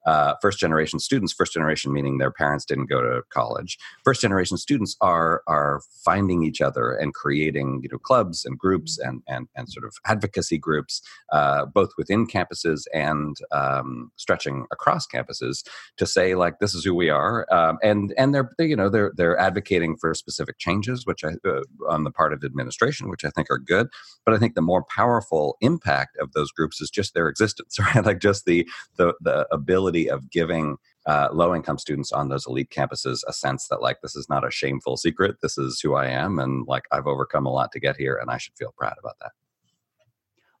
uh, 0.06 0.34
first 0.40 0.58
generation 0.58 0.98
students 0.98 1.32
first 1.32 1.52
generation 1.52 1.92
meaning 1.92 2.18
their 2.18 2.30
parents 2.30 2.64
didn't 2.64 2.86
go 2.86 3.00
to 3.00 3.22
college. 3.30 3.78
First 4.04 4.20
generation 4.20 4.56
students 4.56 4.96
are 5.00 5.42
are 5.46 5.80
finding 6.04 6.42
each 6.42 6.60
other 6.60 6.92
and 6.92 7.14
creating 7.14 7.80
you 7.82 7.88
know 7.90 7.98
clubs 7.98 8.44
and 8.44 8.58
groups 8.58 8.98
and 8.98 9.22
and, 9.28 9.48
and 9.56 9.68
sort 9.68 9.84
of 9.84 9.94
advocacy 10.06 10.58
groups 10.58 11.02
uh, 11.32 11.64
both 11.66 11.90
within 11.96 12.26
campuses 12.26 12.82
and 12.92 13.36
um, 13.52 14.10
stretching 14.16 14.66
across 14.72 15.06
campuses 15.06 15.64
to 15.96 16.06
say 16.06 16.34
like 16.34 16.58
this 16.58 16.74
is 16.74 16.84
who 16.84 16.94
we 16.94 17.10
are 17.10 17.46
um, 17.52 17.78
and 17.82 18.14
and 18.18 18.34
they're, 18.34 18.50
they, 18.58 18.66
you 18.66 18.76
know 18.76 18.88
they're 18.88 19.12
they're 19.16 19.38
advocating 19.38 19.96
for 19.96 20.12
specific 20.14 20.58
changes 20.58 21.06
which 21.06 21.24
I 21.24 21.32
uh, 21.48 21.62
on 21.88 22.04
the 22.04 22.10
part 22.10 22.32
of 22.32 22.44
administration 22.44 23.08
which 23.08 23.24
I 23.24 23.30
think 23.30 23.50
are 23.50 23.58
good. 23.58 23.88
But 24.24 24.34
I 24.34 24.38
think 24.38 24.54
the 24.54 24.62
more 24.62 24.84
powerful 24.84 25.56
impact 25.60 26.16
of 26.18 26.32
those 26.32 26.50
groups 26.50 26.80
is 26.80 26.90
just 26.90 27.14
their 27.14 27.28
existence 27.28 27.78
right? 27.94 28.04
Like 28.04 28.20
just 28.20 28.44
the 28.44 28.66
the 28.96 29.14
the 29.20 29.46
ability 29.52 29.93
of 30.08 30.30
giving 30.30 30.76
uh, 31.06 31.28
low 31.32 31.54
income 31.54 31.78
students 31.78 32.12
on 32.12 32.28
those 32.28 32.46
elite 32.46 32.70
campuses 32.70 33.20
a 33.28 33.32
sense 33.32 33.68
that 33.68 33.82
like 33.82 34.00
this 34.00 34.16
is 34.16 34.28
not 34.28 34.46
a 34.46 34.50
shameful 34.50 34.96
secret. 34.96 35.36
This 35.42 35.58
is 35.58 35.80
who 35.80 35.94
i 35.94 36.06
am 36.06 36.38
and 36.38 36.66
like 36.66 36.84
i've 36.90 37.06
overcome 37.06 37.46
a 37.46 37.52
lot 37.52 37.72
to 37.72 37.80
get 37.80 37.96
here 37.96 38.16
and 38.16 38.30
i 38.30 38.38
should 38.38 38.56
feel 38.56 38.74
proud 38.76 38.94
about 38.98 39.16
that. 39.20 39.32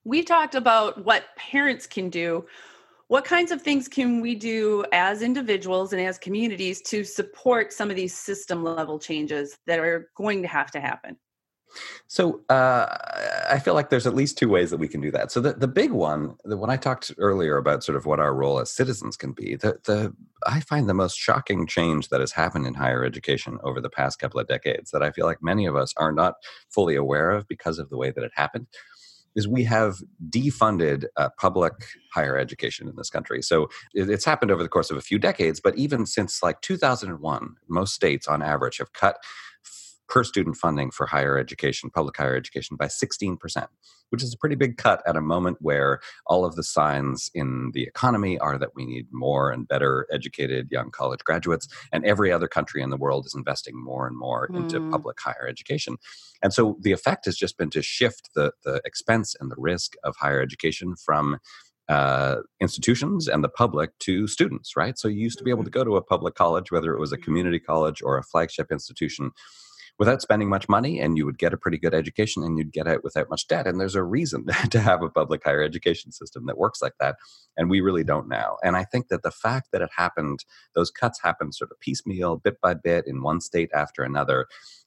We 0.04 0.22
talked 0.22 0.54
about 0.54 1.02
what 1.04 1.24
parents 1.36 1.86
can 1.86 2.10
do. 2.10 2.44
What 3.08 3.24
kinds 3.24 3.52
of 3.52 3.62
things 3.62 3.88
can 3.88 4.20
we 4.20 4.34
do 4.34 4.84
as 4.92 5.22
individuals 5.22 5.92
and 5.92 6.02
as 6.02 6.18
communities 6.18 6.82
to 6.82 7.04
support 7.04 7.72
some 7.72 7.90
of 7.90 7.96
these 7.96 8.14
system 8.14 8.62
level 8.62 8.98
changes 8.98 9.56
that 9.66 9.78
are 9.78 10.10
going 10.16 10.42
to 10.42 10.48
have 10.48 10.70
to 10.72 10.80
happen 10.80 11.16
so 12.06 12.40
uh, 12.48 12.86
I 13.50 13.58
feel 13.58 13.74
like 13.74 13.90
there's 13.90 14.06
at 14.06 14.14
least 14.14 14.38
two 14.38 14.48
ways 14.48 14.70
that 14.70 14.78
we 14.78 14.88
can 14.88 15.00
do 15.00 15.10
that. 15.10 15.32
So 15.32 15.40
the, 15.40 15.52
the 15.52 15.68
big 15.68 15.90
one, 15.90 16.36
the, 16.44 16.56
when 16.56 16.70
I 16.70 16.76
talked 16.76 17.12
earlier 17.18 17.56
about 17.56 17.84
sort 17.84 17.96
of 17.96 18.06
what 18.06 18.20
our 18.20 18.34
role 18.34 18.60
as 18.60 18.70
citizens 18.70 19.16
can 19.16 19.32
be, 19.32 19.56
the, 19.56 19.78
the 19.84 20.14
I 20.46 20.60
find 20.60 20.88
the 20.88 20.94
most 20.94 21.16
shocking 21.18 21.66
change 21.66 22.08
that 22.08 22.20
has 22.20 22.32
happened 22.32 22.66
in 22.66 22.74
higher 22.74 23.04
education 23.04 23.58
over 23.64 23.80
the 23.80 23.90
past 23.90 24.18
couple 24.18 24.40
of 24.40 24.48
decades 24.48 24.90
that 24.90 25.02
I 25.02 25.10
feel 25.10 25.26
like 25.26 25.42
many 25.42 25.66
of 25.66 25.76
us 25.76 25.92
are 25.96 26.12
not 26.12 26.34
fully 26.68 26.96
aware 26.96 27.30
of 27.30 27.48
because 27.48 27.78
of 27.78 27.88
the 27.88 27.96
way 27.96 28.10
that 28.10 28.24
it 28.24 28.32
happened 28.34 28.66
is 29.34 29.48
we 29.48 29.64
have 29.64 29.96
defunded 30.30 31.04
uh, 31.16 31.28
public 31.38 31.72
higher 32.12 32.38
education 32.38 32.88
in 32.88 32.96
this 32.96 33.10
country. 33.10 33.42
So 33.42 33.68
it's 33.92 34.24
happened 34.24 34.50
over 34.50 34.62
the 34.62 34.68
course 34.68 34.90
of 34.90 34.96
a 34.96 35.02
few 35.02 35.18
decades, 35.18 35.60
but 35.60 35.76
even 35.76 36.06
since 36.06 36.42
like 36.42 36.60
2001, 36.60 37.56
most 37.68 37.94
states 37.94 38.28
on 38.28 38.42
average 38.42 38.78
have 38.78 38.92
cut 38.92 39.18
per 40.08 40.24
student 40.24 40.56
funding 40.56 40.90
for 40.90 41.06
higher 41.06 41.38
education, 41.38 41.90
public 41.90 42.16
higher 42.16 42.36
education, 42.36 42.76
by 42.76 42.86
16%, 42.86 43.66
which 44.10 44.22
is 44.22 44.34
a 44.34 44.38
pretty 44.38 44.54
big 44.54 44.76
cut 44.76 45.02
at 45.06 45.16
a 45.16 45.20
moment 45.20 45.58
where 45.60 46.00
all 46.26 46.44
of 46.44 46.56
the 46.56 46.62
signs 46.62 47.30
in 47.34 47.70
the 47.74 47.82
economy 47.82 48.38
are 48.38 48.58
that 48.58 48.74
we 48.74 48.84
need 48.84 49.06
more 49.10 49.50
and 49.50 49.68
better 49.68 50.06
educated 50.12 50.68
young 50.70 50.90
college 50.90 51.24
graduates. 51.24 51.68
And 51.92 52.04
every 52.04 52.30
other 52.30 52.48
country 52.48 52.82
in 52.82 52.90
the 52.90 52.96
world 52.96 53.26
is 53.26 53.34
investing 53.34 53.82
more 53.82 54.06
and 54.06 54.16
more 54.16 54.48
mm. 54.48 54.56
into 54.56 54.90
public 54.90 55.18
higher 55.20 55.46
education. 55.48 55.96
And 56.42 56.52
so 56.52 56.76
the 56.80 56.92
effect 56.92 57.24
has 57.24 57.36
just 57.36 57.56
been 57.56 57.70
to 57.70 57.82
shift 57.82 58.30
the, 58.34 58.52
the 58.64 58.80
expense 58.84 59.34
and 59.40 59.50
the 59.50 59.56
risk 59.58 59.94
of 60.04 60.16
higher 60.16 60.40
education 60.40 60.94
from 60.96 61.38
uh, 61.88 62.36
institutions 62.60 63.28
and 63.28 63.44
the 63.44 63.48
public 63.48 63.90
to 64.00 64.26
students, 64.26 64.76
right? 64.76 64.98
So 64.98 65.08
you 65.08 65.20
used 65.20 65.38
to 65.38 65.44
be 65.44 65.50
able 65.50 65.60
mm-hmm. 65.60 65.66
to 65.66 65.78
go 65.78 65.84
to 65.84 65.96
a 65.96 66.02
public 66.02 66.34
college, 66.34 66.72
whether 66.72 66.94
it 66.94 67.00
was 67.00 67.12
a 67.12 67.18
community 67.18 67.58
college 67.58 68.02
or 68.02 68.16
a 68.16 68.22
flagship 68.22 68.72
institution, 68.72 69.32
without 69.98 70.20
spending 70.20 70.48
much 70.48 70.68
money 70.68 70.98
and 70.98 71.16
you 71.16 71.24
would 71.24 71.38
get 71.38 71.52
a 71.52 71.56
pretty 71.56 71.78
good 71.78 71.94
education 71.94 72.42
and 72.42 72.58
you'd 72.58 72.72
get 72.72 72.88
out 72.88 73.04
without 73.04 73.30
much 73.30 73.46
debt 73.46 73.66
and 73.66 73.80
there's 73.80 73.94
a 73.94 74.02
reason 74.02 74.46
to 74.70 74.80
have 74.80 75.02
a 75.02 75.10
public 75.10 75.42
higher 75.44 75.62
education 75.62 76.10
system 76.10 76.46
that 76.46 76.58
works 76.58 76.82
like 76.82 76.94
that 76.98 77.16
and 77.56 77.70
we 77.70 77.80
really 77.80 78.04
don't 78.04 78.28
now 78.28 78.56
and 78.62 78.76
i 78.76 78.84
think 78.84 79.08
that 79.08 79.22
the 79.22 79.30
fact 79.30 79.68
that 79.72 79.82
it 79.82 79.90
happened 79.96 80.44
those 80.74 80.90
cuts 80.90 81.20
happened 81.22 81.54
sort 81.54 81.70
of 81.70 81.78
piecemeal 81.80 82.36
bit 82.36 82.60
by 82.60 82.74
bit 82.74 83.06
in 83.06 83.22
one 83.22 83.40
state 83.40 83.70
after 83.74 84.02
another 84.02 84.46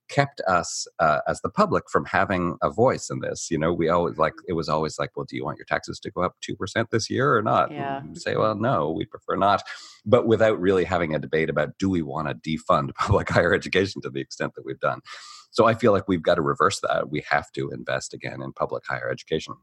kept 0.09 0.41
us 0.41 0.87
uh, 0.99 1.19
as 1.27 1.41
the 1.41 1.49
public 1.49 1.89
from 1.89 2.05
having 2.05 2.57
a 2.61 2.69
voice 2.69 3.09
in 3.09 3.19
this. 3.19 3.49
You 3.49 3.57
know, 3.57 3.73
we 3.73 3.89
always 3.89 4.17
like 4.17 4.33
it 4.47 4.53
was 4.53 4.69
always 4.69 4.97
like, 4.99 5.15
well, 5.15 5.25
do 5.27 5.35
you 5.35 5.43
want 5.43 5.57
your 5.57 5.65
taxes 5.65 5.99
to 5.99 6.11
go 6.11 6.21
up 6.21 6.35
two 6.41 6.55
percent 6.55 6.89
this 6.91 7.09
year 7.09 7.35
or 7.35 7.41
not? 7.41 7.71
Yeah. 7.71 8.01
say, 8.13 8.35
well, 8.35 8.55
no, 8.55 8.91
we 8.91 9.05
prefer 9.05 9.35
not. 9.35 9.63
But 10.05 10.27
without 10.27 10.59
really 10.59 10.83
having 10.83 11.13
a 11.13 11.19
debate 11.19 11.49
about 11.49 11.77
do 11.77 11.89
we 11.89 12.01
want 12.01 12.27
to 12.27 12.35
defund 12.35 12.93
public 12.95 13.29
higher 13.29 13.53
education 13.53 14.01
to 14.01 14.09
the 14.09 14.21
extent 14.21 14.53
that 14.55 14.65
we've 14.65 14.79
done. 14.79 15.01
So 15.51 15.65
I 15.65 15.73
feel 15.73 15.91
like 15.91 16.07
we've 16.07 16.21
got 16.21 16.35
to 16.35 16.41
reverse 16.41 16.79
that. 16.81 17.09
We 17.09 17.23
have 17.29 17.51
to 17.53 17.69
invest 17.69 18.13
again 18.13 18.41
in 18.41 18.53
public 18.53 18.83
higher 18.87 19.09
education 19.09 19.55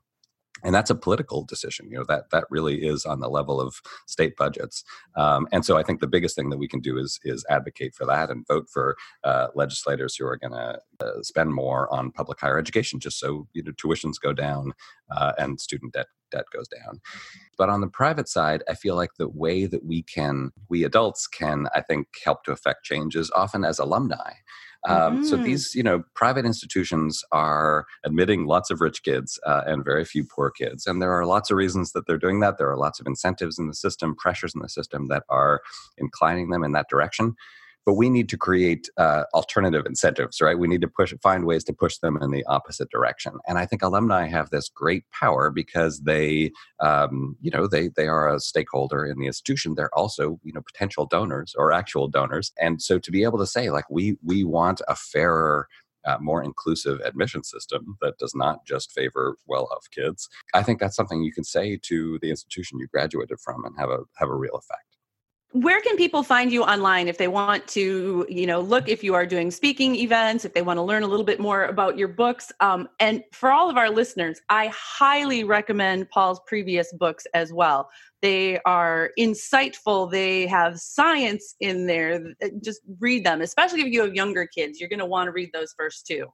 and 0.64 0.74
that's 0.74 0.90
a 0.90 0.94
political 0.94 1.44
decision 1.44 1.88
you 1.90 1.98
know 1.98 2.04
that 2.04 2.30
that 2.30 2.44
really 2.50 2.84
is 2.84 3.04
on 3.04 3.20
the 3.20 3.28
level 3.28 3.60
of 3.60 3.80
state 4.06 4.36
budgets. 4.36 4.82
Um, 5.16 5.46
and 5.52 5.64
so 5.64 5.76
i 5.76 5.82
think 5.82 6.00
the 6.00 6.06
biggest 6.06 6.34
thing 6.34 6.50
that 6.50 6.58
we 6.58 6.68
can 6.68 6.80
do 6.80 6.98
is 6.98 7.20
is 7.22 7.44
advocate 7.48 7.94
for 7.94 8.06
that 8.06 8.30
and 8.30 8.46
vote 8.46 8.66
for 8.72 8.96
uh, 9.22 9.48
legislators 9.54 10.16
who 10.16 10.26
are 10.26 10.36
going 10.36 10.52
to 10.52 10.80
uh, 11.00 11.22
spend 11.22 11.54
more 11.54 11.92
on 11.92 12.10
public 12.10 12.40
higher 12.40 12.58
education 12.58 12.98
just 12.98 13.18
so 13.18 13.46
you 13.52 13.62
know 13.62 13.72
tuitions 13.72 14.20
go 14.20 14.32
down 14.32 14.72
uh, 15.14 15.32
and 15.38 15.60
student 15.60 15.92
debt 15.92 16.06
debt 16.30 16.46
goes 16.52 16.66
down. 16.66 17.00
But 17.56 17.68
on 17.68 17.80
the 17.80 17.88
private 17.88 18.28
side 18.28 18.62
i 18.68 18.74
feel 18.74 18.96
like 18.96 19.14
the 19.14 19.28
way 19.28 19.66
that 19.66 19.84
we 19.84 20.02
can 20.02 20.50
we 20.68 20.84
adults 20.84 21.26
can 21.26 21.68
i 21.74 21.80
think 21.80 22.08
help 22.24 22.44
to 22.44 22.52
affect 22.52 22.84
changes 22.84 23.30
often 23.36 23.64
as 23.64 23.78
alumni 23.78 24.32
um, 24.86 24.96
mm-hmm. 24.96 25.24
So 25.24 25.36
these, 25.36 25.74
you 25.74 25.82
know, 25.82 26.04
private 26.14 26.44
institutions 26.44 27.24
are 27.32 27.86
admitting 28.04 28.46
lots 28.46 28.70
of 28.70 28.80
rich 28.80 29.02
kids 29.02 29.38
uh, 29.46 29.62
and 29.66 29.84
very 29.84 30.04
few 30.04 30.24
poor 30.24 30.50
kids, 30.50 30.86
and 30.86 31.00
there 31.00 31.12
are 31.12 31.26
lots 31.26 31.50
of 31.50 31.56
reasons 31.56 31.92
that 31.92 32.06
they're 32.06 32.18
doing 32.18 32.40
that. 32.40 32.58
There 32.58 32.70
are 32.70 32.76
lots 32.76 33.00
of 33.00 33.06
incentives 33.06 33.58
in 33.58 33.68
the 33.68 33.74
system, 33.74 34.14
pressures 34.14 34.54
in 34.54 34.60
the 34.60 34.68
system 34.68 35.08
that 35.08 35.24
are 35.28 35.62
inclining 35.98 36.50
them 36.50 36.64
in 36.64 36.72
that 36.72 36.88
direction 36.88 37.36
but 37.86 37.94
we 37.94 38.08
need 38.08 38.28
to 38.30 38.36
create 38.36 38.88
uh, 38.96 39.24
alternative 39.34 39.86
incentives 39.86 40.40
right? 40.40 40.58
We 40.58 40.68
need 40.68 40.80
to 40.80 40.88
push 40.88 41.14
find 41.22 41.44
ways 41.44 41.64
to 41.64 41.72
push 41.72 41.98
them 41.98 42.18
in 42.20 42.30
the 42.30 42.44
opposite 42.46 42.90
direction. 42.90 43.34
And 43.46 43.58
i 43.58 43.66
think 43.66 43.82
alumni 43.82 44.26
have 44.26 44.50
this 44.50 44.68
great 44.68 45.04
power 45.10 45.50
because 45.50 46.00
they 46.00 46.52
um, 46.80 47.36
you 47.40 47.50
know 47.50 47.66
they 47.66 47.88
they 47.96 48.08
are 48.08 48.34
a 48.34 48.40
stakeholder 48.40 49.04
in 49.06 49.18
the 49.18 49.26
institution. 49.26 49.74
They're 49.74 49.94
also 49.94 50.38
you 50.42 50.52
know 50.52 50.62
potential 50.62 51.06
donors 51.06 51.54
or 51.56 51.72
actual 51.72 52.08
donors. 52.08 52.52
And 52.58 52.80
so 52.82 52.98
to 52.98 53.10
be 53.10 53.22
able 53.24 53.38
to 53.38 53.46
say 53.46 53.70
like 53.70 53.88
we 53.90 54.16
we 54.22 54.44
want 54.44 54.80
a 54.88 54.96
fairer 54.96 55.68
uh, 56.04 56.18
more 56.20 56.42
inclusive 56.42 57.00
admission 57.00 57.42
system 57.42 57.96
that 58.02 58.18
does 58.18 58.34
not 58.34 58.66
just 58.66 58.92
favor 58.92 59.36
well-off 59.46 59.86
kids. 59.90 60.28
I 60.52 60.62
think 60.62 60.78
that's 60.78 60.96
something 60.96 61.22
you 61.22 61.32
can 61.32 61.44
say 61.44 61.78
to 61.84 62.18
the 62.20 62.28
institution 62.28 62.78
you 62.78 62.86
graduated 62.88 63.38
from 63.40 63.64
and 63.64 63.74
have 63.78 63.90
a 63.90 64.00
have 64.18 64.28
a 64.28 64.34
real 64.34 64.56
effect 64.56 64.93
where 65.54 65.80
can 65.82 65.96
people 65.96 66.24
find 66.24 66.52
you 66.52 66.64
online 66.64 67.06
if 67.06 67.16
they 67.16 67.28
want 67.28 67.64
to 67.68 68.26
you 68.28 68.44
know 68.44 68.60
look 68.60 68.88
if 68.88 69.04
you 69.04 69.14
are 69.14 69.24
doing 69.24 69.52
speaking 69.52 69.94
events 69.94 70.44
if 70.44 70.52
they 70.52 70.62
want 70.62 70.78
to 70.78 70.82
learn 70.82 71.04
a 71.04 71.06
little 71.06 71.24
bit 71.24 71.38
more 71.38 71.66
about 71.66 71.96
your 71.96 72.08
books? 72.08 72.50
Um, 72.58 72.88
and 72.98 73.22
for 73.32 73.52
all 73.52 73.70
of 73.70 73.76
our 73.76 73.88
listeners 73.88 74.40
i 74.50 74.66
highly 74.74 75.44
recommend 75.44 76.10
paul's 76.10 76.40
previous 76.48 76.92
books 76.92 77.24
as 77.34 77.52
well. 77.52 77.88
They 78.20 78.58
are 78.60 79.10
insightful. 79.18 80.10
They 80.10 80.46
have 80.46 80.78
science 80.78 81.54
in 81.60 81.86
there. 81.86 82.32
Just 82.62 82.80
read 82.98 83.24
them 83.24 83.40
especially 83.40 83.82
if 83.82 83.88
you 83.88 84.00
have 84.02 84.14
younger 84.14 84.46
kids. 84.46 84.80
You're 84.80 84.88
going 84.88 84.98
to 84.98 85.06
want 85.06 85.28
to 85.28 85.32
read 85.32 85.50
those 85.52 85.72
first 85.78 86.04
two 86.04 86.26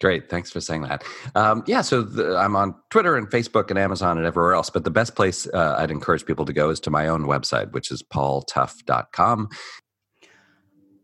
Great. 0.00 0.28
Thanks 0.28 0.50
for 0.50 0.60
saying 0.60 0.82
that. 0.82 1.04
Um, 1.34 1.64
yeah, 1.66 1.80
so 1.80 2.02
the, 2.02 2.36
I'm 2.36 2.54
on 2.54 2.74
Twitter 2.90 3.16
and 3.16 3.28
Facebook 3.28 3.70
and 3.70 3.78
Amazon 3.78 4.18
and 4.18 4.26
everywhere 4.26 4.52
else, 4.52 4.68
but 4.68 4.84
the 4.84 4.90
best 4.90 5.14
place 5.14 5.46
uh, 5.54 5.76
I'd 5.78 5.90
encourage 5.90 6.26
people 6.26 6.44
to 6.44 6.52
go 6.52 6.68
is 6.68 6.80
to 6.80 6.90
my 6.90 7.08
own 7.08 7.22
website, 7.22 7.72
which 7.72 7.90
is 7.90 8.02
paultough.com. 8.02 9.48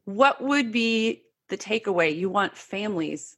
What 0.05 0.43
would 0.43 0.73
be 0.73 1.23
the 1.49 1.57
takeaway 1.57 2.15
you 2.15 2.29
want 2.29 2.57
families 2.57 3.37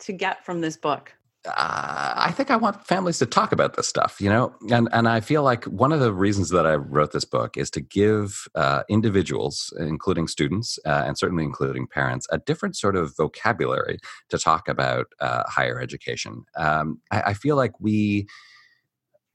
to 0.00 0.12
get 0.12 0.44
from 0.46 0.60
this 0.60 0.76
book? 0.76 1.12
Uh, 1.48 2.14
I 2.16 2.32
think 2.32 2.50
I 2.50 2.56
want 2.56 2.86
families 2.86 3.18
to 3.18 3.26
talk 3.26 3.52
about 3.52 3.76
this 3.76 3.88
stuff, 3.88 4.20
you 4.20 4.28
know, 4.28 4.54
and 4.70 4.88
and 4.92 5.08
I 5.08 5.20
feel 5.20 5.42
like 5.42 5.64
one 5.64 5.92
of 5.92 6.00
the 6.00 6.12
reasons 6.12 6.50
that 6.50 6.66
I 6.66 6.74
wrote 6.74 7.12
this 7.12 7.24
book 7.24 7.56
is 7.56 7.70
to 7.72 7.80
give 7.80 8.46
uh, 8.54 8.82
individuals, 8.88 9.72
including 9.78 10.28
students, 10.28 10.78
uh, 10.86 11.04
and 11.06 11.18
certainly 11.18 11.44
including 11.44 11.86
parents, 11.86 12.26
a 12.30 12.38
different 12.38 12.76
sort 12.76 12.96
of 12.96 13.16
vocabulary 13.16 13.98
to 14.28 14.38
talk 14.38 14.68
about 14.68 15.06
uh, 15.20 15.44
higher 15.46 15.80
education. 15.80 16.44
Um, 16.56 17.00
I, 17.10 17.22
I 17.26 17.34
feel 17.34 17.56
like 17.56 17.72
we 17.80 18.26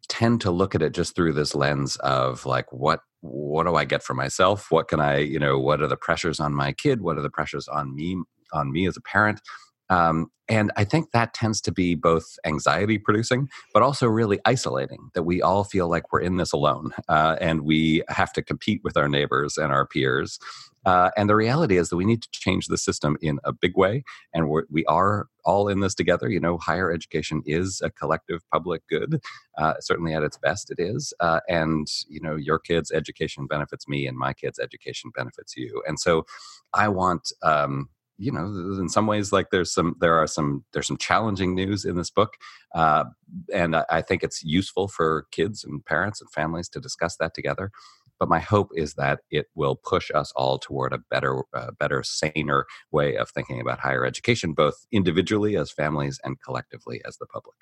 tend 0.10 0.42
to 0.42 0.52
look 0.52 0.76
at 0.76 0.82
it 0.82 0.94
just 0.94 1.16
through 1.16 1.34
this 1.34 1.56
lens 1.56 1.96
of 1.98 2.46
like 2.46 2.72
what 2.72 3.00
what 3.22 3.64
do 3.64 3.76
i 3.76 3.86
get 3.86 4.04
for 4.04 4.14
myself? 4.14 4.70
What 4.70 4.88
can 4.88 5.00
i 5.00 5.18
you 5.18 5.40
know 5.40 5.58
what 5.58 5.82
are 5.82 5.88
the 5.88 5.98
pressures 5.98 6.40
on 6.40 6.54
my 6.54 6.72
kid? 6.74 7.02
What 7.02 7.18
are 7.18 7.22
the 7.22 7.30
pressures 7.30 7.68
on 7.68 7.96
me 7.96 8.18
on 8.52 8.72
me 8.72 8.88
as 8.88 8.98
a 8.98 9.02
parent 9.02 9.42
um, 9.90 10.30
and 10.50 10.72
I 10.76 10.84
think 10.84 11.12
that 11.12 11.34
tends 11.34 11.62
to 11.62 11.72
be 11.72 11.96
both 11.96 12.38
anxiety 12.46 12.98
producing, 12.98 13.50
but 13.74 13.82
also 13.82 14.08
really 14.08 14.40
isolating 14.46 15.10
that 15.14 15.24
we 15.24 15.42
all 15.42 15.64
feel 15.64 15.90
like 15.90 16.12
we're 16.12 16.20
in 16.20 16.36
this 16.36 16.52
alone 16.52 16.92
uh, 17.08 17.38
and 17.40 17.62
we 17.62 18.04
have 18.10 18.34
to 18.34 18.42
compete 18.42 18.82
with 18.84 18.98
our 18.98 19.08
neighbors 19.08 19.58
and 19.58 19.72
our 19.72 19.88
peers. 19.88 20.40
Uh, 20.86 21.12
and 21.16 21.30
the 21.30 21.36
reality 21.36 21.78
is 21.78 21.88
that 21.88 21.96
we 21.96 22.04
need 22.04 22.22
to 22.24 22.30
change 22.32 22.68
the 22.68 22.78
system 22.78 23.16
in 23.22 23.40
a 23.46 23.54
big 23.54 23.78
way. 23.78 24.04
And 24.34 24.50
we're, 24.50 24.64
we 24.70 24.84
are 24.86 25.28
all 25.46 25.70
in 25.70 25.80
this 25.80 25.96
together. 25.96 26.30
You 26.30 26.42
know, 26.42 26.58
higher 26.58 26.92
education 26.92 27.42
is 27.46 27.82
a 27.82 27.90
collective 27.90 28.42
public 28.52 28.86
good. 28.90 29.22
Uh, 29.58 29.76
certainly 29.80 30.14
at 30.14 30.24
its 30.24 30.38
best, 30.38 30.70
it 30.70 30.80
is. 30.80 31.14
Uh, 31.22 31.40
and, 31.48 31.88
you 32.10 32.20
know, 32.20 32.36
your 32.36 32.60
kid's 32.60 32.92
education 32.92 33.48
benefits 33.48 33.88
me 33.88 34.08
and 34.08 34.18
my 34.18 34.34
kid's 34.34 34.60
education 34.60 35.10
benefits 35.16 35.56
you. 35.56 35.82
And 35.88 35.98
so 35.98 36.26
I 36.74 36.90
want, 36.90 37.32
um, 37.42 37.88
you 38.18 38.32
know 38.32 38.46
in 38.80 38.90
some 38.90 39.08
ways 39.08 39.32
like 39.32 39.50
there's 39.50 39.74
some 39.74 39.96
there 40.00 40.16
are 40.16 40.28
some 40.28 40.64
there's 40.74 40.88
some 40.88 40.98
challenging 40.98 41.56
news 41.56 41.86
in 41.86 41.96
this 41.96 42.10
book 42.10 42.36
uh, 42.76 43.06
and 43.54 43.76
I, 43.76 43.86
I, 43.90 44.02
think 44.02 44.24
it's 44.24 44.44
useful 44.44 44.88
for 44.88 45.26
kids 45.32 45.64
and 45.64 45.84
parents 45.86 46.22
and 46.22 46.30
families 46.32 46.70
to 46.70 46.80
discuss 46.80 47.18
that 47.18 47.34
together 47.34 47.72
but 48.20 48.30
my 48.30 48.40
hope 48.40 48.70
is 48.76 48.94
that 48.96 49.22
it 49.32 49.48
will 49.56 49.76
push 49.76 50.12
us 50.14 50.32
all 50.36 50.60
toward 50.60 50.94
a 50.94 51.00
better 51.10 51.44
uh, 51.54 51.72
better 51.80 52.04
saner 52.04 52.66
way 52.92 53.18
of 53.18 53.30
thinking 53.30 53.60
about 53.60 53.80
higher 53.80 54.06
education 54.06 54.54
both 54.54 54.86
individually 54.92 55.58
as 55.58 55.72
families 55.72 56.20
and 56.24 56.42
collectively 56.42 57.02
as 57.06 57.18
the 57.18 57.26
public 57.26 57.56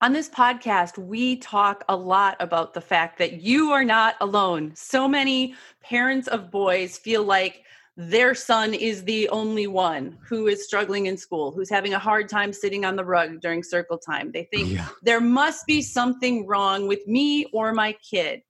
on 0.00 0.12
this 0.12 0.28
podcast, 0.28 0.96
we 0.96 1.38
talk 1.38 1.82
a 1.88 1.96
lot 1.96 2.36
about 2.38 2.72
the 2.72 2.80
fact 2.80 3.18
that 3.18 3.40
you 3.40 3.72
are 3.72 3.82
not 3.82 4.14
alone. 4.20 4.70
So 4.76 5.08
many 5.08 5.56
parents 5.82 6.28
of 6.28 6.52
boys 6.52 6.96
feel 6.96 7.24
like 7.24 7.64
their 7.98 8.32
son 8.32 8.74
is 8.74 9.02
the 9.02 9.28
only 9.30 9.66
one 9.66 10.16
who 10.24 10.46
is 10.46 10.64
struggling 10.64 11.06
in 11.06 11.16
school, 11.16 11.50
who's 11.50 11.68
having 11.68 11.94
a 11.94 11.98
hard 11.98 12.28
time 12.28 12.52
sitting 12.52 12.84
on 12.84 12.94
the 12.94 13.04
rug 13.04 13.40
during 13.40 13.60
circle 13.64 13.98
time. 13.98 14.30
They 14.32 14.44
think 14.52 14.70
yeah. 14.70 14.86
there 15.02 15.20
must 15.20 15.66
be 15.66 15.82
something 15.82 16.46
wrong 16.46 16.86
with 16.86 17.04
me 17.08 17.46
or 17.46 17.72
my 17.74 17.96
kid. 18.08 18.42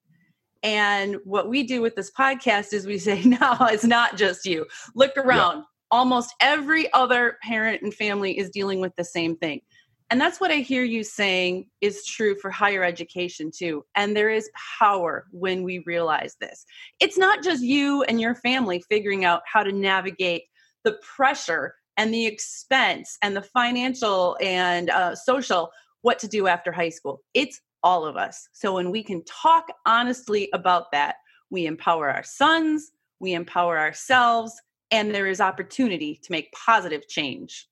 And 0.63 1.17
what 1.25 1.49
we 1.49 1.63
do 1.63 1.81
with 1.81 1.97
this 1.97 2.11
podcast 2.11 2.75
is 2.75 2.87
we 2.87 2.99
say, 2.99 3.23
no, 3.25 3.57
it's 3.63 3.85
not 3.85 4.19
just 4.19 4.45
you. 4.45 4.67
Look 4.95 5.17
around. 5.17 5.59
Yeah. 5.59 5.63
Almost 5.91 6.35
every 6.43 6.93
other 6.93 7.39
parent 7.43 7.81
and 7.81 7.95
family 7.95 8.39
is 8.39 8.51
dealing 8.51 8.83
with 8.83 8.95
the 8.97 9.05
same 9.05 9.35
thing. 9.35 9.63
And 10.11 10.21
that's 10.21 10.41
what 10.41 10.51
I 10.51 10.57
hear 10.57 10.85
you 10.85 11.05
saying 11.05 11.67
is 11.83 12.07
true 12.07 12.35
for 12.37 12.51
higher 12.51 12.83
education 12.83 13.51
too. 13.55 13.85
And 13.95 14.17
there 14.17 14.31
is 14.31 14.51
power 14.79 15.27
when 15.33 15.63
we 15.63 15.81
realize 15.81 16.37
this. 16.41 16.65
It's 16.99 17.19
not 17.19 17.43
just 17.43 17.63
you 17.63 18.05
and 18.05 18.21
your 18.21 18.35
family 18.35 18.83
figuring 18.89 19.27
out 19.27 19.43
how 19.47 19.63
to 19.63 19.73
navigate 19.73 20.45
the 20.85 20.99
pressure 21.17 21.75
and 21.99 22.15
the 22.15 22.27
expense 22.27 23.19
and 23.23 23.37
the 23.37 23.43
financial 23.43 24.39
and 24.41 24.89
uh, 24.89 25.15
social 25.15 25.71
what 26.03 26.19
to 26.21 26.29
do 26.29 26.47
after 26.47 26.73
high 26.73 26.89
school. 26.89 27.23
It's 27.35 27.61
all 27.83 28.07
of 28.07 28.17
us. 28.17 28.49
So 28.53 28.75
when 28.75 28.91
we 28.91 29.03
can 29.03 29.23
talk 29.25 29.67
honestly 29.85 30.49
about 30.55 30.91
that, 30.93 31.17
we 31.51 31.67
empower 31.67 32.09
our 32.11 32.23
sons, 32.23 32.93
we 33.21 33.35
empower 33.35 33.79
ourselves, 33.79 34.59
and 34.91 35.15
there 35.15 35.27
is 35.27 35.41
opportunity 35.41 36.19
to 36.23 36.33
make 36.33 36.53
positive 36.53 37.07
change. 37.09 37.69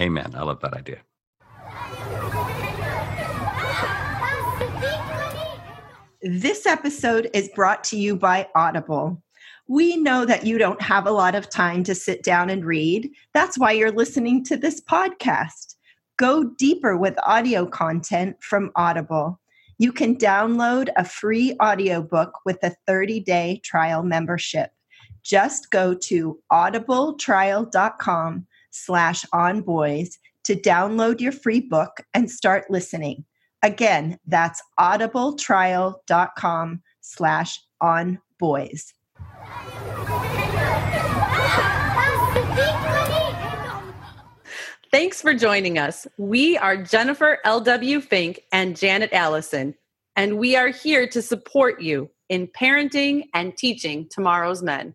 Amen. 0.00 0.32
I 0.34 0.42
love 0.42 0.60
that 0.60 0.74
idea. 0.74 1.00
This 6.22 6.66
episode 6.66 7.28
is 7.34 7.50
brought 7.54 7.82
to 7.84 7.96
you 7.96 8.14
by 8.14 8.48
Audible. 8.54 9.20
We 9.68 9.96
know 9.96 10.24
that 10.24 10.46
you 10.46 10.56
don't 10.56 10.80
have 10.80 11.06
a 11.06 11.10
lot 11.10 11.34
of 11.34 11.50
time 11.50 11.82
to 11.84 11.94
sit 11.94 12.22
down 12.22 12.48
and 12.48 12.64
read. 12.64 13.10
That's 13.34 13.58
why 13.58 13.72
you're 13.72 13.90
listening 13.90 14.44
to 14.44 14.56
this 14.56 14.80
podcast. 14.80 15.74
Go 16.18 16.44
deeper 16.44 16.96
with 16.96 17.18
audio 17.24 17.66
content 17.66 18.36
from 18.40 18.70
Audible. 18.76 19.40
You 19.78 19.92
can 19.92 20.16
download 20.16 20.90
a 20.96 21.04
free 21.04 21.56
audiobook 21.60 22.38
with 22.44 22.58
a 22.62 22.74
30 22.86 23.18
day 23.20 23.60
trial 23.64 24.04
membership. 24.04 24.70
Just 25.24 25.70
go 25.72 25.94
to 25.94 26.38
audibletrial.com 26.52 28.46
slash 28.72 29.24
onboys 29.32 30.16
to 30.44 30.56
download 30.56 31.20
your 31.20 31.32
free 31.32 31.60
book 31.60 32.00
and 32.14 32.30
start 32.30 32.64
listening. 32.68 33.24
Again, 33.62 34.18
that's 34.26 34.60
audibletrial.com 34.80 36.82
slash 37.00 37.60
onboys. 37.82 38.92
Thanks 44.90 45.22
for 45.22 45.32
joining 45.32 45.78
us. 45.78 46.06
We 46.18 46.58
are 46.58 46.76
Jennifer 46.76 47.38
L.W. 47.44 48.00
Fink 48.02 48.42
and 48.52 48.76
Janet 48.76 49.10
Allison, 49.12 49.74
and 50.16 50.38
we 50.38 50.54
are 50.54 50.68
here 50.68 51.08
to 51.08 51.22
support 51.22 51.80
you 51.80 52.10
in 52.28 52.46
parenting 52.48 53.24
and 53.32 53.56
teaching 53.56 54.06
tomorrow's 54.10 54.62
men. 54.62 54.94